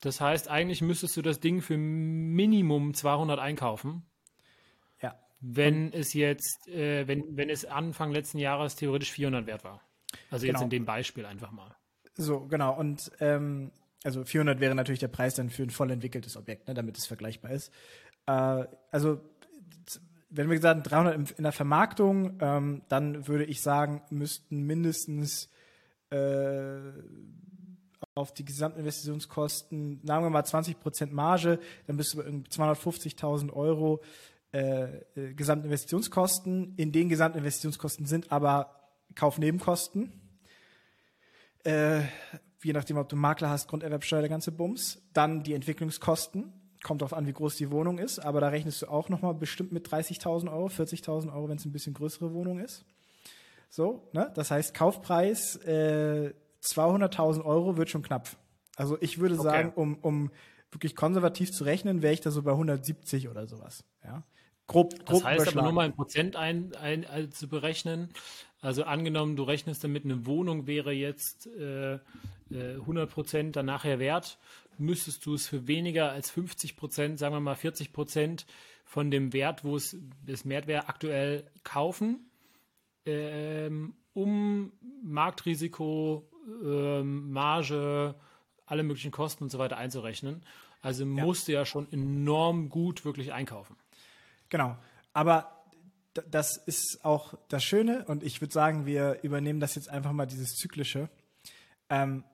das 0.01 0.21
heißt, 0.21 0.49
eigentlich 0.49 0.83
müsstest 0.83 1.17
du 1.17 1.23
das 1.23 1.41
Ding 1.41 1.63
für 1.63 1.79
Minimum 1.79 2.93
200 2.93 3.39
einkaufen. 3.39 4.05
Ja. 5.01 5.19
Wenn 5.41 5.87
und 5.87 5.95
es 5.95 6.13
jetzt, 6.13 6.69
äh, 6.69 7.09
wenn, 7.09 7.37
wenn 7.39 7.49
es 7.49 7.65
Anfang 7.65 8.13
letzten 8.13 8.39
Jahres 8.39 8.77
theoretisch 8.77 9.13
400 9.13 9.47
wert 9.47 9.65
war. 9.65 9.81
Also 10.31 10.45
genau. 10.45 10.59
jetzt 10.59 10.65
in 10.65 10.71
dem 10.71 10.85
Beispiel 10.85 11.25
einfach 11.25 11.51
mal. 11.53 11.75
So, 12.17 12.41
genau. 12.41 12.79
Und 12.79 13.11
ähm, 13.21 13.73
also 14.05 14.25
400 14.25 14.61
wäre 14.61 14.75
natürlich 14.75 15.01
der 15.01 15.09
Preis 15.09 15.35
dann 15.35 15.49
für 15.49 15.63
ein 15.63 15.71
voll 15.71 15.91
entwickeltes 15.91 16.37
Objekt, 16.37 16.69
ne, 16.69 16.75
damit 16.75 16.99
es 16.99 17.07
vergleichbar 17.07 17.53
ist. 17.53 17.73
Äh, 18.27 18.65
also 18.91 19.21
wenn 20.37 20.49
wir 20.49 20.57
gesagt 20.57 20.91
300 20.91 21.33
in 21.33 21.43
der 21.43 21.53
Vermarktung, 21.53 22.39
ähm, 22.41 22.83
dann 22.89 23.29
würde 23.29 23.45
ich 23.45 23.63
sagen, 23.63 24.03
müssten 24.11 24.63
mindestens 24.63 25.49
äh, 26.11 26.81
auf 28.15 28.35
die 28.35 28.45
Gesamtinvestitionskosten, 28.45 30.01
sagen 30.05 30.25
wir 30.25 30.31
mal 30.31 30.43
20% 30.43 31.13
Marge, 31.13 31.59
dann 31.87 31.97
bist 31.97 32.15
du 32.15 32.19
bei 32.19 32.25
250.000 32.25 33.53
Euro 33.53 34.03
äh, 34.53 34.85
äh, 35.17 35.35
Gesamtinvestitionskosten. 35.35 36.75
In 36.77 36.93
den 36.93 37.09
Gesamtinvestitionskosten 37.09 38.07
sind 38.07 38.31
aber 38.31 38.71
Kaufnebenkosten. 39.15 40.13
Äh, 41.65 42.03
je 42.63 42.73
nachdem, 42.73 42.97
ob 42.99 43.09
du 43.09 43.17
Makler 43.17 43.51
hast, 43.51 43.69
Grunderwerbsteuer, 43.69 44.21
der 44.21 44.31
ganze 44.31 44.53
Bums. 44.53 45.03
Dann 45.13 45.43
die 45.43 45.55
Entwicklungskosten. 45.55 46.53
Kommt 46.85 47.01
darauf 47.01 47.15
an, 47.15 47.27
wie 47.27 47.33
groß 47.33 47.57
die 47.57 47.73
Wohnung 47.73 47.99
ist, 47.99 48.21
aber 48.21 48.41
da 48.41 48.49
rechnest 48.49 48.83
du 48.83 48.87
auch 48.87 49.09
nochmal 49.09 49.35
bestimmt 49.35 49.73
mit 49.73 49.89
30.000 49.89 50.53
Euro, 50.53 50.67
40.000 50.67 51.35
Euro, 51.35 51.49
wenn 51.49 51.57
es 51.57 51.65
ein 51.65 51.73
bisschen 51.73 51.95
größere 51.95 52.33
Wohnung 52.33 52.61
ist. 52.61 52.85
So, 53.71 54.09
ne? 54.13 54.31
Das 54.35 54.53
heißt, 54.53 54.75
Kaufpreis 54.75 55.57
äh, 55.65 56.33
200.000 56.63 57.45
Euro 57.45 57.77
wird 57.77 57.89
schon 57.91 58.03
knapp. 58.03 58.29
Also 58.77 58.99
ich 59.01 59.19
würde 59.19 59.35
okay. 59.35 59.45
sagen, 59.45 59.73
um, 59.75 59.97
um 59.97 60.31
wirklich 60.71 60.95
konservativ 60.95 61.53
zu 61.53 61.65
rechnen, 61.65 62.03
wäre 62.03 62.13
ich 62.13 62.21
da 62.21 62.31
so 62.31 62.43
bei 62.43 62.53
170 62.53 63.29
oder 63.29 63.47
sowas. 63.47 63.85
Ja? 64.05 64.23
Grob, 64.67 64.93
grob 65.05 65.07
das 65.07 65.25
heißt 65.25 65.49
aber 65.49 65.63
nur 65.63 65.73
mal 65.73 65.87
ein 65.87 65.95
Prozent 65.95 66.37
ein, 66.37 66.75
ein, 66.77 67.07
ein, 67.07 67.33
zu 67.33 67.49
berechnen. 67.49 68.11
Also 68.65 68.85
angenommen, 68.85 69.37
du 69.37 69.43
rechnest 69.43 69.85
damit, 69.85 70.07
eine 70.07 70.25
Wohnung 70.25 70.67
wäre 70.67 70.91
jetzt 70.91 71.47
äh, 71.49 71.99
100 72.51 72.89
äh, 73.11 73.13
Prozent 73.13 73.57
dann 73.57 73.67
nachher 73.67 73.99
wert, 73.99 74.39
müsstest 74.79 75.27
du 75.27 75.35
es 75.35 75.47
für 75.47 75.67
weniger 75.67 76.13
als 76.13 76.31
50 76.31 76.75
Prozent, 76.75 77.19
sagen 77.19 77.35
wir 77.35 77.41
mal 77.41 77.57
40 77.57 77.93
Prozent 77.93 78.47
von 78.87 79.11
dem 79.11 79.35
Wert, 79.35 79.65
wo 79.65 79.77
es 79.77 79.99
das 80.25 80.47
Mehrwert 80.47 80.89
aktuell 80.89 81.45
kaufen, 81.63 82.31
ähm, 83.05 83.97
um 84.15 84.73
Marktrisiko, 85.03 86.27
ähm, 86.65 87.33
Marge, 87.33 88.15
alle 88.65 88.83
möglichen 88.83 89.11
Kosten 89.11 89.45
und 89.45 89.51
so 89.51 89.59
weiter 89.59 89.77
einzurechnen. 89.77 90.43
Also 90.81 91.05
ja. 91.05 91.11
musst 91.11 91.49
du 91.49 91.53
ja 91.53 91.67
schon 91.67 91.87
enorm 91.93 92.71
gut 92.71 93.05
wirklich 93.05 93.35
einkaufen. 93.35 93.77
Genau. 94.49 94.79
Aber 95.13 95.54
das 96.15 96.57
ist 96.57 97.05
auch 97.05 97.35
das 97.49 97.65
Schöne 97.65 98.05
und 98.07 98.23
ich 98.23 98.41
würde 98.41 98.53
sagen, 98.53 98.87
wir 98.87 99.23
übernehmen 99.23 99.61
das 99.61 99.75
jetzt 99.75 99.89
einfach 99.89 100.13
mal 100.13 100.27
dieses 100.27 100.57
Zyklische. 100.57 101.09
Ähm, 101.91 102.25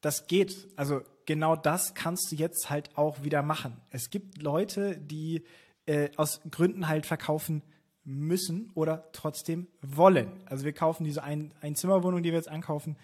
das 0.00 0.26
geht, 0.26 0.68
also 0.76 1.02
genau 1.24 1.56
das 1.56 1.94
kannst 1.94 2.30
du 2.30 2.36
jetzt 2.36 2.70
halt 2.70 2.96
auch 2.96 3.22
wieder 3.22 3.42
machen. 3.42 3.80
Es 3.90 4.10
gibt 4.10 4.42
Leute, 4.42 4.98
die 4.98 5.44
äh, 5.86 6.10
aus 6.16 6.40
Gründen 6.50 6.88
halt 6.88 7.06
verkaufen 7.06 7.62
müssen 8.04 8.70
oder 8.74 9.10
trotzdem 9.12 9.66
wollen. 9.82 10.30
Also 10.46 10.64
wir 10.64 10.72
kaufen 10.72 11.04
diese 11.04 11.22
ein 11.22 11.52
Einzimmerwohnung, 11.60 12.22
die 12.22 12.30
wir 12.30 12.38
jetzt 12.38 12.48
ankaufen. 12.48 12.96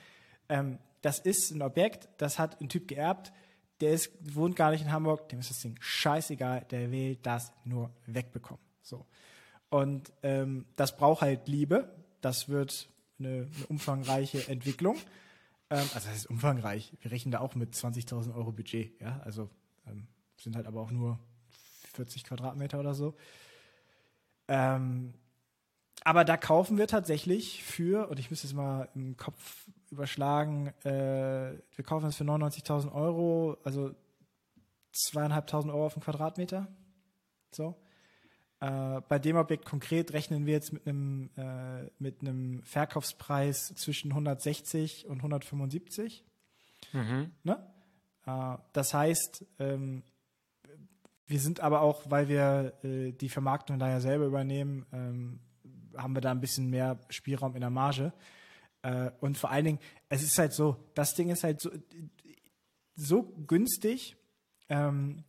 Ähm, 0.49 0.79
das 1.01 1.19
ist 1.19 1.51
ein 1.51 1.63
Objekt, 1.63 2.09
das 2.19 2.39
hat 2.39 2.61
ein 2.61 2.69
Typ 2.69 2.87
geerbt, 2.87 3.33
der 3.81 3.93
ist, 3.93 4.13
wohnt 4.21 4.55
gar 4.55 4.71
nicht 4.71 4.83
in 4.83 4.93
Hamburg, 4.93 5.29
dem 5.29 5.41
ist 5.41 5.51
das 5.51 5.61
Ding 5.61 5.77
scheißegal, 5.81 6.67
der 6.71 6.93
will 6.93 7.17
das 7.17 7.53
nur 7.65 7.91
wegbekommen. 8.07 8.63
So. 8.81 9.07
Und 9.73 10.13
ähm, 10.23 10.67
das 10.77 10.99
braucht 10.99 11.23
halt 11.23 11.49
Liebe. 11.49 11.89
Das 12.21 12.51
wird 12.51 12.91
eine, 13.19 13.49
eine 13.57 13.67
umfangreiche 13.69 14.47
Entwicklung. 14.49 14.97
Ähm, 15.71 15.89
also 15.95 16.09
das 16.09 16.15
ist 16.15 16.27
umfangreich. 16.27 16.93
Wir 17.01 17.11
rechnen 17.11 17.33
da 17.33 17.41
auch 17.41 17.55
mit 17.55 17.73
20.000 17.75 18.35
Euro 18.35 18.53
Budget. 18.53 19.01
Ja, 19.01 19.23
also 19.25 19.49
ähm, 19.87 20.09
sind 20.37 20.57
halt 20.57 20.67
aber 20.67 20.83
auch 20.83 20.91
nur 20.91 21.19
40 21.95 22.25
Quadratmeter 22.25 22.81
oder 22.81 22.93
so. 22.93 23.15
Ähm, 24.47 25.15
aber 26.05 26.27
da 26.27 26.37
kaufen 26.37 26.77
wir 26.77 26.87
tatsächlich 26.87 27.65
für, 27.65 28.11
und 28.11 28.19
ich 28.19 28.29
müsste 28.29 28.49
es 28.49 28.53
mal 28.53 28.91
im 28.95 29.17
Kopf 29.17 29.71
überschlagen, 29.91 30.69
äh, 30.85 31.55
wir 31.75 31.85
kaufen 31.87 32.05
das 32.05 32.17
für 32.17 32.25
99.000 32.25 32.93
Euro, 32.93 33.57
also 33.65 33.95
zweieinhalbtausend 34.93 35.73
Euro 35.73 35.87
auf 35.87 35.95
den 35.95 36.03
Quadratmeter. 36.03 36.69
So. 37.53 37.75
Äh, 38.63 39.01
bei 39.09 39.19
dem 39.19 39.37
Objekt 39.37 39.65
konkret 39.65 40.13
rechnen 40.13 40.47
wir 40.47 40.53
jetzt 40.53 40.73
mit 40.73 40.87
einem, 40.87 41.31
äh, 41.37 41.91
mit 41.99 42.21
einem 42.21 42.63
Verkaufspreis 42.63 43.75
zwischen 43.75 44.13
160 44.13 45.09
und 45.09 45.17
175. 45.17 46.25
Mhm. 46.93 47.33
Ne? 47.43 47.59
Äh, 48.25 48.59
das 48.73 48.95
heißt, 48.95 49.45
ähm, 49.59 50.05
wir 51.27 51.41
sind 51.41 51.59
aber 51.59 51.81
auch, 51.81 52.09
weil 52.09 52.29
wir 52.29 52.73
äh, 52.85 53.11
die 53.11 53.29
Vermarktung 53.29 53.81
da 53.81 53.89
ja 53.89 53.99
selber 53.99 54.27
übernehmen, 54.27 54.87
ähm, 54.93 55.41
haben 55.97 56.15
wir 56.15 56.21
da 56.21 56.31
ein 56.31 56.41
bisschen 56.41 56.71
mehr 56.71 57.01
Spielraum 57.09 57.57
in 57.57 57.63
der 57.63 57.71
Marge. 57.71 58.13
Äh, 58.83 59.11
und 59.21 59.37
vor 59.39 59.51
allen 59.51 59.65
Dingen, 59.65 59.79
es 60.09 60.23
ist 60.23 60.39
halt 60.39 60.53
so, 60.53 60.77
das 60.95 61.15
Ding 61.15 61.31
ist 61.31 61.43
halt 61.43 61.61
so, 61.61 61.71
so 62.95 63.25
günstig, 63.45 64.17
ähm, 64.69 65.25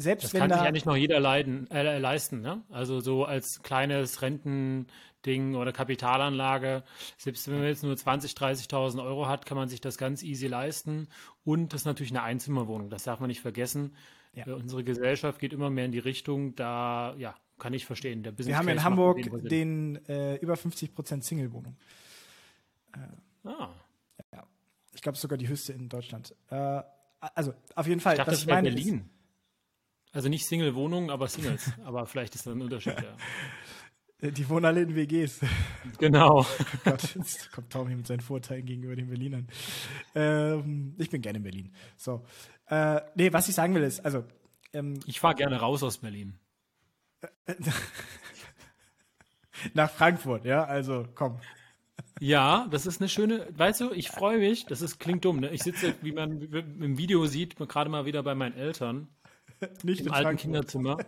selbst 0.00 0.24
das 0.24 0.34
wenn 0.34 0.40
kann 0.40 0.50
da 0.50 0.56
sich 0.56 0.64
ja 0.64 0.72
nicht 0.72 0.86
noch 0.86 0.96
jeder 0.96 1.20
leiden, 1.20 1.70
äh, 1.70 1.98
leisten, 1.98 2.40
ne? 2.40 2.62
Also 2.70 3.00
so 3.00 3.24
als 3.24 3.62
kleines 3.62 4.22
Rentending 4.22 5.54
oder 5.54 5.72
Kapitalanlage, 5.72 6.82
selbst 7.18 7.48
wenn 7.48 7.58
man 7.58 7.66
jetzt 7.66 7.82
nur 7.82 7.94
20.000, 7.94 8.36
30.000 8.36 9.04
Euro 9.04 9.28
hat, 9.28 9.44
kann 9.46 9.56
man 9.56 9.68
sich 9.68 9.80
das 9.80 9.98
ganz 9.98 10.22
easy 10.22 10.46
leisten. 10.46 11.08
Und 11.44 11.72
das 11.72 11.82
ist 11.82 11.86
natürlich 11.86 12.12
eine 12.12 12.22
Einzimmerwohnung, 12.22 12.88
das 12.88 13.04
darf 13.04 13.20
man 13.20 13.28
nicht 13.28 13.40
vergessen. 13.40 13.94
Ja. 14.32 14.46
Äh, 14.46 14.52
unsere 14.52 14.84
Gesellschaft 14.84 15.38
geht 15.38 15.52
immer 15.52 15.70
mehr 15.70 15.84
in 15.84 15.92
die 15.92 15.98
Richtung, 15.98 16.54
da, 16.54 17.14
ja, 17.18 17.34
kann 17.58 17.74
ich 17.74 17.84
verstehen. 17.84 18.22
Der 18.22 18.38
Wir 18.38 18.56
haben 18.56 18.68
in 18.68 18.82
Hamburg 18.82 19.20
den 19.48 20.04
äh, 20.06 20.36
über 20.36 20.56
50 20.56 20.94
Prozent 20.94 21.24
Single-Wohnung. 21.24 21.76
Äh, 22.94 23.48
ah. 23.48 23.74
Ja. 24.32 24.46
Ich 24.94 25.02
glaube, 25.02 25.18
sogar 25.18 25.36
die 25.36 25.48
höchste 25.48 25.74
in 25.74 25.88
Deutschland. 25.88 26.34
Äh, 26.48 26.82
also, 27.20 27.52
auf 27.74 27.86
jeden 27.86 28.00
Fall. 28.00 28.14
Ich 28.14 28.18
dachte, 28.18 28.30
das 28.30 28.46
wäre 28.46 28.62
Berlin. 28.62 28.98
Ist, 28.98 29.19
also 30.12 30.28
nicht 30.28 30.46
Single-Wohnungen, 30.46 31.10
aber 31.10 31.28
Singles. 31.28 31.72
aber 31.84 32.06
vielleicht 32.06 32.34
ist 32.34 32.46
das 32.46 32.54
ein 32.54 32.62
Unterschied, 32.62 32.96
ja. 33.00 33.16
Die 34.22 34.48
wohnen 34.50 34.66
alle 34.66 34.82
in 34.82 34.94
WGs. 34.94 35.40
Genau. 35.98 36.40
oh 36.44 36.46
Gott, 36.84 37.14
jetzt 37.14 37.52
kommt 37.52 37.70
Tommy 37.70 37.96
mit 37.96 38.06
seinen 38.06 38.20
Vorteilen 38.20 38.66
gegenüber 38.66 38.94
den 38.94 39.08
Berlinern. 39.08 39.48
Ähm, 40.14 40.94
ich 40.98 41.10
bin 41.10 41.22
gerne 41.22 41.38
in 41.38 41.42
Berlin. 41.42 41.72
So. 41.96 42.24
Äh, 42.66 43.00
nee, 43.14 43.32
was 43.32 43.48
ich 43.48 43.54
sagen 43.54 43.74
will 43.74 43.82
ist, 43.82 44.00
also. 44.00 44.24
Ähm, 44.72 45.00
ich 45.06 45.20
fahre 45.20 45.34
gerne 45.34 45.58
raus 45.58 45.82
aus 45.82 45.98
Berlin. 45.98 46.38
Nach 49.74 49.90
Frankfurt, 49.90 50.44
ja, 50.44 50.64
also 50.64 51.06
komm. 51.14 51.40
Ja, 52.20 52.68
das 52.70 52.86
ist 52.86 53.00
eine 53.00 53.08
schöne, 53.08 53.48
weißt 53.56 53.80
du, 53.80 53.90
ich 53.92 54.10
freue 54.10 54.38
mich, 54.38 54.66
das 54.66 54.82
ist, 54.82 54.98
klingt 55.00 55.24
dumm, 55.24 55.40
ne? 55.40 55.50
Ich 55.50 55.62
sitze, 55.62 55.94
wie 56.02 56.12
man 56.12 56.40
im 56.40 56.98
Video 56.98 57.26
sieht, 57.26 57.56
gerade 57.56 57.90
mal 57.90 58.04
wieder 58.04 58.22
bei 58.22 58.34
meinen 58.34 58.54
Eltern 58.54 59.08
Nicht 59.82 60.00
im 60.00 60.12
alten 60.12 60.24
Frankfurt. 60.24 60.40
Kinderzimmer. 60.40 60.98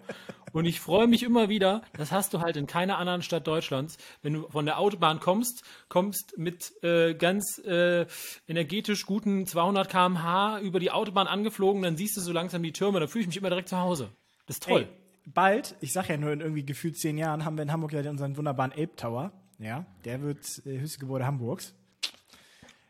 Und 0.53 0.66
ich 0.66 0.80
freue 0.80 1.07
mich 1.07 1.22
immer 1.22 1.48
wieder, 1.48 1.82
das 1.94 2.12
hast 2.12 2.34
du 2.34 2.40
halt 2.40 2.57
in 2.57 2.66
keiner 2.66 2.98
anderen 2.98 3.22
Stadt 3.22 3.46
Deutschlands, 3.46 3.96
wenn 4.20 4.34
du 4.34 4.48
von 4.48 4.66
der 4.66 4.78
Autobahn 4.78 5.18
kommst, 5.18 5.62
kommst 5.88 6.36
mit 6.36 6.72
äh, 6.82 7.14
ganz 7.14 7.59
äh, 7.59 8.07
energetisch 8.46 9.07
guten 9.07 9.46
200 9.46 9.88
km/h 9.88 10.61
über 10.61 10.78
die 10.78 10.90
Autobahn 10.90 11.26
angeflogen, 11.26 11.82
dann 11.82 11.96
siehst 11.96 12.16
du 12.16 12.20
so 12.20 12.32
langsam 12.32 12.62
die 12.62 12.72
Türme, 12.72 13.00
dann 13.00 13.09
fühle 13.09 13.22
ich 13.22 13.28
mich 13.28 13.36
immer 13.38 13.48
direkt 13.48 13.68
zu 13.68 13.78
Hause. 13.78 14.11
Das 14.46 14.57
ist 14.57 14.64
toll. 14.64 14.82
Ey, 14.82 14.88
bald, 15.32 15.74
ich 15.80 15.92
sag 15.92 16.09
ja 16.09 16.16
nur 16.18 16.32
in 16.32 16.40
irgendwie 16.40 16.66
gefühlt 16.66 16.98
zehn 16.98 17.16
Jahren, 17.16 17.44
haben 17.44 17.57
wir 17.57 17.62
in 17.62 17.72
Hamburg 17.72 17.92
ja 17.92 18.09
unseren 18.11 18.36
wunderbaren 18.36 18.72
Ape 18.72 18.96
Tower. 18.96 19.32
Ja, 19.59 19.86
der 20.05 20.20
wird 20.20 20.44
äh, 20.66 20.80
höchste 20.80 20.98
Gebäude 20.98 21.24
Hamburgs. 21.24 21.74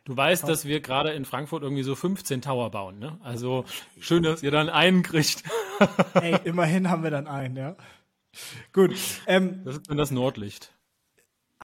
Du 0.05 0.17
weißt, 0.17 0.49
dass 0.49 0.65
wir 0.65 0.81
gerade 0.81 1.13
in 1.13 1.25
Frankfurt 1.25 1.63
irgendwie 1.63 1.85
so 1.85 1.95
15 1.95 2.43
Tower 2.43 2.71
bauen, 2.71 2.99
ne? 2.99 3.19
Also 3.23 3.65
schön, 4.01 4.25
dass 4.25 4.43
ihr 4.43 4.51
dann 4.51 4.69
einen 4.69 5.03
kriegt. 5.05 5.45
Ey, 6.15 6.37
immerhin 6.45 6.91
haben 6.91 7.05
wir 7.05 7.11
dann 7.11 7.29
einen, 7.29 7.57
ja. 7.57 7.77
Gut. 8.73 8.97
Ähm, 9.27 9.63
das 9.65 9.77
ist 9.77 9.89
dann 9.89 9.99
das 9.99 10.11
Nordlicht. 10.11 10.73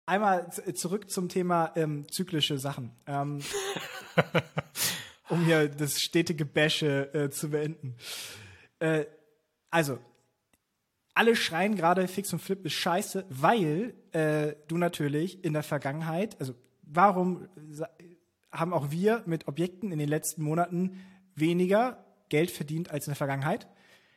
einmal 0.06 0.52
zurück 0.76 1.10
zum 1.10 1.30
Thema 1.30 1.72
ähm, 1.76 2.06
zyklische 2.12 2.60
Sachen. 2.60 2.92
Ähm, 3.08 3.42
um 5.30 5.44
hier 5.44 5.68
das 5.68 6.00
stetige 6.00 6.46
Bäsche 6.46 7.14
äh, 7.14 7.30
zu 7.32 7.50
beenden. 7.50 7.96
Äh, 8.80 9.06
also, 9.72 9.98
alle 11.16 11.36
schreien 11.36 11.76
gerade, 11.76 12.08
Fix 12.08 12.32
und 12.34 12.40
Flip 12.40 12.64
ist 12.66 12.74
scheiße, 12.74 13.26
weil 13.30 13.96
äh, 14.12 14.54
du 14.68 14.78
natürlich 14.78 15.44
in 15.44 15.54
der 15.54 15.64
Vergangenheit, 15.64 16.40
also 16.40 16.54
warum 16.84 17.48
haben 18.60 18.74
auch 18.74 18.92
wir 18.92 19.24
mit 19.26 19.48
Objekten 19.48 19.92
in 19.92 20.00
den 20.00 20.10
letzten 20.10 20.44
Monaten 20.44 21.00
weniger 21.36 22.06
Geld 22.30 22.52
verdient 22.52 22.92
als 22.92 23.08
in 23.08 23.12
der 23.12 23.16
Vergangenheit? 23.16 23.68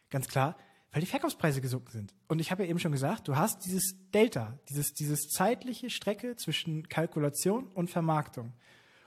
Ganz 0.08 0.28
klar, 0.28 0.56
weil 0.92 1.00
die 1.00 1.06
Verkaufspreise 1.06 1.60
gesunken 1.60 1.92
sind. 1.92 2.14
Und 2.26 2.40
ich 2.40 2.50
habe 2.50 2.64
ja 2.64 2.70
eben 2.70 2.78
schon 2.78 2.92
gesagt, 2.92 3.28
du 3.28 3.36
hast 3.36 3.64
dieses 3.64 3.94
Delta, 4.12 4.58
dieses, 4.68 4.92
dieses 4.92 5.28
zeitliche 5.28 5.90
Strecke 5.90 6.36
zwischen 6.36 6.88
Kalkulation 6.88 7.68
und 7.68 7.90
Vermarktung. 7.90 8.52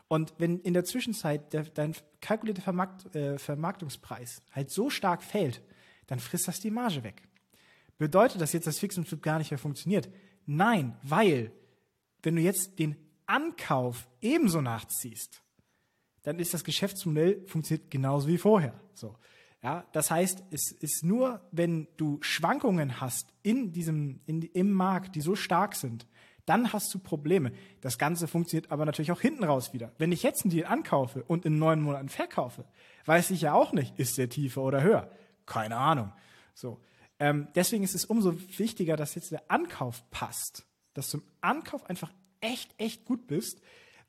Und 0.08 0.34
wenn 0.38 0.60
in 0.60 0.74
der 0.74 0.86
Zwischenzeit 0.86 1.54
der, 1.54 1.64
dein 1.64 1.96
kalkulierter 2.22 2.62
Vermarkt, 2.62 3.16
äh, 3.16 3.38
Vermarktungspreis 3.38 4.42
halt 4.52 4.70
so 4.70 4.90
stark 4.90 5.24
fällt, 5.24 5.62
dann 6.08 6.20
frisst 6.20 6.48
das 6.48 6.60
die 6.60 6.72
Marge 6.72 7.04
weg. 7.04 7.24
Bedeutet 7.98 8.42
das 8.42 8.54
jetzt, 8.54 8.68
dass 8.68 8.80
Fix 8.80 8.98
und 8.98 9.08
Flip 9.08 9.22
gar 9.22 9.40
nicht 9.40 9.52
mehr 9.52 9.58
funktioniert? 9.58 10.10
Nein, 10.46 10.98
weil 11.04 11.52
wenn 12.22 12.36
du 12.36 12.42
jetzt 12.42 12.80
den 12.80 12.96
Ankauf 13.34 14.08
ebenso 14.22 14.62
nachziehst, 14.62 15.42
dann 16.22 16.38
ist 16.38 16.54
das 16.54 16.64
Geschäftsmodell 16.64 17.44
funktioniert 17.48 17.90
genauso 17.90 18.28
wie 18.28 18.38
vorher. 18.38 18.80
So. 18.94 19.16
Ja, 19.64 19.88
das 19.92 20.12
heißt, 20.12 20.44
es 20.52 20.72
ist 20.72 21.04
nur, 21.04 21.42
wenn 21.52 21.88
du 21.98 22.20
Schwankungen 22.22 23.02
hast 23.02 23.34
in 23.42 23.72
diesem, 23.72 24.22
in, 24.28 24.44
im 24.44 24.72
Markt, 24.72 25.16
die 25.16 25.22
so 25.22 25.36
stark 25.36 25.74
sind, 25.74 26.06
dann 26.46 26.74
hast 26.74 26.94
du 26.94 27.00
Probleme. 27.00 27.54
Das 27.82 27.98
Ganze 27.98 28.28
funktioniert 28.28 28.72
aber 28.72 28.86
natürlich 28.86 29.12
auch 29.12 29.22
hinten 29.22 29.46
raus 29.46 29.74
wieder. 29.74 29.94
Wenn 29.98 30.12
ich 30.12 30.22
jetzt 30.22 30.44
einen 30.44 30.52
Deal 30.52 30.68
ankaufe 30.68 31.24
und 31.24 31.46
in 31.46 31.58
neun 31.58 31.82
Monaten 31.82 32.10
verkaufe, 32.10 32.66
weiß 33.06 33.32
ich 33.32 33.42
ja 33.42 33.54
auch 33.54 33.74
nicht, 33.74 33.98
ist 33.98 34.18
der 34.20 34.30
tiefer 34.30 34.62
oder 34.62 34.84
höher. 34.84 35.10
Keine 35.48 35.78
Ahnung. 35.78 36.12
So. 36.54 36.80
Ähm, 37.18 37.48
deswegen 37.56 37.84
ist 37.84 37.96
es 37.96 38.06
umso 38.06 38.38
wichtiger, 38.60 38.96
dass 38.96 39.16
jetzt 39.16 39.32
der 39.32 39.50
Ankauf 39.50 40.08
passt. 40.12 40.68
Dass 40.94 41.10
du 41.10 41.18
im 41.18 41.24
Ankauf 41.42 41.90
einfach 41.90 42.12
echt, 42.44 42.74
echt 42.78 43.06
gut 43.06 43.28
bist. 43.28 43.62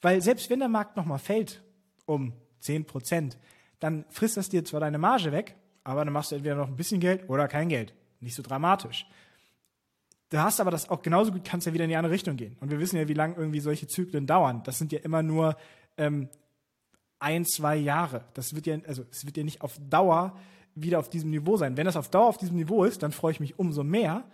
Weil 0.03 0.21
selbst 0.21 0.51
wenn 0.51 0.59
der 0.59 0.69
Markt 0.69 0.97
nochmal 0.97 1.19
fällt 1.19 1.63
um 2.05 2.33
10 2.61 2.85
Prozent, 2.85 3.39
dann 3.81 4.05
frisst 4.11 4.37
das 4.37 4.49
dir 4.49 4.65
zwar 4.65 4.81
deine 4.81 4.99
Marge 4.99 5.33
weg, 5.33 5.57
aber 5.83 6.05
dann 6.05 6.13
machst 6.13 6.31
du 6.31 6.37
entweder 6.37 6.57
noch 6.57 6.69
ein 6.69 6.77
bisschen 6.77 7.01
Geld 7.01 7.29
oder 7.29 7.49
kein 7.49 7.69
Geld. 7.69 7.95
Nicht 8.21 8.35
so 8.35 8.43
dramatisch. 8.43 9.07
Du 10.31 10.39
hast 10.39 10.61
aber 10.61 10.71
das 10.71 10.89
auch 10.89 11.03
genauso 11.03 11.33
gut, 11.33 11.45
kannst 11.45 11.67
ja 11.67 11.73
wieder 11.73 11.85
in 11.85 11.91
die 11.91 11.97
andere 11.97 12.13
Richtung 12.13 12.37
gehen. 12.37 12.57
Und 12.61 12.71
wir 12.71 12.81
wissen 12.81 12.97
ja, 12.97 13.07
wie 13.09 13.15
lange 13.15 13.37
irgendwie 13.37 13.61
solche 13.61 13.87
Zyklen 13.87 14.27
dauern. 14.27 14.63
Das 14.65 14.79
sind 14.79 14.91
ja 14.93 14.99
immer 15.01 15.23
nur 15.23 15.57
ähm, 15.97 16.29
ein, 17.19 17.45
zwei 17.45 17.77
Jahre. 17.77 18.25
Das 18.35 18.55
wird 18.55 18.67
ja, 18.67 18.79
also 18.87 19.05
es 19.11 19.27
wird 19.27 19.37
ja 19.37 19.45
nicht 19.45 19.61
auf 19.61 19.79
Dauer 19.89 20.37
wieder 20.75 20.99
auf 20.99 21.09
diesem 21.09 21.31
Niveau 21.31 21.57
sein. 21.57 21.77
Wenn 21.77 21.87
das 21.87 21.97
auf 21.97 22.11
Dauer 22.11 22.27
auf 22.27 22.39
diesem 22.39 22.57
Niveau 22.57 22.85
ist, 22.85 23.03
dann 23.03 23.13
freue 23.13 23.33
ich 23.33 23.41
mich 23.41 23.59
umso 23.59 23.85
mehr, 23.85 24.25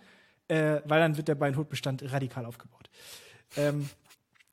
äh, 0.47 0.81
weil 0.85 0.99
dann 0.99 1.17
wird 1.17 1.27
der 1.27 1.35
Beinhutbestand 1.35 2.11
radikal 2.11 2.45
aufgebaut. 2.45 2.89
Ähm, 3.57 3.89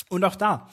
und 0.09 0.25
auch 0.25 0.37
da, 0.37 0.69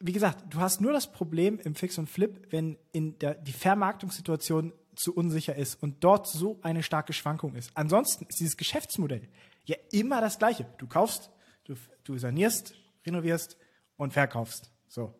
wie 0.00 0.12
gesagt, 0.12 0.44
du 0.52 0.60
hast 0.60 0.80
nur 0.80 0.92
das 0.92 1.10
Problem 1.10 1.58
im 1.60 1.74
Fix 1.74 1.98
und 1.98 2.08
Flip, 2.08 2.46
wenn 2.50 2.78
in 2.92 3.18
der, 3.18 3.34
die 3.34 3.52
Vermarktungssituation 3.52 4.72
zu 4.94 5.14
unsicher 5.14 5.54
ist 5.54 5.80
und 5.82 6.02
dort 6.02 6.28
so 6.28 6.58
eine 6.62 6.82
starke 6.82 7.12
Schwankung 7.12 7.54
ist. 7.54 7.70
Ansonsten 7.74 8.26
ist 8.26 8.40
dieses 8.40 8.56
Geschäftsmodell 8.56 9.28
ja 9.64 9.76
immer 9.92 10.20
das 10.20 10.38
gleiche. 10.38 10.66
Du 10.78 10.86
kaufst, 10.86 11.30
du, 11.64 11.74
du 12.04 12.18
sanierst, 12.18 12.74
renovierst 13.06 13.56
und 13.96 14.12
verkaufst. 14.12 14.72
So. 14.88 15.14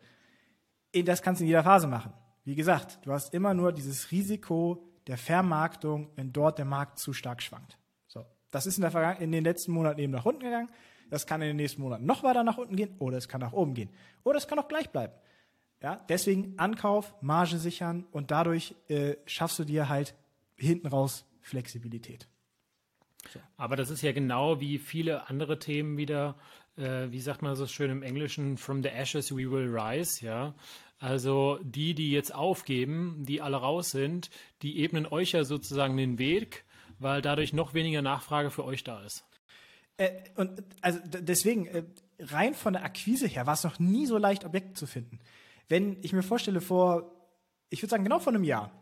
Das 0.93 1.23
kannst 1.23 1.41
du 1.41 1.45
in 1.45 1.49
jeder 1.49 1.65
Phase 1.65 1.87
machen. 1.87 2.13
Wie 2.45 2.55
gesagt, 2.55 2.99
du 3.03 3.13
hast 3.13 3.35
immer 3.35 3.55
nur 3.55 3.73
dieses 3.73 4.11
Risiko 4.11 4.89
der 5.07 5.19
Vermarktung, 5.19 6.11
wenn 6.17 6.33
dort 6.33 6.59
der 6.59 6.65
Markt 6.65 6.99
zu 6.99 7.13
stark 7.13 7.43
schwankt. 7.43 7.79
So. 8.09 8.25
Das 8.51 8.67
ist 8.67 8.79
in, 8.79 8.85
in 8.85 9.33
den 9.33 9.45
letzten 9.45 9.73
Monaten 9.73 10.01
eben 10.01 10.13
nach 10.13 10.25
unten 10.25 10.41
gegangen. 10.41 10.71
Das 11.11 11.27
kann 11.27 11.41
in 11.43 11.49
den 11.49 11.57
nächsten 11.57 11.83
Monaten 11.83 12.07
noch 12.07 12.23
weiter 12.23 12.45
nach 12.45 12.59
unten 12.59 12.77
gehen 12.77 12.95
oder 12.99 13.17
es 13.17 13.29
kann 13.29 13.41
nach 13.41 13.53
oben 13.53 13.75
gehen. 13.75 13.91
Oder 14.25 14.39
es 14.39 14.47
kann 14.47 14.59
auch 14.59 14.69
gleich 14.69 14.91
bleiben. 14.91 15.15
Ja, 15.83 16.05
deswegen 16.09 16.59
Ankauf, 16.59 17.15
Marge 17.21 17.59
sichern 17.59 18.05
und 18.11 18.31
dadurch 18.31 18.75
äh, 18.89 19.17
schaffst 19.27 19.59
du 19.59 19.65
dir 19.65 19.89
halt 19.89 20.15
hinten 20.57 20.89
raus 20.89 21.25
Flexibilität. 21.41 22.29
Aber 23.57 23.77
das 23.77 23.91
ist 23.91 24.03
ja 24.03 24.13
genau 24.13 24.61
wie 24.61 24.79
viele 24.79 25.29
andere 25.29 25.59
Themen 25.59 25.97
wieder, 25.97 26.37
äh, 26.77 27.11
wie 27.11 27.21
sagt 27.21 27.43
man 27.43 27.55
so 27.57 27.67
schön 27.67 27.91
im 27.91 28.03
Englischen, 28.03 28.57
from 28.57 28.83
the 28.83 28.89
ashes 28.89 29.31
we 29.33 29.51
will 29.51 29.69
rise, 29.69 30.25
ja. 30.25 30.55
Also 30.99 31.61
die, 31.63 31.95
die 31.95 32.11
jetzt 32.11 32.35
aufgeben, 32.35 33.25
die 33.25 33.41
alle 33.41 33.59
raus 33.59 33.91
sind, 33.91 34.31
die 34.63 34.83
ebnen 34.83 35.07
euch 35.07 35.33
ja 35.33 35.45
sozusagen 35.45 35.97
den 35.97 36.19
Weg, 36.19 36.65
weil 36.99 37.23
dadurch 37.23 37.53
noch 37.53 37.73
weniger 37.73 38.03
Nachfrage 38.03 38.51
für 38.51 38.65
euch 38.65 38.83
da 38.83 39.03
ist. 39.05 39.25
Äh, 39.99 40.11
und 40.37 40.63
also 40.81 40.99
deswegen, 41.05 41.67
äh, 41.67 41.85
rein 42.21 42.55
von 42.55 42.73
der 42.73 42.85
Akquise 42.85 43.27
her 43.27 43.47
war 43.47 43.55
es 43.55 43.65
noch 43.65 43.79
nie 43.79 44.07
so 44.07 44.17
leicht, 44.17 44.45
Objekte 44.45 44.73
zu 44.73 44.87
finden. 44.87 45.19
Wenn 45.69 45.99
ich 46.03 46.15
mir 46.15 46.23
vorstelle, 46.23 46.63
vor, 46.63 47.13
ich 47.69 47.83
würde 47.83 47.91
sagen, 47.91 48.05
genau 48.05 48.19
vor 48.19 48.33
einem 48.33 48.45
Jahr, 48.45 48.73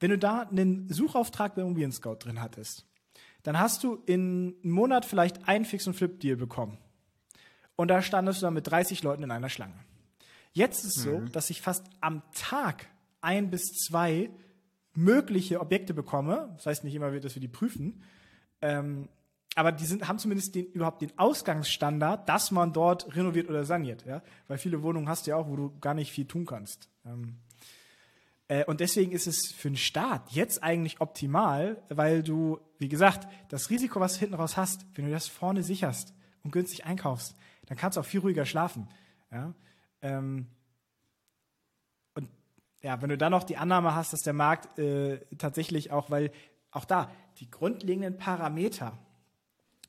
wenn 0.00 0.10
du 0.10 0.18
da 0.18 0.42
einen 0.42 0.88
Suchauftrag 0.88 1.54
bei 1.54 1.62
Immobilien 1.62 1.92
Scout 1.92 2.16
drin 2.20 2.40
hattest, 2.40 2.86
dann 3.42 3.58
hast 3.58 3.84
du 3.84 4.02
in 4.06 4.56
einem 4.62 4.72
Monat 4.72 5.04
vielleicht 5.04 5.46
einen 5.48 5.64
Fix- 5.64 5.86
und 5.86 5.94
Flip-Deal 5.94 6.36
bekommen. 6.36 6.78
Und 7.76 7.88
da 7.88 8.00
standest 8.00 8.40
du 8.40 8.46
dann 8.46 8.54
mit 8.54 8.66
30 8.66 9.02
Leuten 9.02 9.24
in 9.24 9.30
einer 9.30 9.48
Schlange. 9.48 9.74
Jetzt 10.52 10.84
ist 10.84 10.96
es 10.96 11.06
mhm. 11.06 11.10
so, 11.10 11.32
dass 11.32 11.50
ich 11.50 11.60
fast 11.60 11.84
am 12.00 12.22
Tag 12.34 12.86
ein 13.20 13.50
bis 13.50 13.72
zwei 13.72 14.30
mögliche 14.94 15.60
Objekte 15.60 15.94
bekomme. 15.94 16.52
Das 16.56 16.66
heißt 16.66 16.84
nicht 16.84 16.94
immer, 16.94 17.10
dass 17.18 17.34
wir 17.34 17.40
die 17.40 17.48
prüfen. 17.48 18.02
Ähm, 18.60 19.08
aber 19.54 19.72
die 19.72 19.84
sind, 19.84 20.08
haben 20.08 20.18
zumindest 20.18 20.54
den, 20.54 20.66
überhaupt 20.66 21.02
den 21.02 21.16
Ausgangsstandard, 21.18 22.28
dass 22.28 22.50
man 22.50 22.72
dort 22.72 23.14
renoviert 23.14 23.48
oder 23.48 23.64
saniert, 23.64 24.04
ja. 24.06 24.22
Weil 24.48 24.58
viele 24.58 24.82
Wohnungen 24.82 25.08
hast 25.08 25.26
du 25.26 25.30
ja 25.30 25.36
auch, 25.36 25.48
wo 25.48 25.56
du 25.56 25.78
gar 25.80 25.94
nicht 25.94 26.10
viel 26.10 26.26
tun 26.26 26.46
kannst. 26.46 26.88
Ähm, 27.04 27.36
äh, 28.48 28.64
und 28.64 28.80
deswegen 28.80 29.12
ist 29.12 29.26
es 29.26 29.52
für 29.52 29.68
den 29.68 29.76
Start 29.76 30.30
jetzt 30.30 30.62
eigentlich 30.62 31.00
optimal, 31.00 31.82
weil 31.90 32.22
du, 32.22 32.60
wie 32.78 32.88
gesagt, 32.88 33.28
das 33.48 33.68
Risiko, 33.70 34.00
was 34.00 34.14
du 34.14 34.20
hinten 34.20 34.34
raus 34.34 34.56
hast, 34.56 34.86
wenn 34.94 35.04
du 35.04 35.10
das 35.10 35.28
vorne 35.28 35.62
sicherst 35.62 36.14
und 36.42 36.52
günstig 36.52 36.84
einkaufst, 36.84 37.34
dann 37.66 37.76
kannst 37.76 37.96
du 37.96 38.00
auch 38.00 38.06
viel 38.06 38.20
ruhiger 38.20 38.46
schlafen, 38.46 38.88
ja. 39.30 39.54
Ähm, 40.00 40.48
und 42.14 42.28
ja, 42.82 43.00
wenn 43.00 43.08
du 43.08 43.16
dann 43.16 43.30
noch 43.30 43.44
die 43.44 43.56
Annahme 43.56 43.94
hast, 43.94 44.12
dass 44.12 44.22
der 44.22 44.32
Markt 44.32 44.78
äh, 44.78 45.20
tatsächlich 45.38 45.92
auch, 45.92 46.10
weil 46.10 46.32
auch 46.72 46.84
da 46.84 47.10
die 47.38 47.50
grundlegenden 47.50 48.16
Parameter, 48.16 48.98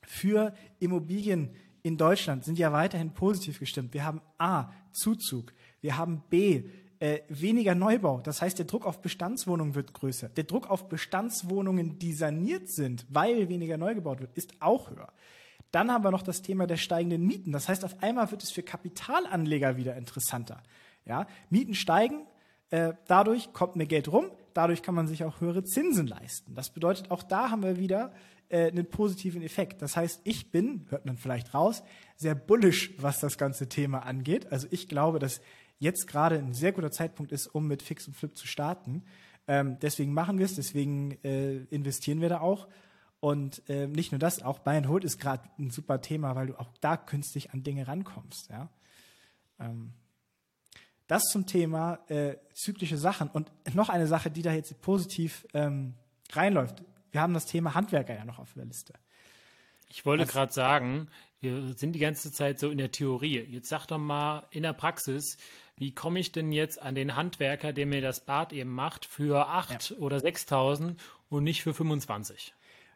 für 0.06 0.54
Immobilien 0.78 1.50
in 1.82 1.96
Deutschland 1.96 2.44
sind 2.44 2.58
ja 2.58 2.72
weiterhin 2.72 3.12
positiv 3.12 3.58
gestimmt. 3.58 3.92
Wir 3.92 4.04
haben 4.04 4.22
A, 4.38 4.70
Zuzug. 4.92 5.52
Wir 5.80 5.98
haben 5.98 6.22
B, 6.30 6.64
äh, 6.98 7.20
weniger 7.28 7.74
Neubau. 7.74 8.20
Das 8.20 8.40
heißt, 8.40 8.58
der 8.58 8.64
Druck 8.64 8.86
auf 8.86 9.02
Bestandswohnungen 9.02 9.74
wird 9.74 9.92
größer. 9.92 10.30
Der 10.30 10.44
Druck 10.44 10.70
auf 10.70 10.88
Bestandswohnungen, 10.88 11.98
die 11.98 12.14
saniert 12.14 12.70
sind, 12.70 13.04
weil 13.10 13.48
weniger 13.50 13.76
neu 13.76 13.94
gebaut 13.94 14.20
wird, 14.20 14.32
ist 14.34 14.54
auch 14.60 14.90
höher. 14.90 15.12
Dann 15.70 15.90
haben 15.90 16.04
wir 16.04 16.10
noch 16.10 16.22
das 16.22 16.40
Thema 16.40 16.66
der 16.66 16.76
steigenden 16.76 17.26
Mieten. 17.26 17.52
Das 17.52 17.68
heißt, 17.68 17.84
auf 17.84 18.02
einmal 18.02 18.30
wird 18.30 18.42
es 18.42 18.50
für 18.50 18.62
Kapitalanleger 18.62 19.76
wieder 19.76 19.96
interessanter. 19.96 20.62
Ja, 21.04 21.26
Mieten 21.50 21.74
steigen, 21.74 22.26
äh, 22.70 22.94
dadurch 23.08 23.52
kommt 23.52 23.76
mehr 23.76 23.86
Geld 23.86 24.10
rum, 24.10 24.30
dadurch 24.54 24.82
kann 24.82 24.94
man 24.94 25.06
sich 25.06 25.24
auch 25.24 25.40
höhere 25.40 25.64
Zinsen 25.64 26.06
leisten. 26.06 26.54
Das 26.54 26.70
bedeutet, 26.70 27.10
auch 27.10 27.22
da 27.22 27.50
haben 27.50 27.62
wir 27.62 27.76
wieder 27.78 28.12
äh, 28.54 28.68
einen 28.68 28.86
positiven 28.86 29.42
Effekt. 29.42 29.82
Das 29.82 29.96
heißt, 29.96 30.20
ich 30.22 30.52
bin, 30.52 30.86
hört 30.88 31.06
man 31.06 31.16
vielleicht 31.16 31.54
raus, 31.54 31.82
sehr 32.16 32.36
bullish, 32.36 32.94
was 32.98 33.18
das 33.18 33.36
ganze 33.36 33.68
Thema 33.68 34.06
angeht. 34.06 34.52
Also 34.52 34.68
ich 34.70 34.86
glaube, 34.86 35.18
dass 35.18 35.40
jetzt 35.80 36.06
gerade 36.06 36.38
ein 36.38 36.54
sehr 36.54 36.70
guter 36.70 36.92
Zeitpunkt 36.92 37.32
ist, 37.32 37.48
um 37.48 37.66
mit 37.66 37.82
Fix 37.82 38.06
und 38.06 38.14
Flip 38.14 38.36
zu 38.36 38.46
starten. 38.46 39.02
Ähm, 39.48 39.78
deswegen 39.80 40.14
machen 40.14 40.38
wir 40.38 40.46
es, 40.46 40.54
deswegen 40.54 41.18
äh, 41.24 41.64
investieren 41.64 42.20
wir 42.20 42.28
da 42.28 42.40
auch. 42.40 42.68
Und 43.18 43.68
äh, 43.68 43.88
nicht 43.88 44.12
nur 44.12 44.20
das, 44.20 44.40
auch 44.40 44.60
Buy 44.60 44.76
and 44.76 44.86
Hold 44.86 45.02
ist 45.02 45.18
gerade 45.18 45.42
ein 45.58 45.70
super 45.70 46.00
Thema, 46.00 46.36
weil 46.36 46.46
du 46.46 46.60
auch 46.60 46.70
da 46.80 46.96
künstlich 46.96 47.52
an 47.52 47.64
Dinge 47.64 47.88
rankommst. 47.88 48.50
Ja? 48.50 48.68
Ähm, 49.58 49.94
das 51.08 51.24
zum 51.24 51.46
Thema 51.46 51.98
äh, 52.08 52.36
zyklische 52.52 52.98
Sachen. 52.98 53.28
Und 53.30 53.50
noch 53.74 53.88
eine 53.88 54.06
Sache, 54.06 54.30
die 54.30 54.42
da 54.42 54.52
jetzt 54.52 54.80
positiv 54.80 55.44
ähm, 55.54 55.94
reinläuft. 56.32 56.84
Wir 57.14 57.20
haben 57.20 57.32
das 57.32 57.46
Thema 57.46 57.76
Handwerker 57.76 58.12
ja 58.12 58.24
noch 58.24 58.40
auf 58.40 58.54
der 58.54 58.64
Liste. 58.64 58.92
Ich 59.88 60.04
wollte 60.04 60.26
gerade 60.26 60.52
sagen, 60.52 61.06
wir 61.38 61.74
sind 61.74 61.92
die 61.92 62.00
ganze 62.00 62.32
Zeit 62.32 62.58
so 62.58 62.70
in 62.70 62.78
der 62.78 62.90
Theorie. 62.90 63.38
Jetzt 63.38 63.68
sag 63.68 63.86
doch 63.86 63.98
mal 63.98 64.48
in 64.50 64.64
der 64.64 64.72
Praxis, 64.72 65.36
wie 65.76 65.94
komme 65.94 66.18
ich 66.18 66.32
denn 66.32 66.50
jetzt 66.50 66.82
an 66.82 66.96
den 66.96 67.14
Handwerker, 67.14 67.72
der 67.72 67.86
mir 67.86 68.00
das 68.00 68.24
Bad 68.24 68.52
eben 68.52 68.70
macht, 68.72 69.04
für 69.04 69.46
8 69.46 69.90
ja. 69.90 69.96
oder 69.98 70.16
6.000 70.16 70.96
und 71.28 71.44
nicht 71.44 71.62
für 71.62 71.72
25? 71.72 72.52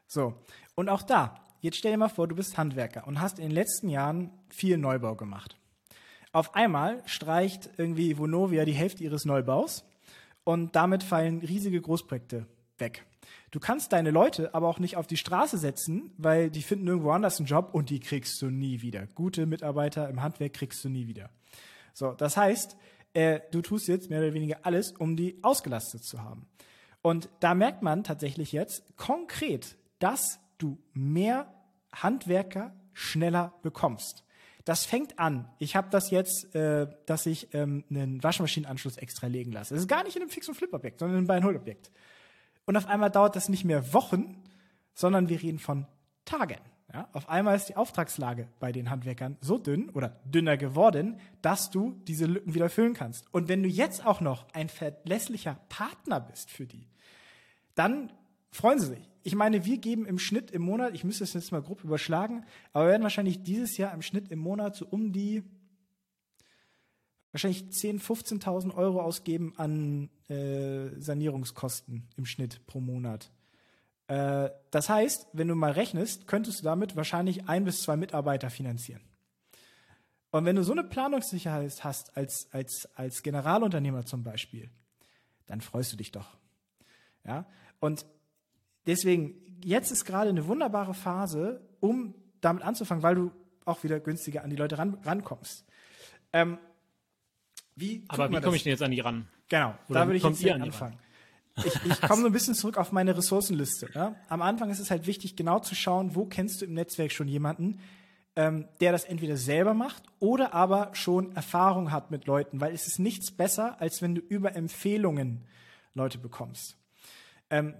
So, 0.08 0.34
und 0.74 0.88
auch 0.88 1.02
da, 1.02 1.40
jetzt 1.60 1.76
stell 1.76 1.92
dir 1.92 1.98
mal 1.98 2.08
vor, 2.08 2.26
du 2.26 2.34
bist 2.34 2.58
Handwerker 2.58 3.06
und 3.06 3.20
hast 3.20 3.38
in 3.38 3.44
den 3.44 3.54
letzten 3.54 3.88
Jahren 3.88 4.32
viel 4.48 4.78
Neubau 4.78 5.14
gemacht. 5.14 5.56
Auf 6.32 6.56
einmal 6.56 7.04
streicht 7.06 7.70
irgendwie 7.76 8.18
Vonovia 8.18 8.64
die 8.64 8.72
Hälfte 8.72 9.04
ihres 9.04 9.24
Neubaus 9.24 9.84
und 10.42 10.74
damit 10.74 11.04
fallen 11.04 11.38
riesige 11.38 11.80
Großprojekte 11.80 12.48
weg. 12.80 13.04
Du 13.50 13.60
kannst 13.60 13.92
deine 13.92 14.10
Leute 14.10 14.54
aber 14.54 14.68
auch 14.68 14.78
nicht 14.78 14.96
auf 14.96 15.06
die 15.06 15.16
Straße 15.16 15.58
setzen, 15.58 16.12
weil 16.18 16.50
die 16.50 16.62
finden 16.62 16.86
irgendwo 16.86 17.10
anders 17.10 17.38
einen 17.38 17.46
Job 17.46 17.70
und 17.72 17.90
die 17.90 18.00
kriegst 18.00 18.40
du 18.42 18.50
nie 18.50 18.82
wieder. 18.82 19.06
Gute 19.14 19.46
Mitarbeiter 19.46 20.08
im 20.08 20.22
Handwerk 20.22 20.52
kriegst 20.52 20.84
du 20.84 20.88
nie 20.88 21.06
wieder. 21.06 21.30
So, 21.94 22.12
das 22.12 22.36
heißt, 22.36 22.76
äh, 23.14 23.40
du 23.50 23.62
tust 23.62 23.88
jetzt 23.88 24.10
mehr 24.10 24.20
oder 24.20 24.34
weniger 24.34 24.58
alles, 24.62 24.92
um 24.92 25.16
die 25.16 25.38
ausgelastet 25.42 26.04
zu 26.04 26.22
haben. 26.22 26.46
Und 27.00 27.28
da 27.40 27.54
merkt 27.54 27.82
man 27.82 28.04
tatsächlich 28.04 28.52
jetzt 28.52 28.84
konkret, 28.96 29.76
dass 29.98 30.40
du 30.58 30.78
mehr 30.92 31.52
Handwerker 31.92 32.74
schneller 32.92 33.54
bekommst. 33.62 34.24
Das 34.64 34.84
fängt 34.84 35.18
an. 35.18 35.48
Ich 35.58 35.76
habe 35.76 35.88
das 35.90 36.10
jetzt, 36.10 36.54
äh, 36.54 36.86
dass 37.06 37.24
ich 37.24 37.54
ähm, 37.54 37.84
einen 37.88 38.22
Waschmaschinenanschluss 38.22 38.98
extra 38.98 39.26
legen 39.26 39.52
lasse. 39.52 39.72
Das 39.72 39.82
ist 39.82 39.88
gar 39.88 40.04
nicht 40.04 40.16
in 40.16 40.22
einem 40.22 40.30
Fix- 40.30 40.48
und 40.48 40.56
Flip-Objekt, 40.56 40.98
sondern 40.98 41.14
in 41.14 41.18
einem 41.20 41.26
Buy-and-Hold-Objekt. 41.26 41.90
Und 42.68 42.76
auf 42.76 42.86
einmal 42.86 43.10
dauert 43.10 43.34
das 43.34 43.48
nicht 43.48 43.64
mehr 43.64 43.94
Wochen, 43.94 44.36
sondern 44.92 45.30
wir 45.30 45.40
reden 45.40 45.58
von 45.58 45.86
Tagen. 46.26 46.58
Ja, 46.92 47.08
auf 47.14 47.26
einmal 47.30 47.56
ist 47.56 47.70
die 47.70 47.76
Auftragslage 47.76 48.46
bei 48.60 48.72
den 48.72 48.90
Handwerkern 48.90 49.38
so 49.40 49.56
dünn 49.56 49.88
oder 49.88 50.20
dünner 50.26 50.58
geworden, 50.58 51.18
dass 51.40 51.70
du 51.70 51.98
diese 52.06 52.26
Lücken 52.26 52.52
wieder 52.52 52.68
füllen 52.68 52.92
kannst. 52.92 53.24
Und 53.32 53.48
wenn 53.48 53.62
du 53.62 53.70
jetzt 53.70 54.04
auch 54.04 54.20
noch 54.20 54.46
ein 54.52 54.68
verlässlicher 54.68 55.58
Partner 55.70 56.20
bist 56.20 56.50
für 56.50 56.66
die, 56.66 56.86
dann 57.74 58.12
freuen 58.50 58.78
sie 58.78 58.88
sich. 58.88 59.10
Ich 59.22 59.34
meine, 59.34 59.64
wir 59.64 59.78
geben 59.78 60.04
im 60.04 60.18
Schnitt 60.18 60.50
im 60.50 60.60
Monat, 60.60 60.92
ich 60.92 61.04
müsste 61.04 61.24
es 61.24 61.32
jetzt 61.32 61.52
mal 61.52 61.62
grob 61.62 61.82
überschlagen, 61.84 62.44
aber 62.74 62.84
wir 62.84 62.90
werden 62.90 63.02
wahrscheinlich 63.02 63.42
dieses 63.42 63.78
Jahr 63.78 63.94
im 63.94 64.02
Schnitt 64.02 64.30
im 64.30 64.40
Monat 64.40 64.76
so 64.76 64.84
um 64.84 65.14
die 65.14 65.42
wahrscheinlich 67.32 67.64
10.000, 67.64 68.40
15.000 68.42 68.74
Euro 68.74 69.00
ausgeben 69.00 69.54
an 69.56 70.10
äh, 70.28 70.88
Sanierungskosten 70.98 72.08
im 72.16 72.26
Schnitt 72.26 72.66
pro 72.66 72.80
Monat. 72.80 73.30
Äh, 74.08 74.50
das 74.70 74.88
heißt, 74.88 75.28
wenn 75.32 75.48
du 75.48 75.54
mal 75.54 75.72
rechnest, 75.72 76.26
könntest 76.26 76.60
du 76.60 76.64
damit 76.64 76.96
wahrscheinlich 76.96 77.48
ein 77.48 77.64
bis 77.64 77.82
zwei 77.82 77.96
Mitarbeiter 77.96 78.50
finanzieren. 78.50 79.02
Und 80.30 80.44
wenn 80.44 80.56
du 80.56 80.62
so 80.62 80.72
eine 80.72 80.84
Planungssicherheit 80.84 81.84
hast 81.84 82.16
als, 82.16 82.48
als, 82.52 82.88
als 82.94 83.22
Generalunternehmer 83.22 84.04
zum 84.04 84.24
Beispiel, 84.24 84.70
dann 85.46 85.60
freust 85.60 85.92
du 85.92 85.96
dich 85.96 86.12
doch. 86.12 86.36
Ja? 87.24 87.46
Und 87.80 88.06
deswegen, 88.86 89.34
jetzt 89.64 89.90
ist 89.90 90.04
gerade 90.04 90.28
eine 90.30 90.46
wunderbare 90.46 90.94
Phase, 90.94 91.66
um 91.80 92.14
damit 92.40 92.62
anzufangen, 92.62 93.02
weil 93.02 93.14
du 93.14 93.32
auch 93.64 93.82
wieder 93.84 94.00
günstiger 94.00 94.44
an 94.44 94.50
die 94.50 94.56
Leute 94.56 94.78
ran, 94.78 94.94
rankommst. 95.04 95.64
Ähm, 96.32 96.58
wie 97.78 98.04
Aber 98.08 98.30
wie 98.30 98.40
komme 98.40 98.56
ich 98.56 98.62
denn 98.62 98.72
jetzt 98.72 98.82
an 98.82 98.90
die 98.90 99.00
ran? 99.00 99.26
Genau, 99.48 99.74
Oder 99.88 100.00
da 100.00 100.06
würde 100.06 100.16
ich 100.16 100.22
jetzt 100.24 100.46
anfangen. 100.46 100.98
Ich, 101.64 101.74
ich 101.84 102.00
komme 102.02 102.22
so 102.22 102.26
ein 102.26 102.32
bisschen 102.32 102.54
zurück 102.54 102.76
auf 102.76 102.92
meine 102.92 103.16
Ressourcenliste. 103.16 103.90
Ja? 103.94 104.14
Am 104.28 104.42
Anfang 104.42 104.70
ist 104.70 104.78
es 104.78 104.90
halt 104.90 105.06
wichtig, 105.06 105.36
genau 105.36 105.58
zu 105.58 105.74
schauen, 105.74 106.14
wo 106.14 106.26
kennst 106.26 106.60
du 106.60 106.66
im 106.66 106.74
Netzwerk 106.74 107.12
schon 107.12 107.28
jemanden, 107.28 107.80
ähm, 108.36 108.68
der 108.80 108.92
das 108.92 109.04
entweder 109.04 109.36
selber 109.36 109.74
macht 109.74 110.02
oder 110.20 110.54
aber 110.54 110.90
schon 110.92 111.34
Erfahrung 111.34 111.90
hat 111.90 112.10
mit 112.10 112.26
Leuten, 112.26 112.60
weil 112.60 112.72
es 112.72 112.86
ist 112.86 112.98
nichts 112.98 113.30
besser, 113.30 113.80
als 113.80 114.02
wenn 114.02 114.14
du 114.14 114.20
über 114.20 114.54
Empfehlungen 114.54 115.44
Leute 115.94 116.18
bekommst. 116.18 116.76
Ähm, 117.50 117.74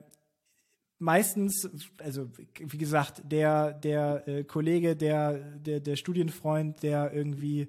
meistens, 0.98 1.68
also 1.98 2.30
wie 2.58 2.78
gesagt, 2.78 3.22
der, 3.24 3.72
der 3.72 4.26
äh, 4.26 4.44
Kollege, 4.44 4.96
der, 4.96 5.34
der, 5.38 5.80
der 5.80 5.96
Studienfreund, 5.96 6.82
der 6.82 7.12
irgendwie 7.12 7.68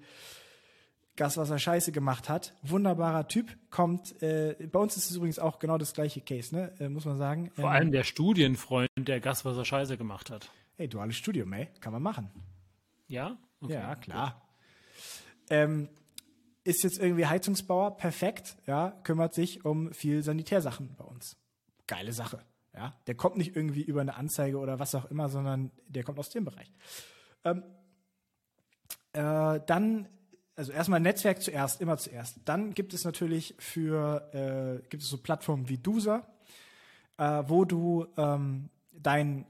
Gaswasser 1.20 1.60
Scheiße 1.60 1.92
gemacht 1.92 2.30
hat. 2.30 2.56
Wunderbarer 2.62 3.28
Typ, 3.28 3.58
kommt, 3.70 4.22
äh, 4.24 4.56
bei 4.72 4.80
uns 4.80 4.96
ist 4.96 5.10
es 5.10 5.18
übrigens 5.18 5.38
auch 5.38 5.60
genau 5.60 5.78
das 5.78 5.94
gleiche 5.94 6.22
Case, 6.22 6.56
ne? 6.56 6.74
Äh, 6.80 6.88
muss 6.88 7.04
man 7.04 7.18
sagen. 7.18 7.52
Vor 7.56 7.66
ähm, 7.66 7.70
allem 7.72 7.92
der 7.92 8.04
Studienfreund, 8.04 8.90
der 8.98 9.20
Gaswasser 9.20 9.66
Scheiße 9.66 9.98
gemacht 9.98 10.32
hat. 10.32 10.50
Ey, 10.78 10.88
duales 10.88 11.18
Studium, 11.18 11.52
ey, 11.52 11.68
kann 11.82 11.92
man 11.92 12.02
machen. 12.02 12.32
Ja? 13.10 13.38
Okay. 13.60 13.74
Ja, 13.74 13.96
klar. 13.96 14.50
Ähm, 15.50 15.90
ist 16.64 16.84
jetzt 16.84 17.00
irgendwie 17.00 17.26
Heizungsbauer, 17.26 17.98
perfekt, 17.98 18.56
ja, 18.66 18.92
kümmert 19.04 19.34
sich 19.34 19.66
um 19.66 19.92
viel 19.92 20.24
Sanitärsachen 20.24 20.96
bei 20.96 21.04
uns. 21.04 21.36
Geile 21.86 22.14
Sache, 22.14 22.40
ja. 22.74 22.94
Der 23.08 23.16
kommt 23.16 23.36
nicht 23.36 23.58
irgendwie 23.58 23.84
über 23.84 24.00
eine 24.00 24.16
Anzeige 24.16 24.58
oder 24.58 24.80
was 24.80 24.96
auch 24.96 25.12
immer, 25.12 25.28
sondern 25.28 25.72
der 25.86 26.04
kommt 26.04 26.18
aus 26.18 26.30
dem 26.30 26.46
Bereich. 26.46 26.72
Ähm, 27.44 27.64
äh, 29.12 29.60
dann 29.66 30.08
also 30.60 30.74
erstmal 30.74 31.00
Netzwerk 31.00 31.42
zuerst, 31.42 31.80
immer 31.80 31.98
zuerst. 31.98 32.38
Dann 32.44 32.74
gibt 32.74 32.94
es 32.94 33.06
natürlich 33.06 33.56
für, 33.60 34.30
äh, 34.34 34.88
gibt 34.90 35.02
es 35.02 35.10
so 35.10 35.18
Plattformen 35.18 35.70
wie 35.70 35.78
Dusa, 35.78 36.28
äh, 37.18 37.44
wo 37.48 37.64
du 37.64 38.06
ähm, 38.18 38.70
dein, 38.92 39.46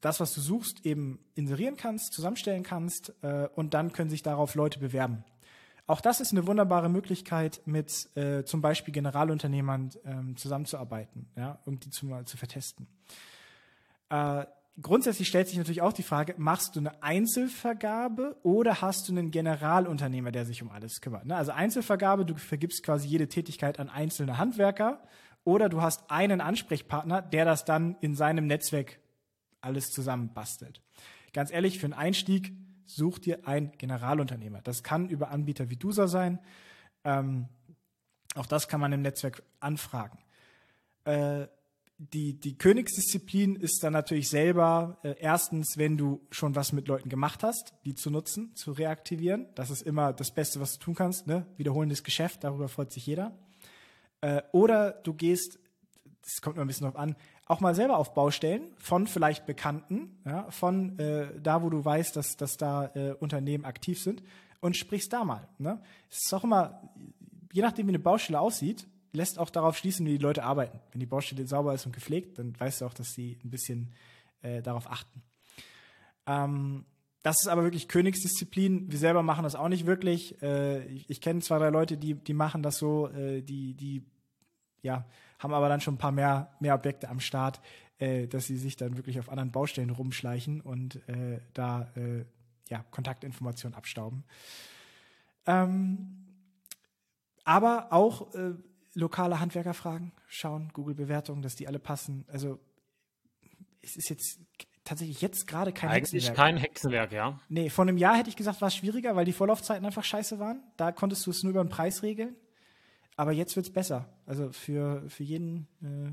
das, 0.00 0.20
was 0.20 0.32
du 0.32 0.40
suchst, 0.40 0.86
eben 0.86 1.18
inserieren 1.34 1.76
kannst, 1.76 2.12
zusammenstellen 2.12 2.62
kannst 2.62 3.12
äh, 3.22 3.48
und 3.56 3.74
dann 3.74 3.92
können 3.92 4.10
sich 4.10 4.22
darauf 4.22 4.54
Leute 4.54 4.78
bewerben. 4.78 5.24
Auch 5.88 6.00
das 6.00 6.20
ist 6.20 6.30
eine 6.30 6.46
wunderbare 6.46 6.88
Möglichkeit, 6.88 7.60
mit 7.64 8.16
äh, 8.16 8.44
zum 8.44 8.62
Beispiel 8.62 8.94
Generalunternehmern 8.94 9.90
ähm, 10.04 10.36
zusammenzuarbeiten, 10.36 11.26
ja, 11.36 11.58
um 11.64 11.80
die 11.80 11.90
zu, 11.90 12.06
mal 12.06 12.26
zu 12.26 12.36
vertesten. 12.36 12.86
Äh, 14.08 14.44
grundsätzlich 14.80 15.28
stellt 15.28 15.48
sich 15.48 15.58
natürlich 15.58 15.82
auch 15.82 15.92
die 15.92 16.02
Frage, 16.02 16.34
machst 16.36 16.76
du 16.76 16.80
eine 16.80 17.02
Einzelvergabe 17.02 18.36
oder 18.42 18.80
hast 18.80 19.08
du 19.08 19.12
einen 19.12 19.30
Generalunternehmer, 19.30 20.32
der 20.32 20.44
sich 20.44 20.62
um 20.62 20.70
alles 20.70 21.00
kümmert? 21.00 21.26
Ne? 21.26 21.36
Also 21.36 21.52
Einzelvergabe, 21.52 22.24
du 22.24 22.36
vergibst 22.36 22.82
quasi 22.82 23.08
jede 23.08 23.28
Tätigkeit 23.28 23.78
an 23.78 23.88
einzelne 23.88 24.38
Handwerker 24.38 25.02
oder 25.44 25.68
du 25.68 25.82
hast 25.82 26.10
einen 26.10 26.40
Ansprechpartner, 26.40 27.22
der 27.22 27.44
das 27.44 27.64
dann 27.64 27.96
in 28.00 28.14
seinem 28.14 28.46
Netzwerk 28.46 28.98
alles 29.60 29.90
zusammenbastelt. 29.90 30.82
Ganz 31.32 31.50
ehrlich, 31.52 31.78
für 31.78 31.86
einen 31.86 31.94
Einstieg 31.94 32.52
such 32.86 33.18
dir 33.18 33.46
einen 33.46 33.72
Generalunternehmer. 33.78 34.60
Das 34.62 34.82
kann 34.82 35.08
über 35.08 35.30
Anbieter 35.30 35.70
wie 35.70 35.76
Dusa 35.76 36.06
sein. 36.06 36.38
Ähm, 37.02 37.48
auch 38.34 38.46
das 38.46 38.68
kann 38.68 38.80
man 38.80 38.92
im 38.92 39.02
Netzwerk 39.02 39.42
anfragen. 39.60 40.18
Äh, 41.04 41.46
die, 41.98 42.38
die 42.38 42.58
Königsdisziplin 42.58 43.56
ist 43.56 43.82
dann 43.84 43.92
natürlich 43.92 44.28
selber 44.28 44.98
äh, 45.02 45.14
erstens, 45.18 45.78
wenn 45.78 45.96
du 45.96 46.26
schon 46.30 46.56
was 46.56 46.72
mit 46.72 46.88
Leuten 46.88 47.08
gemacht 47.08 47.42
hast, 47.42 47.74
die 47.84 47.94
zu 47.94 48.10
nutzen, 48.10 48.54
zu 48.56 48.72
reaktivieren. 48.72 49.46
Das 49.54 49.70
ist 49.70 49.82
immer 49.82 50.12
das 50.12 50.32
Beste, 50.32 50.60
was 50.60 50.72
du 50.72 50.78
tun 50.80 50.94
kannst. 50.94 51.26
Ne? 51.26 51.46
Wiederholendes 51.56 52.02
Geschäft, 52.02 52.42
darüber 52.42 52.68
freut 52.68 52.92
sich 52.92 53.06
jeder. 53.06 53.38
Äh, 54.20 54.42
oder 54.52 54.90
du 54.90 55.14
gehst, 55.14 55.58
das 56.22 56.40
kommt 56.40 56.56
immer 56.56 56.64
ein 56.64 56.68
bisschen 56.68 56.86
drauf 56.86 56.96
an, 56.96 57.16
auch 57.46 57.60
mal 57.60 57.74
selber 57.74 57.98
auf 57.98 58.14
Baustellen 58.14 58.72
von 58.78 59.06
vielleicht 59.06 59.46
Bekannten, 59.46 60.18
ja, 60.24 60.50
von 60.50 60.98
äh, 60.98 61.28
da, 61.40 61.62
wo 61.62 61.70
du 61.70 61.84
weißt, 61.84 62.16
dass, 62.16 62.36
dass 62.36 62.56
da 62.56 62.90
äh, 62.94 63.12
Unternehmen 63.12 63.64
aktiv 63.64 64.00
sind 64.00 64.22
und 64.60 64.76
sprichst 64.76 65.12
da 65.12 65.24
mal. 65.24 65.46
Ne? 65.58 65.80
Es 66.10 66.24
ist 66.24 66.34
auch 66.34 66.44
immer, 66.44 66.90
je 67.52 67.62
nachdem, 67.62 67.86
wie 67.86 67.90
eine 67.90 67.98
Baustelle 67.98 68.40
aussieht, 68.40 68.88
lässt 69.14 69.38
auch 69.38 69.50
darauf 69.50 69.76
schließen, 69.76 70.04
wie 70.06 70.18
die 70.18 70.22
Leute 70.22 70.44
arbeiten. 70.44 70.80
Wenn 70.92 71.00
die 71.00 71.06
Baustelle 71.06 71.46
sauber 71.46 71.72
ist 71.74 71.86
und 71.86 71.92
gepflegt, 71.92 72.38
dann 72.38 72.58
weißt 72.58 72.80
du 72.80 72.86
auch, 72.86 72.94
dass 72.94 73.12
sie 73.12 73.38
ein 73.44 73.50
bisschen 73.50 73.92
äh, 74.42 74.60
darauf 74.60 74.90
achten. 74.90 75.22
Ähm, 76.26 76.84
das 77.22 77.40
ist 77.40 77.48
aber 77.48 77.62
wirklich 77.62 77.88
Königsdisziplin. 77.88 78.90
Wir 78.90 78.98
selber 78.98 79.22
machen 79.22 79.44
das 79.44 79.54
auch 79.54 79.68
nicht 79.68 79.86
wirklich. 79.86 80.40
Äh, 80.42 80.84
ich, 80.86 81.08
ich 81.08 81.20
kenne 81.20 81.40
zwei, 81.40 81.58
drei 81.58 81.70
Leute, 81.70 81.96
die, 81.96 82.14
die 82.14 82.34
machen 82.34 82.62
das 82.62 82.76
so, 82.76 83.08
äh, 83.08 83.40
die, 83.40 83.74
die 83.74 84.04
ja, 84.82 85.06
haben 85.38 85.54
aber 85.54 85.68
dann 85.68 85.80
schon 85.80 85.94
ein 85.94 85.98
paar 85.98 86.12
mehr, 86.12 86.50
mehr 86.60 86.74
Objekte 86.74 87.08
am 87.08 87.20
Start, 87.20 87.60
äh, 87.98 88.26
dass 88.26 88.44
sie 88.44 88.56
sich 88.56 88.76
dann 88.76 88.96
wirklich 88.96 89.18
auf 89.18 89.30
anderen 89.30 89.52
Baustellen 89.52 89.90
rumschleichen 89.90 90.60
und 90.60 90.96
äh, 91.08 91.40
da 91.54 91.90
äh, 91.96 92.24
ja, 92.68 92.84
Kontaktinformationen 92.90 93.76
abstauben. 93.76 94.24
Ähm, 95.46 96.24
aber 97.44 97.92
auch 97.92 98.34
äh, 98.34 98.54
lokale 98.94 99.40
Handwerker 99.40 99.74
fragen, 99.74 100.12
schauen, 100.28 100.70
Google-Bewertungen, 100.72 101.42
dass 101.42 101.56
die 101.56 101.68
alle 101.68 101.78
passen. 101.78 102.24
Also 102.28 102.58
es 103.82 103.96
ist 103.96 104.08
jetzt 104.08 104.40
tatsächlich 104.84 105.20
jetzt 105.20 105.46
gerade 105.46 105.72
kein 105.72 105.90
Eigentlich 105.90 106.24
Hexenwerk. 106.24 106.36
kein 106.36 106.56
Hexenwerk, 106.56 107.12
ja. 107.12 107.40
Nee, 107.48 107.70
vor 107.70 107.84
einem 107.84 107.96
Jahr 107.98 108.16
hätte 108.16 108.28
ich 108.28 108.36
gesagt, 108.36 108.60
war 108.60 108.68
es 108.68 108.76
schwieriger, 108.76 109.16
weil 109.16 109.24
die 109.24 109.32
Vorlaufzeiten 109.32 109.84
einfach 109.84 110.04
scheiße 110.04 110.38
waren. 110.38 110.62
Da 110.76 110.92
konntest 110.92 111.26
du 111.26 111.30
es 111.30 111.42
nur 111.42 111.50
über 111.50 111.64
den 111.64 111.70
Preis 111.70 112.02
regeln. 112.02 112.36
Aber 113.16 113.32
jetzt 113.32 113.56
wird 113.56 113.66
es 113.66 113.72
besser. 113.72 114.08
Also 114.26 114.52
für, 114.52 115.08
für 115.08 115.22
jeden. 115.22 115.68
Äh, 115.82 116.12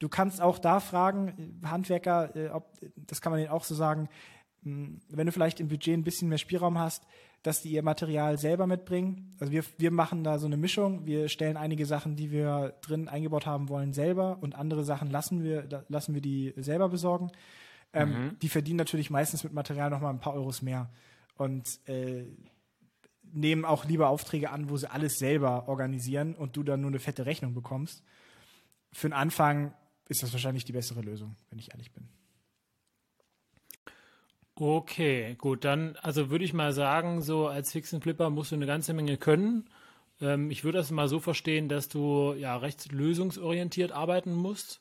du 0.00 0.08
kannst 0.08 0.40
auch 0.40 0.58
da 0.58 0.80
fragen, 0.80 1.60
Handwerker, 1.64 2.34
äh, 2.34 2.48
ob, 2.48 2.72
das 2.96 3.20
kann 3.20 3.30
man 3.30 3.40
denen 3.40 3.52
auch 3.52 3.64
so 3.64 3.74
sagen, 3.74 4.08
mh, 4.62 5.00
wenn 5.10 5.26
du 5.26 5.32
vielleicht 5.32 5.60
im 5.60 5.68
Budget 5.68 5.94
ein 5.94 6.04
bisschen 6.04 6.28
mehr 6.28 6.38
Spielraum 6.38 6.78
hast, 6.78 7.04
dass 7.42 7.62
die 7.62 7.70
ihr 7.70 7.82
Material 7.82 8.38
selber 8.38 8.66
mitbringen. 8.66 9.36
Also 9.38 9.52
wir, 9.52 9.64
wir 9.78 9.90
machen 9.90 10.24
da 10.24 10.38
so 10.38 10.46
eine 10.46 10.56
Mischung. 10.56 11.06
Wir 11.06 11.28
stellen 11.28 11.56
einige 11.56 11.86
Sachen, 11.86 12.16
die 12.16 12.30
wir 12.30 12.74
drin 12.82 13.08
eingebaut 13.08 13.46
haben 13.46 13.68
wollen, 13.68 13.92
selber 13.92 14.38
und 14.40 14.54
andere 14.54 14.84
Sachen 14.84 15.10
lassen 15.10 15.44
wir, 15.44 15.84
lassen 15.88 16.14
wir 16.14 16.20
die 16.20 16.52
selber 16.56 16.88
besorgen. 16.88 17.30
Ähm, 17.92 18.08
mhm. 18.10 18.38
Die 18.40 18.48
verdienen 18.48 18.76
natürlich 18.76 19.10
meistens 19.10 19.44
mit 19.44 19.52
Material 19.52 19.90
nochmal 19.90 20.12
ein 20.12 20.20
paar 20.20 20.34
Euros 20.34 20.62
mehr 20.62 20.90
und 21.36 21.80
äh, 21.88 22.24
nehmen 23.32 23.64
auch 23.64 23.84
lieber 23.84 24.08
Aufträge 24.08 24.50
an, 24.50 24.68
wo 24.68 24.76
sie 24.76 24.90
alles 24.90 25.18
selber 25.18 25.68
organisieren 25.68 26.34
und 26.34 26.56
du 26.56 26.62
dann 26.62 26.80
nur 26.80 26.90
eine 26.90 26.98
fette 26.98 27.26
Rechnung 27.26 27.54
bekommst. 27.54 28.02
Für 28.92 29.08
den 29.08 29.14
Anfang 29.14 29.74
ist 30.08 30.22
das 30.22 30.32
wahrscheinlich 30.32 30.64
die 30.64 30.72
bessere 30.72 31.02
Lösung, 31.02 31.36
wenn 31.50 31.58
ich 31.58 31.70
ehrlich 31.70 31.92
bin. 31.92 32.08
Okay, 34.60 35.36
gut, 35.38 35.64
dann, 35.64 35.94
also 36.02 36.30
würde 36.30 36.44
ich 36.44 36.52
mal 36.52 36.72
sagen, 36.72 37.22
so 37.22 37.46
als 37.46 37.70
Fix 37.70 37.94
and 37.94 38.02
Flipper 38.02 38.28
musst 38.28 38.50
du 38.50 38.56
eine 38.56 38.66
ganze 38.66 38.92
Menge 38.92 39.16
können. 39.16 39.70
Ähm, 40.20 40.50
ich 40.50 40.64
würde 40.64 40.78
das 40.78 40.90
mal 40.90 41.06
so 41.08 41.20
verstehen, 41.20 41.68
dass 41.68 41.88
du 41.88 42.34
ja 42.34 42.56
recht 42.56 42.90
lösungsorientiert 42.90 43.92
arbeiten 43.92 44.34
musst. 44.34 44.80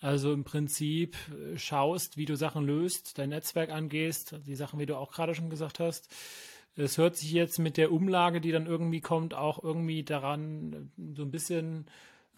Also 0.00 0.34
im 0.34 0.44
Prinzip 0.44 1.16
äh, 1.30 1.56
schaust, 1.58 2.18
wie 2.18 2.26
du 2.26 2.36
Sachen 2.36 2.66
löst, 2.66 3.16
dein 3.18 3.30
Netzwerk 3.30 3.70
angehst, 3.70 4.36
die 4.46 4.54
Sachen, 4.54 4.78
wie 4.78 4.86
du 4.86 4.96
auch 4.96 5.12
gerade 5.12 5.34
schon 5.34 5.48
gesagt 5.48 5.80
hast. 5.80 6.14
Es 6.76 6.98
hört 6.98 7.16
sich 7.16 7.32
jetzt 7.32 7.58
mit 7.58 7.78
der 7.78 7.92
Umlage, 7.92 8.42
die 8.42 8.52
dann 8.52 8.66
irgendwie 8.66 9.00
kommt, 9.00 9.32
auch 9.32 9.62
irgendwie 9.62 10.02
daran 10.02 10.90
äh, 10.98 11.16
so 11.16 11.22
ein 11.22 11.30
bisschen 11.30 11.86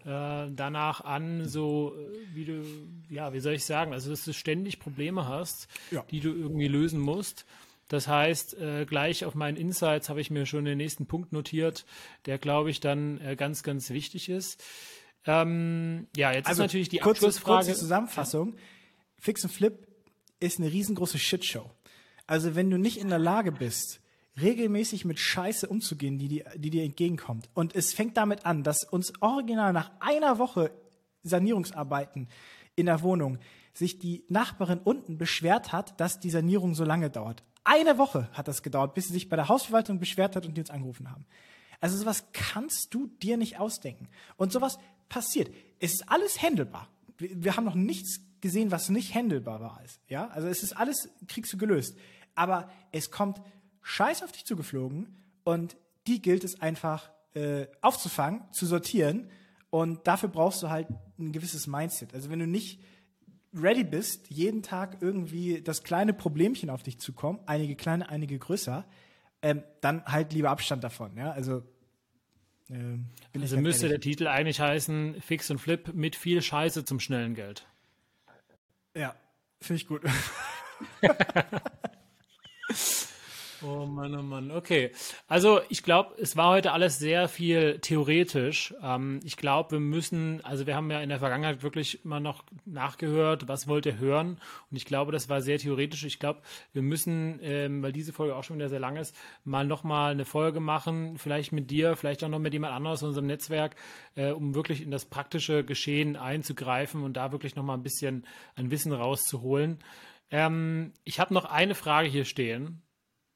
danach 0.04 1.02
an, 1.02 1.48
so 1.48 1.94
äh, 1.96 2.34
wie 2.34 2.44
du, 2.44 2.62
ja, 3.08 3.32
wie 3.32 3.40
soll 3.40 3.54
ich 3.54 3.64
sagen, 3.64 3.92
also 3.92 4.10
dass 4.10 4.24
du 4.24 4.32
ständig 4.32 4.78
Probleme 4.78 5.28
hast, 5.28 5.68
ja. 5.90 6.04
die 6.10 6.20
du 6.20 6.32
irgendwie 6.32 6.68
lösen 6.68 7.00
musst. 7.00 7.46
Das 7.88 8.08
heißt, 8.08 8.54
äh, 8.54 8.86
gleich 8.86 9.24
auf 9.24 9.34
meinen 9.34 9.56
Insights 9.56 10.08
habe 10.08 10.20
ich 10.20 10.30
mir 10.30 10.46
schon 10.46 10.64
den 10.64 10.78
nächsten 10.78 11.06
Punkt 11.06 11.32
notiert, 11.32 11.84
der, 12.26 12.38
glaube 12.38 12.70
ich, 12.70 12.80
dann 12.80 13.20
äh, 13.20 13.36
ganz, 13.36 13.62
ganz 13.62 13.90
wichtig 13.90 14.28
ist. 14.28 14.64
Ähm, 15.26 16.08
ja, 16.16 16.32
jetzt 16.32 16.46
also, 16.46 16.62
ist 16.62 16.68
natürlich 16.68 16.88
die 16.88 16.98
kurze, 16.98 17.26
Abschlussfrage. 17.26 17.66
Kurze 17.66 17.78
Zusammenfassung. 17.78 18.54
Fix 19.18 19.44
and 19.44 19.52
Flip 19.52 19.86
ist 20.40 20.58
eine 20.58 20.72
riesengroße 20.72 21.18
Shitshow. 21.18 21.70
Also 22.26 22.54
wenn 22.54 22.70
du 22.70 22.78
nicht 22.78 22.98
in 22.98 23.08
der 23.08 23.18
Lage 23.18 23.52
bist, 23.52 24.00
regelmäßig 24.40 25.04
mit 25.04 25.18
Scheiße 25.18 25.68
umzugehen, 25.68 26.18
die, 26.18 26.28
die, 26.28 26.44
die 26.56 26.70
dir 26.70 26.84
entgegenkommt. 26.84 27.50
Und 27.54 27.74
es 27.74 27.92
fängt 27.92 28.16
damit 28.16 28.46
an, 28.46 28.62
dass 28.62 28.84
uns 28.84 29.12
original 29.20 29.72
nach 29.72 29.90
einer 30.00 30.38
Woche 30.38 30.70
Sanierungsarbeiten 31.22 32.28
in 32.74 32.86
der 32.86 33.02
Wohnung 33.02 33.38
sich 33.74 33.98
die 33.98 34.24
Nachbarin 34.28 34.80
unten 34.82 35.18
beschwert 35.18 35.72
hat, 35.72 35.98
dass 36.00 36.20
die 36.20 36.30
Sanierung 36.30 36.74
so 36.74 36.84
lange 36.84 37.10
dauert. 37.10 37.42
Eine 37.64 37.98
Woche 37.98 38.28
hat 38.32 38.48
das 38.48 38.62
gedauert, 38.62 38.94
bis 38.94 39.06
sie 39.06 39.12
sich 39.12 39.28
bei 39.28 39.36
der 39.36 39.48
Hausverwaltung 39.48 39.98
beschwert 39.98 40.34
hat 40.36 40.46
und 40.46 40.56
die 40.56 40.60
uns 40.60 40.70
angerufen 40.70 41.10
haben. 41.10 41.26
Also 41.80 41.96
sowas 41.96 42.24
kannst 42.32 42.94
du 42.94 43.06
dir 43.06 43.36
nicht 43.36 43.58
ausdenken. 43.58 44.08
Und 44.36 44.52
sowas 44.52 44.78
passiert. 45.08 45.52
Es 45.78 45.94
ist 45.94 46.08
alles 46.08 46.40
handelbar. 46.42 46.88
Wir, 47.18 47.44
wir 47.44 47.56
haben 47.56 47.64
noch 47.64 47.74
nichts 47.74 48.20
gesehen, 48.40 48.70
was 48.70 48.88
nicht 48.88 49.14
handelbar 49.14 49.60
war. 49.60 49.80
Ja, 50.08 50.28
also 50.28 50.48
es 50.48 50.62
ist 50.62 50.76
alles, 50.76 51.08
kriegst 51.28 51.52
du 51.52 51.58
gelöst. 51.58 51.96
Aber 52.34 52.70
es 52.90 53.10
kommt 53.10 53.40
Scheiß 53.82 54.22
auf 54.22 54.32
dich 54.32 54.44
zugeflogen 54.44 55.16
und 55.44 55.76
die 56.06 56.22
gilt 56.22 56.44
es 56.44 56.60
einfach 56.60 57.10
äh, 57.34 57.66
aufzufangen, 57.80 58.42
zu 58.52 58.66
sortieren 58.66 59.30
und 59.70 60.06
dafür 60.06 60.28
brauchst 60.28 60.62
du 60.62 60.70
halt 60.70 60.88
ein 61.18 61.32
gewisses 61.32 61.66
Mindset. 61.66 62.14
Also 62.14 62.30
wenn 62.30 62.38
du 62.38 62.46
nicht 62.46 62.80
ready 63.54 63.84
bist, 63.84 64.28
jeden 64.28 64.62
Tag 64.62 64.98
irgendwie 65.00 65.62
das 65.62 65.82
kleine 65.82 66.12
Problemchen 66.12 66.70
auf 66.70 66.82
dich 66.82 66.98
zu 66.98 67.12
kommen, 67.12 67.40
einige 67.46 67.76
kleine, 67.76 68.08
einige 68.08 68.38
größer, 68.38 68.86
ähm, 69.42 69.62
dann 69.80 70.04
halt 70.04 70.32
lieber 70.32 70.50
Abstand 70.50 70.84
davon. 70.84 71.16
Ja, 71.16 71.32
also 71.32 71.62
ähm, 72.70 73.06
also 73.34 73.58
müsste 73.58 73.88
der 73.88 74.00
Titel 74.00 74.26
eigentlich 74.26 74.60
heißen 74.60 75.20
Fix 75.20 75.50
und 75.50 75.58
Flip 75.58 75.92
mit 75.94 76.16
viel 76.16 76.40
Scheiße 76.40 76.84
zum 76.84 77.00
schnellen 77.00 77.34
Geld. 77.34 77.66
Ja, 78.94 79.14
finde 79.60 79.82
ich 79.82 79.86
gut. 79.86 80.02
Oh 83.64 83.86
Mann, 83.86 84.12
oh 84.16 84.22
Mann. 84.22 84.50
Okay. 84.50 84.90
Also 85.28 85.60
ich 85.68 85.84
glaube, 85.84 86.16
es 86.20 86.36
war 86.36 86.50
heute 86.50 86.72
alles 86.72 86.98
sehr 86.98 87.28
viel 87.28 87.78
theoretisch. 87.78 88.74
Ähm, 88.82 89.20
ich 89.22 89.36
glaube, 89.36 89.72
wir 89.72 89.80
müssen, 89.80 90.44
also 90.44 90.66
wir 90.66 90.74
haben 90.74 90.90
ja 90.90 91.00
in 91.00 91.10
der 91.10 91.20
Vergangenheit 91.20 91.62
wirklich 91.62 92.04
immer 92.04 92.18
noch 92.18 92.42
nachgehört, 92.64 93.46
was 93.46 93.68
wollt 93.68 93.86
ihr 93.86 93.98
hören. 93.98 94.40
Und 94.70 94.76
ich 94.76 94.84
glaube, 94.84 95.12
das 95.12 95.28
war 95.28 95.42
sehr 95.42 95.58
theoretisch. 95.58 96.04
Ich 96.04 96.18
glaube, 96.18 96.40
wir 96.72 96.82
müssen, 96.82 97.38
ähm, 97.40 97.82
weil 97.84 97.92
diese 97.92 98.12
Folge 98.12 98.34
auch 98.34 98.42
schon 98.42 98.56
wieder 98.56 98.68
sehr 98.68 98.80
lang 98.80 98.96
ist, 98.96 99.14
mal 99.44 99.64
nochmal 99.64 100.10
eine 100.10 100.24
Folge 100.24 100.58
machen, 100.58 101.16
vielleicht 101.16 101.52
mit 101.52 101.70
dir, 101.70 101.94
vielleicht 101.94 102.24
auch 102.24 102.28
noch 102.28 102.40
mit 102.40 102.52
jemand 102.52 102.74
anderes 102.74 103.02
in 103.02 103.08
unserem 103.08 103.26
Netzwerk, 103.26 103.76
äh, 104.16 104.32
um 104.32 104.56
wirklich 104.56 104.82
in 104.82 104.90
das 104.90 105.04
praktische 105.04 105.62
Geschehen 105.62 106.16
einzugreifen 106.16 107.04
und 107.04 107.16
da 107.16 107.30
wirklich 107.30 107.54
nochmal 107.54 107.76
ein 107.76 107.84
bisschen 107.84 108.26
ein 108.56 108.72
Wissen 108.72 108.92
rauszuholen. 108.92 109.78
Ähm, 110.32 110.94
ich 111.04 111.20
habe 111.20 111.32
noch 111.32 111.44
eine 111.44 111.76
Frage 111.76 112.08
hier 112.08 112.24
stehen 112.24 112.81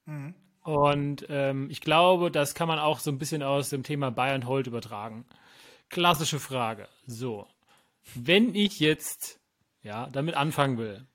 Mhm. 0.07 0.35
Und 0.63 1.27
ähm, 1.29 1.69
ich 1.71 1.81
glaube, 1.81 2.31
das 2.31 2.55
kann 2.55 2.67
man 2.67 2.81
auch 2.81 2.99
so 2.99 3.11
ein 3.11 3.19
bisschen 3.19 3.43
aus 3.43 3.69
dem 3.69 3.85
Thema 3.85 4.11
Buy 4.11 4.31
and 4.31 4.47
Hold 4.47 4.67
übertragen. 4.67 5.25
Klassische 5.91 6.41
Frage. 6.41 6.89
So, 7.07 7.47
wenn 8.15 8.55
ich 8.55 8.81
jetzt 8.81 9.39
ja 9.83 10.09
damit 10.11 10.35
anfangen 10.35 10.79
will, 10.79 11.07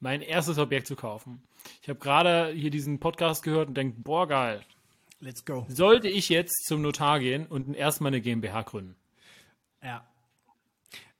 mein 0.00 0.20
erstes 0.20 0.58
Objekt 0.58 0.86
zu 0.86 0.96
kaufen. 0.96 1.42
Ich 1.82 1.88
habe 1.88 1.98
gerade 1.98 2.52
hier 2.52 2.70
diesen 2.70 3.00
Podcast 3.00 3.42
gehört 3.42 3.68
und 3.68 3.74
denke, 3.74 4.00
boah, 4.00 4.28
geil. 4.28 4.62
Let's 5.20 5.44
go. 5.44 5.66
Sollte 5.68 6.08
ich 6.08 6.28
jetzt 6.28 6.66
zum 6.66 6.82
Notar 6.82 7.18
gehen 7.18 7.46
und 7.46 7.74
erstmal 7.74 8.10
eine 8.10 8.20
GmbH 8.20 8.62
gründen? 8.62 8.94
Ja. 9.82 10.06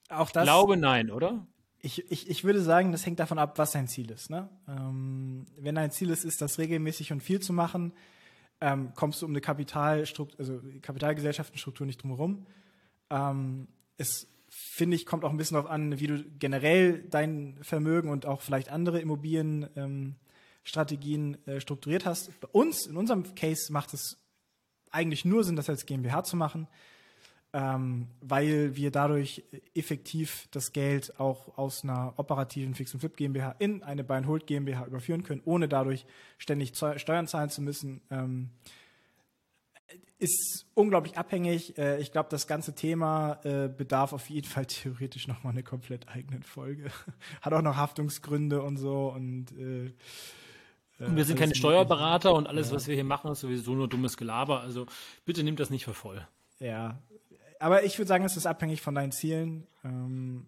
Auch 0.09 0.31
das. 0.31 0.45
Ich 0.45 0.49
glaube 0.49 0.77
nein, 0.77 1.11
oder? 1.11 1.47
Ich, 1.81 2.11
ich, 2.11 2.29
ich 2.29 2.45
würde 2.45 2.61
sagen, 2.61 2.91
das 2.91 3.07
hängt 3.07 3.21
davon 3.21 3.39
ab, 3.39 3.57
was 3.59 3.71
dein 3.71 3.87
Ziel 3.87 4.11
ist. 4.11 4.31
Ne? 4.31 4.49
Ähm, 4.69 5.47
wenn 5.59 5.77
dein 5.77 5.93
Ziel 5.93 6.11
ist, 6.11 6.25
ist 6.25 6.41
das 6.41 6.59
regelmäßig 6.59 7.13
und 7.13 7.23
viel 7.23 7.41
zu 7.41 7.53
machen, 7.53 7.93
ähm, 8.61 8.93
kommst 8.95 9.23
du 9.23 9.27
um 9.27 9.33
eine 9.33 9.41
Kapitalstruktur, 9.41 10.41
also 10.41 10.61
Kapitalgesellschaftenstruktur 10.83 11.87
nicht 11.87 12.03
drumherum. 12.03 12.47
Ähm, 13.11 13.69
es 13.97 14.27
finde 14.49 14.97
ich, 14.97 15.07
kommt 15.07 15.25
auch 15.25 15.31
ein 15.31 15.37
bisschen 15.37 15.55
darauf 15.55 15.71
an, 15.71 16.01
wie 16.01 16.09
du 16.09 16.25
generell 16.39 17.05
dein 17.05 17.59
Vermögen 17.63 18.11
und 18.11 18.27
auch 18.27 18.41
vielleicht 18.41 18.71
andere 18.71 19.01
Immobilienstrategien 19.01 20.17
ähm, 21.47 21.57
äh, 21.57 21.61
strukturiert 21.61 22.05
hast. 22.07 22.41
Bei 22.41 22.49
uns, 22.49 22.87
in 22.87 22.97
unserem 22.97 23.37
Case, 23.37 23.73
macht 23.73 23.95
es 23.95 24.19
eigentlich 24.91 25.25
nur 25.25 25.45
Sinn, 25.45 25.55
das 25.55 25.69
als 25.69 25.87
GmbH 25.87 26.25
zu 26.25 26.37
machen 26.37 26.67
ähm, 27.53 28.09
weil 28.21 28.77
wir 28.77 28.91
dadurch 28.91 29.43
effektiv 29.75 30.49
das 30.51 30.73
Geld 30.73 31.19
auch 31.19 31.57
aus 31.57 31.83
einer 31.83 32.13
operativen 32.17 32.75
Fix 32.75 32.93
und 32.93 33.01
Flip 33.01 33.17
GmbH 33.17 33.57
in 33.59 33.83
eine 33.83 34.05
Buy 34.05 34.19
and 34.19 34.27
Hold 34.27 34.47
GmbH 34.47 34.87
überführen 34.87 35.23
können, 35.23 35.41
ohne 35.45 35.69
dadurch 35.69 36.05
ständig 36.37 36.77
Steuern 36.77 37.27
zahlen 37.27 37.51
zu 37.51 37.63
müssen. 37.63 38.03
Ähm, 38.11 38.51
ist 40.19 40.67
unglaublich 40.75 41.17
abhängig. 41.17 41.79
Äh, 41.79 42.01
ich 42.01 42.13
glaube, 42.13 42.29
das 42.29 42.47
ganze 42.47 42.75
Thema 42.75 43.41
äh, 43.45 43.69
bedarf 43.69 44.13
auf 44.13 44.29
jeden 44.29 44.49
Fall 44.49 44.67
theoretisch 44.67 45.29
nochmal 45.29 45.53
eine 45.53 45.63
komplett 45.63 46.09
eigenen 46.09 46.43
Folge. 46.43 46.91
Hat 47.41 47.53
auch 47.53 47.63
noch 47.63 47.77
Haftungsgründe 47.77 48.63
und 48.63 48.77
so 48.77 49.09
und 49.09 49.53
äh, 49.53 49.93
und 51.01 51.15
wir 51.15 51.25
sind 51.25 51.39
keine 51.39 51.55
Steuerberater 51.55 52.35
und 52.35 52.49
alles, 52.49 52.71
ja. 52.71 52.75
was 52.75 52.89
wir 52.89 52.95
hier 52.97 53.05
machen, 53.05 53.31
ist 53.31 53.39
sowieso 53.39 53.73
nur 53.73 53.89
dummes 53.89 54.17
Gelaber. 54.17 54.63
Also 54.63 54.87
bitte 55.25 55.45
nimmt 55.45 55.61
das 55.61 55.71
nicht 55.71 55.85
für 55.85 55.95
voll. 55.95 56.27
Ja, 56.59 56.99
aber 57.59 57.85
ich 57.85 57.99
würde 57.99 58.09
sagen, 58.09 58.25
es 58.25 58.37
ist 58.37 58.47
abhängig 58.47 58.81
von 58.81 58.95
deinen 58.95 59.13
Zielen. 59.13 59.67
Ähm, 59.85 60.47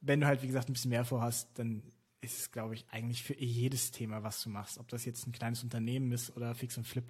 wenn 0.00 0.20
du 0.20 0.26
halt, 0.26 0.42
wie 0.42 0.46
gesagt, 0.46 0.68
ein 0.68 0.72
bisschen 0.72 0.90
mehr 0.90 1.04
vorhast, 1.04 1.50
dann 1.54 1.82
ist 2.20 2.38
es, 2.38 2.52
glaube 2.52 2.74
ich, 2.74 2.86
eigentlich 2.90 3.22
für 3.22 3.34
jedes 3.38 3.90
Thema, 3.90 4.22
was 4.22 4.42
du 4.42 4.50
machst, 4.50 4.78
ob 4.78 4.88
das 4.88 5.04
jetzt 5.04 5.26
ein 5.26 5.32
kleines 5.32 5.62
Unternehmen 5.62 6.12
ist 6.12 6.36
oder 6.36 6.54
Fix 6.54 6.76
und 6.78 6.86
Flip, 6.86 7.04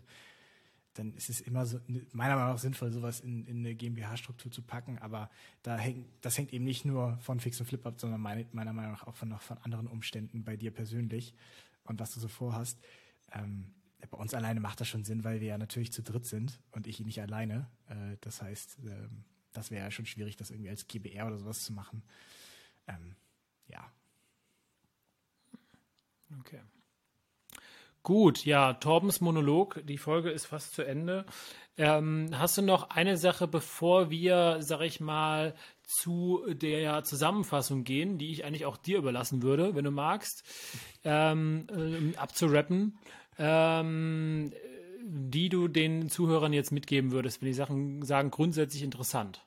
dann 0.94 1.14
ist 1.14 1.30
es 1.30 1.40
immer 1.40 1.64
so, 1.64 1.80
meiner 2.12 2.36
Meinung 2.36 2.52
nach 2.52 2.58
sinnvoll, 2.58 2.92
sowas 2.92 3.20
in, 3.20 3.46
in 3.46 3.58
eine 3.58 3.74
GmbH-Struktur 3.74 4.50
zu 4.50 4.62
packen. 4.62 4.98
Aber 4.98 5.30
da 5.62 5.76
hängt, 5.76 6.06
das 6.20 6.36
hängt 6.36 6.52
eben 6.52 6.64
nicht 6.64 6.84
nur 6.84 7.16
von 7.18 7.40
Fix 7.40 7.60
und 7.60 7.66
Flip 7.66 7.84
ab, 7.86 7.98
sondern 7.98 8.20
meine, 8.20 8.46
meiner 8.52 8.72
Meinung 8.72 8.92
nach 8.92 9.06
auch 9.06 9.14
von, 9.14 9.28
noch 9.28 9.42
von 9.42 9.58
anderen 9.58 9.86
Umständen 9.86 10.44
bei 10.44 10.56
dir 10.56 10.70
persönlich 10.70 11.34
und 11.84 12.00
was 12.00 12.12
du 12.12 12.20
so 12.20 12.28
vorhast. 12.28 12.78
Ähm, 13.32 13.72
bei 14.10 14.18
uns 14.18 14.34
alleine 14.34 14.60
macht 14.60 14.80
das 14.80 14.88
schon 14.88 15.04
Sinn, 15.04 15.24
weil 15.24 15.40
wir 15.40 15.48
ja 15.48 15.58
natürlich 15.58 15.92
zu 15.92 16.02
dritt 16.02 16.26
sind 16.26 16.60
und 16.72 16.86
ich 16.86 17.00
nicht 17.00 17.20
alleine. 17.20 17.68
Äh, 17.88 18.16
das 18.20 18.42
heißt, 18.42 18.78
ähm, 18.84 19.24
das 19.52 19.70
wäre 19.70 19.84
ja 19.84 19.90
schon 19.90 20.06
schwierig, 20.06 20.36
das 20.36 20.50
irgendwie 20.50 20.70
als 20.70 20.86
GBR 20.86 21.26
oder 21.26 21.38
sowas 21.38 21.64
zu 21.64 21.72
machen. 21.72 22.02
Ähm, 22.86 23.16
ja. 23.68 23.90
Okay. 26.40 26.60
Gut, 28.02 28.44
ja, 28.44 28.72
Torbens 28.74 29.20
Monolog, 29.20 29.80
die 29.84 29.98
Folge 29.98 30.30
ist 30.30 30.46
fast 30.46 30.74
zu 30.74 30.82
Ende. 30.82 31.24
Ähm, 31.76 32.30
hast 32.32 32.58
du 32.58 32.62
noch 32.62 32.90
eine 32.90 33.16
Sache, 33.16 33.46
bevor 33.46 34.10
wir, 34.10 34.56
sag 34.60 34.80
ich 34.80 35.00
mal, 35.00 35.54
zu 35.84 36.44
der 36.48 37.04
Zusammenfassung 37.04 37.84
gehen, 37.84 38.18
die 38.18 38.32
ich 38.32 38.44
eigentlich 38.44 38.66
auch 38.66 38.76
dir 38.76 38.98
überlassen 38.98 39.42
würde, 39.42 39.76
wenn 39.76 39.84
du 39.84 39.92
magst, 39.92 40.42
ähm, 41.04 41.66
äh, 41.70 42.16
abzurappen? 42.16 42.98
Ähm, 43.38 44.52
die 45.04 45.48
du 45.48 45.68
den 45.68 46.08
Zuhörern 46.08 46.52
jetzt 46.52 46.72
mitgeben 46.72 47.12
würdest, 47.12 47.40
wenn 47.40 47.48
die 47.48 47.54
Sachen 47.54 48.02
sagen, 48.02 48.30
grundsätzlich 48.30 48.82
interessant? 48.82 49.44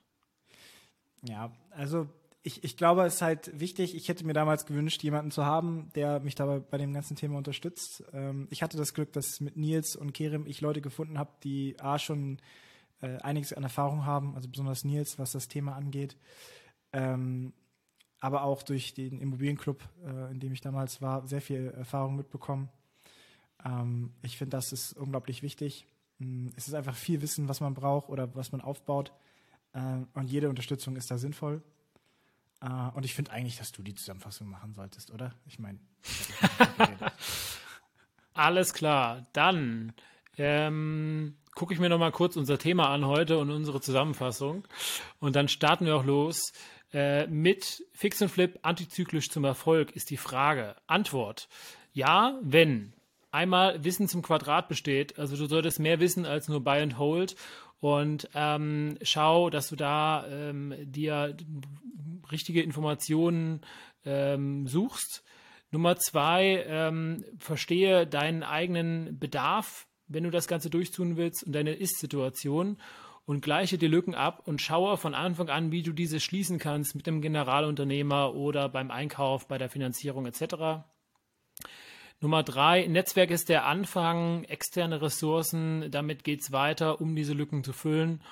Ja, 1.22 1.50
also 1.70 2.08
ich, 2.42 2.62
ich 2.62 2.76
glaube, 2.76 3.04
es 3.04 3.16
ist 3.16 3.22
halt 3.22 3.58
wichtig, 3.58 3.96
ich 3.96 4.08
hätte 4.08 4.24
mir 4.24 4.32
damals 4.32 4.66
gewünscht, 4.66 5.02
jemanden 5.02 5.32
zu 5.32 5.44
haben, 5.44 5.90
der 5.96 6.20
mich 6.20 6.36
dabei 6.36 6.60
bei 6.60 6.78
dem 6.78 6.92
ganzen 6.92 7.16
Thema 7.16 7.38
unterstützt. 7.38 8.04
Ähm, 8.12 8.46
ich 8.50 8.62
hatte 8.62 8.76
das 8.76 8.94
Glück, 8.94 9.12
dass 9.12 9.40
mit 9.40 9.56
Nils 9.56 9.96
und 9.96 10.12
Kerem 10.12 10.46
ich 10.46 10.60
Leute 10.60 10.80
gefunden 10.80 11.18
habe, 11.18 11.30
die 11.42 11.74
A 11.80 11.98
schon 11.98 12.38
äh, 13.00 13.16
einiges 13.18 13.52
an 13.52 13.64
Erfahrung 13.64 14.06
haben, 14.06 14.36
also 14.36 14.48
besonders 14.48 14.84
Nils, 14.84 15.18
was 15.18 15.32
das 15.32 15.48
Thema 15.48 15.74
angeht. 15.74 16.16
Ähm, 16.92 17.52
aber 18.20 18.44
auch 18.44 18.62
durch 18.62 18.94
den 18.94 19.20
Immobilienclub, 19.20 19.82
äh, 20.04 20.30
in 20.30 20.38
dem 20.38 20.52
ich 20.52 20.60
damals 20.60 21.02
war, 21.02 21.26
sehr 21.26 21.40
viel 21.40 21.74
Erfahrung 21.76 22.14
mitbekommen. 22.16 22.68
Ähm, 23.66 24.12
ich 24.22 24.36
finde, 24.36 24.56
das 24.56 24.72
ist 24.72 24.92
unglaublich 24.92 25.42
wichtig. 25.42 25.86
Mm, 26.18 26.48
es 26.56 26.68
ist 26.68 26.74
einfach 26.74 26.94
viel 26.94 27.22
Wissen, 27.22 27.48
was 27.48 27.60
man 27.60 27.74
braucht 27.74 28.08
oder 28.08 28.34
was 28.34 28.52
man 28.52 28.60
aufbaut. 28.60 29.12
Äh, 29.72 30.04
und 30.14 30.30
jede 30.30 30.48
Unterstützung 30.48 30.96
ist 30.96 31.10
da 31.10 31.18
sinnvoll. 31.18 31.62
Äh, 32.60 32.90
und 32.94 33.04
ich 33.04 33.14
finde 33.14 33.32
eigentlich, 33.32 33.58
dass 33.58 33.72
du 33.72 33.82
die 33.82 33.94
Zusammenfassung 33.94 34.48
machen 34.48 34.74
solltest, 34.74 35.10
oder? 35.10 35.34
Ich 35.46 35.58
meine. 35.58 35.78
Alles 38.34 38.72
klar. 38.74 39.26
Dann 39.32 39.92
ähm, 40.36 41.36
gucke 41.54 41.74
ich 41.74 41.80
mir 41.80 41.88
noch 41.88 41.98
mal 41.98 42.12
kurz 42.12 42.36
unser 42.36 42.58
Thema 42.58 42.90
an 42.90 43.06
heute 43.06 43.38
und 43.38 43.50
unsere 43.50 43.80
Zusammenfassung. 43.80 44.66
Und 45.18 45.36
dann 45.36 45.48
starten 45.48 45.86
wir 45.86 45.96
auch 45.96 46.04
los. 46.04 46.52
Äh, 46.92 47.26
mit 47.26 47.84
Fix 47.92 48.22
und 48.22 48.28
Flip 48.28 48.58
antizyklisch 48.62 49.30
zum 49.30 49.44
Erfolg 49.44 49.90
ist 49.92 50.10
die 50.10 50.16
Frage. 50.16 50.76
Antwort. 50.86 51.48
Ja, 51.92 52.38
wenn 52.42 52.92
einmal 53.36 53.84
Wissen 53.84 54.08
zum 54.08 54.22
Quadrat 54.22 54.68
besteht. 54.68 55.18
Also 55.18 55.36
du 55.36 55.46
solltest 55.46 55.78
mehr 55.78 56.00
wissen 56.00 56.24
als 56.24 56.48
nur 56.48 56.64
Buy 56.64 56.80
and 56.80 56.98
Hold 56.98 57.36
und 57.78 58.28
ähm, 58.34 58.96
schau, 59.02 59.50
dass 59.50 59.68
du 59.68 59.76
da 59.76 60.26
ähm, 60.26 60.74
dir 60.80 61.36
richtige 62.32 62.62
Informationen 62.62 63.60
ähm, 64.04 64.66
suchst. 64.66 65.22
Nummer 65.70 65.96
zwei, 65.96 66.64
ähm, 66.66 67.24
verstehe 67.38 68.06
deinen 68.06 68.42
eigenen 68.42 69.18
Bedarf, 69.18 69.86
wenn 70.08 70.24
du 70.24 70.30
das 70.30 70.48
Ganze 70.48 70.70
durchtun 70.70 71.16
willst 71.16 71.44
und 71.44 71.52
deine 71.52 71.74
Ist-Situation 71.74 72.78
und 73.26 73.42
gleiche 73.42 73.76
die 73.76 73.88
Lücken 73.88 74.14
ab 74.14 74.42
und 74.46 74.62
schaue 74.62 74.96
von 74.96 75.14
Anfang 75.14 75.50
an, 75.50 75.72
wie 75.72 75.82
du 75.82 75.92
diese 75.92 76.20
schließen 76.20 76.58
kannst 76.58 76.94
mit 76.94 77.06
dem 77.06 77.20
Generalunternehmer 77.20 78.34
oder 78.34 78.68
beim 78.68 78.90
Einkauf, 78.90 79.48
bei 79.48 79.58
der 79.58 79.68
Finanzierung 79.68 80.26
etc. 80.26 80.86
Nummer 82.20 82.42
drei, 82.42 82.86
Netzwerk 82.86 83.30
ist 83.30 83.48
der 83.48 83.66
Anfang, 83.66 84.44
externe 84.44 85.02
Ressourcen, 85.02 85.90
damit 85.90 86.24
geht 86.24 86.40
es 86.40 86.50
weiter, 86.50 87.00
um 87.00 87.14
diese 87.14 87.34
Lücken 87.34 87.62
zu 87.62 87.72
füllen. 87.72 88.22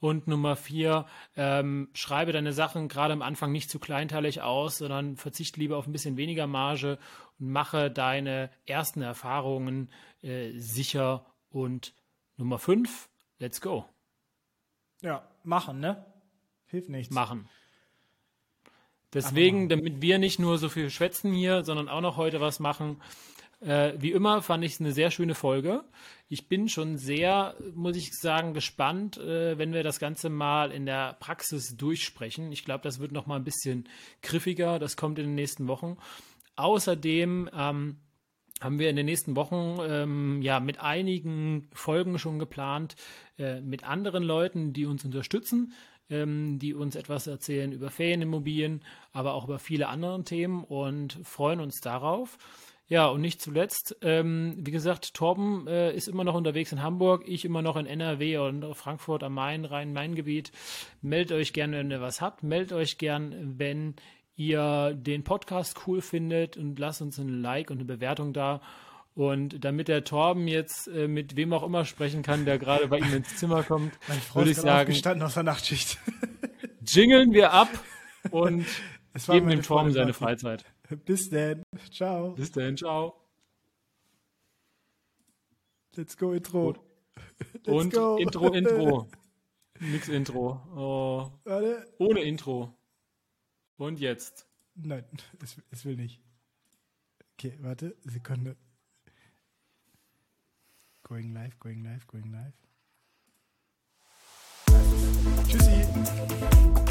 Und 0.00 0.28
Nummer 0.28 0.56
vier, 0.56 1.06
ähm, 1.36 1.88
schreibe 1.94 2.32
deine 2.32 2.52
Sachen 2.52 2.88
gerade 2.88 3.14
am 3.14 3.22
Anfang 3.22 3.52
nicht 3.52 3.70
zu 3.70 3.78
kleinteilig 3.78 4.42
aus, 4.42 4.78
sondern 4.78 5.16
verzichte 5.16 5.60
lieber 5.60 5.76
auf 5.76 5.86
ein 5.86 5.92
bisschen 5.92 6.16
weniger 6.16 6.46
Marge 6.46 6.98
und 7.38 7.50
mache 7.50 7.90
deine 7.90 8.50
ersten 8.66 9.02
Erfahrungen 9.02 9.90
äh, 10.22 10.50
sicher. 10.58 11.24
Und 11.50 11.94
Nummer 12.36 12.58
fünf, 12.58 13.08
let's 13.38 13.60
go. 13.60 13.86
Ja, 15.00 15.26
machen, 15.42 15.80
ne? 15.80 16.04
Hilft 16.66 16.88
nichts. 16.88 17.14
Machen. 17.14 17.48
Deswegen, 19.14 19.68
damit 19.68 20.02
wir 20.02 20.18
nicht 20.18 20.40
nur 20.40 20.58
so 20.58 20.68
viel 20.68 20.90
schwätzen 20.90 21.32
hier, 21.32 21.64
sondern 21.64 21.88
auch 21.88 22.00
noch 22.00 22.16
heute 22.16 22.40
was 22.40 22.58
machen, 22.58 23.00
äh, 23.64 23.94
wie 23.98 24.12
immer 24.12 24.42
fand 24.42 24.64
ich 24.64 24.74
es 24.74 24.80
eine 24.80 24.92
sehr 24.92 25.10
schöne 25.10 25.34
Folge. 25.34 25.84
Ich 26.28 26.48
bin 26.48 26.68
schon 26.68 26.98
sehr, 26.98 27.54
muss 27.74 27.96
ich 27.96 28.12
sagen, 28.12 28.54
gespannt, 28.54 29.16
äh, 29.16 29.56
wenn 29.58 29.72
wir 29.72 29.82
das 29.82 29.98
Ganze 29.98 30.28
mal 30.28 30.70
in 30.70 30.86
der 30.86 31.14
Praxis 31.14 31.76
durchsprechen. 31.76 32.52
Ich 32.52 32.64
glaube, 32.64 32.82
das 32.82 32.98
wird 32.98 33.12
noch 33.12 33.26
mal 33.26 33.36
ein 33.36 33.44
bisschen 33.44 33.88
griffiger. 34.22 34.78
Das 34.78 34.96
kommt 34.96 35.18
in 35.18 35.26
den 35.26 35.34
nächsten 35.34 35.66
Wochen. 35.66 35.96
Außerdem 36.56 37.50
ähm, 37.52 37.96
haben 38.60 38.78
wir 38.78 38.90
in 38.90 38.96
den 38.96 39.06
nächsten 39.06 39.34
Wochen 39.34 39.78
ähm, 39.80 40.42
ja 40.42 40.60
mit 40.60 40.80
einigen 40.80 41.68
Folgen 41.72 42.18
schon 42.18 42.38
geplant, 42.38 42.96
äh, 43.38 43.60
mit 43.60 43.84
anderen 43.84 44.24
Leuten, 44.24 44.72
die 44.72 44.86
uns 44.86 45.04
unterstützen, 45.04 45.72
ähm, 46.10 46.58
die 46.58 46.74
uns 46.74 46.96
etwas 46.96 47.26
erzählen 47.26 47.72
über 47.72 47.90
Ferienimmobilien, 47.90 48.82
aber 49.12 49.34
auch 49.34 49.44
über 49.44 49.58
viele 49.58 49.88
andere 49.88 50.22
Themen 50.24 50.64
und 50.64 51.18
freuen 51.24 51.60
uns 51.60 51.80
darauf. 51.80 52.38
Ja, 52.86 53.06
und 53.06 53.22
nicht 53.22 53.40
zuletzt, 53.40 53.96
ähm, 54.02 54.56
wie 54.58 54.70
gesagt, 54.70 55.14
Torben 55.14 55.66
äh, 55.66 55.94
ist 55.94 56.06
immer 56.06 56.22
noch 56.22 56.34
unterwegs 56.34 56.70
in 56.70 56.82
Hamburg, 56.82 57.24
ich 57.26 57.46
immer 57.46 57.62
noch 57.62 57.76
in 57.76 57.86
NRW 57.86 58.36
und 58.38 58.74
Frankfurt 58.74 59.22
am 59.22 59.34
Main, 59.34 59.64
Rhein-Main-Gebiet. 59.64 60.52
Meldet 61.00 61.32
euch 61.36 61.54
gerne, 61.54 61.78
wenn 61.78 61.90
ihr 61.90 62.02
was 62.02 62.20
habt. 62.20 62.42
Meldet 62.42 62.72
euch 62.72 62.98
gern, 62.98 63.54
wenn 63.58 63.94
ihr 64.36 64.92
den 64.94 65.24
podcast 65.24 65.86
cool 65.86 66.02
findet 66.02 66.58
und 66.58 66.78
lasst 66.78 67.00
uns 67.00 67.16
ein 67.18 67.40
Like 67.40 67.70
und 67.70 67.78
eine 67.78 67.86
Bewertung 67.86 68.34
da. 68.34 68.60
Und 69.14 69.64
damit 69.64 69.88
der 69.88 70.04
Torben 70.04 70.46
jetzt 70.46 70.88
äh, 70.88 71.08
mit 71.08 71.36
wem 71.36 71.54
auch 71.54 71.62
immer 71.62 71.86
sprechen 71.86 72.22
kann, 72.22 72.44
der 72.44 72.58
gerade 72.58 72.88
bei 72.88 72.98
ihm 72.98 73.14
ins 73.14 73.36
Zimmer 73.36 73.62
kommt, 73.62 73.92
würde 74.34 74.50
ich 74.50 74.56
sagen, 74.56 74.90
gestanden 74.90 75.22
aus 75.22 75.34
der 75.34 75.44
Nachtschicht. 75.44 75.98
jingeln 76.86 77.32
wir 77.32 77.52
ab 77.52 77.70
und 78.30 78.66
geben 79.26 79.48
dem 79.48 79.62
Torben 79.62 79.92
seine 79.92 80.12
Freizeit. 80.12 80.64
Bis 81.04 81.30
dann. 81.30 81.62
Ciao. 81.90 82.32
Bis 82.32 82.52
dann. 82.52 82.76
Ciao. 82.76 83.20
Let's 85.96 86.16
go 86.16 86.32
Intro. 86.32 86.74
Let's 87.52 87.68
Und 87.68 87.92
go. 87.92 88.16
Intro, 88.18 88.52
Intro. 88.52 89.08
Nix 89.80 90.08
Intro. 90.08 90.60
Oh. 90.74 91.30
Warte. 91.44 91.86
Ohne 91.98 92.20
Intro. 92.22 92.74
Und 93.76 94.00
jetzt. 94.00 94.46
Nein, 94.76 95.04
es, 95.42 95.56
es 95.70 95.84
will 95.84 95.96
nicht. 95.96 96.20
Okay, 97.34 97.56
warte, 97.60 97.96
Sekunde. 98.04 98.56
Going 101.02 101.32
live, 101.32 101.58
going 101.58 101.84
live, 101.84 102.06
going 102.06 102.32
live. 102.32 102.54
Tschüssi. 105.48 106.83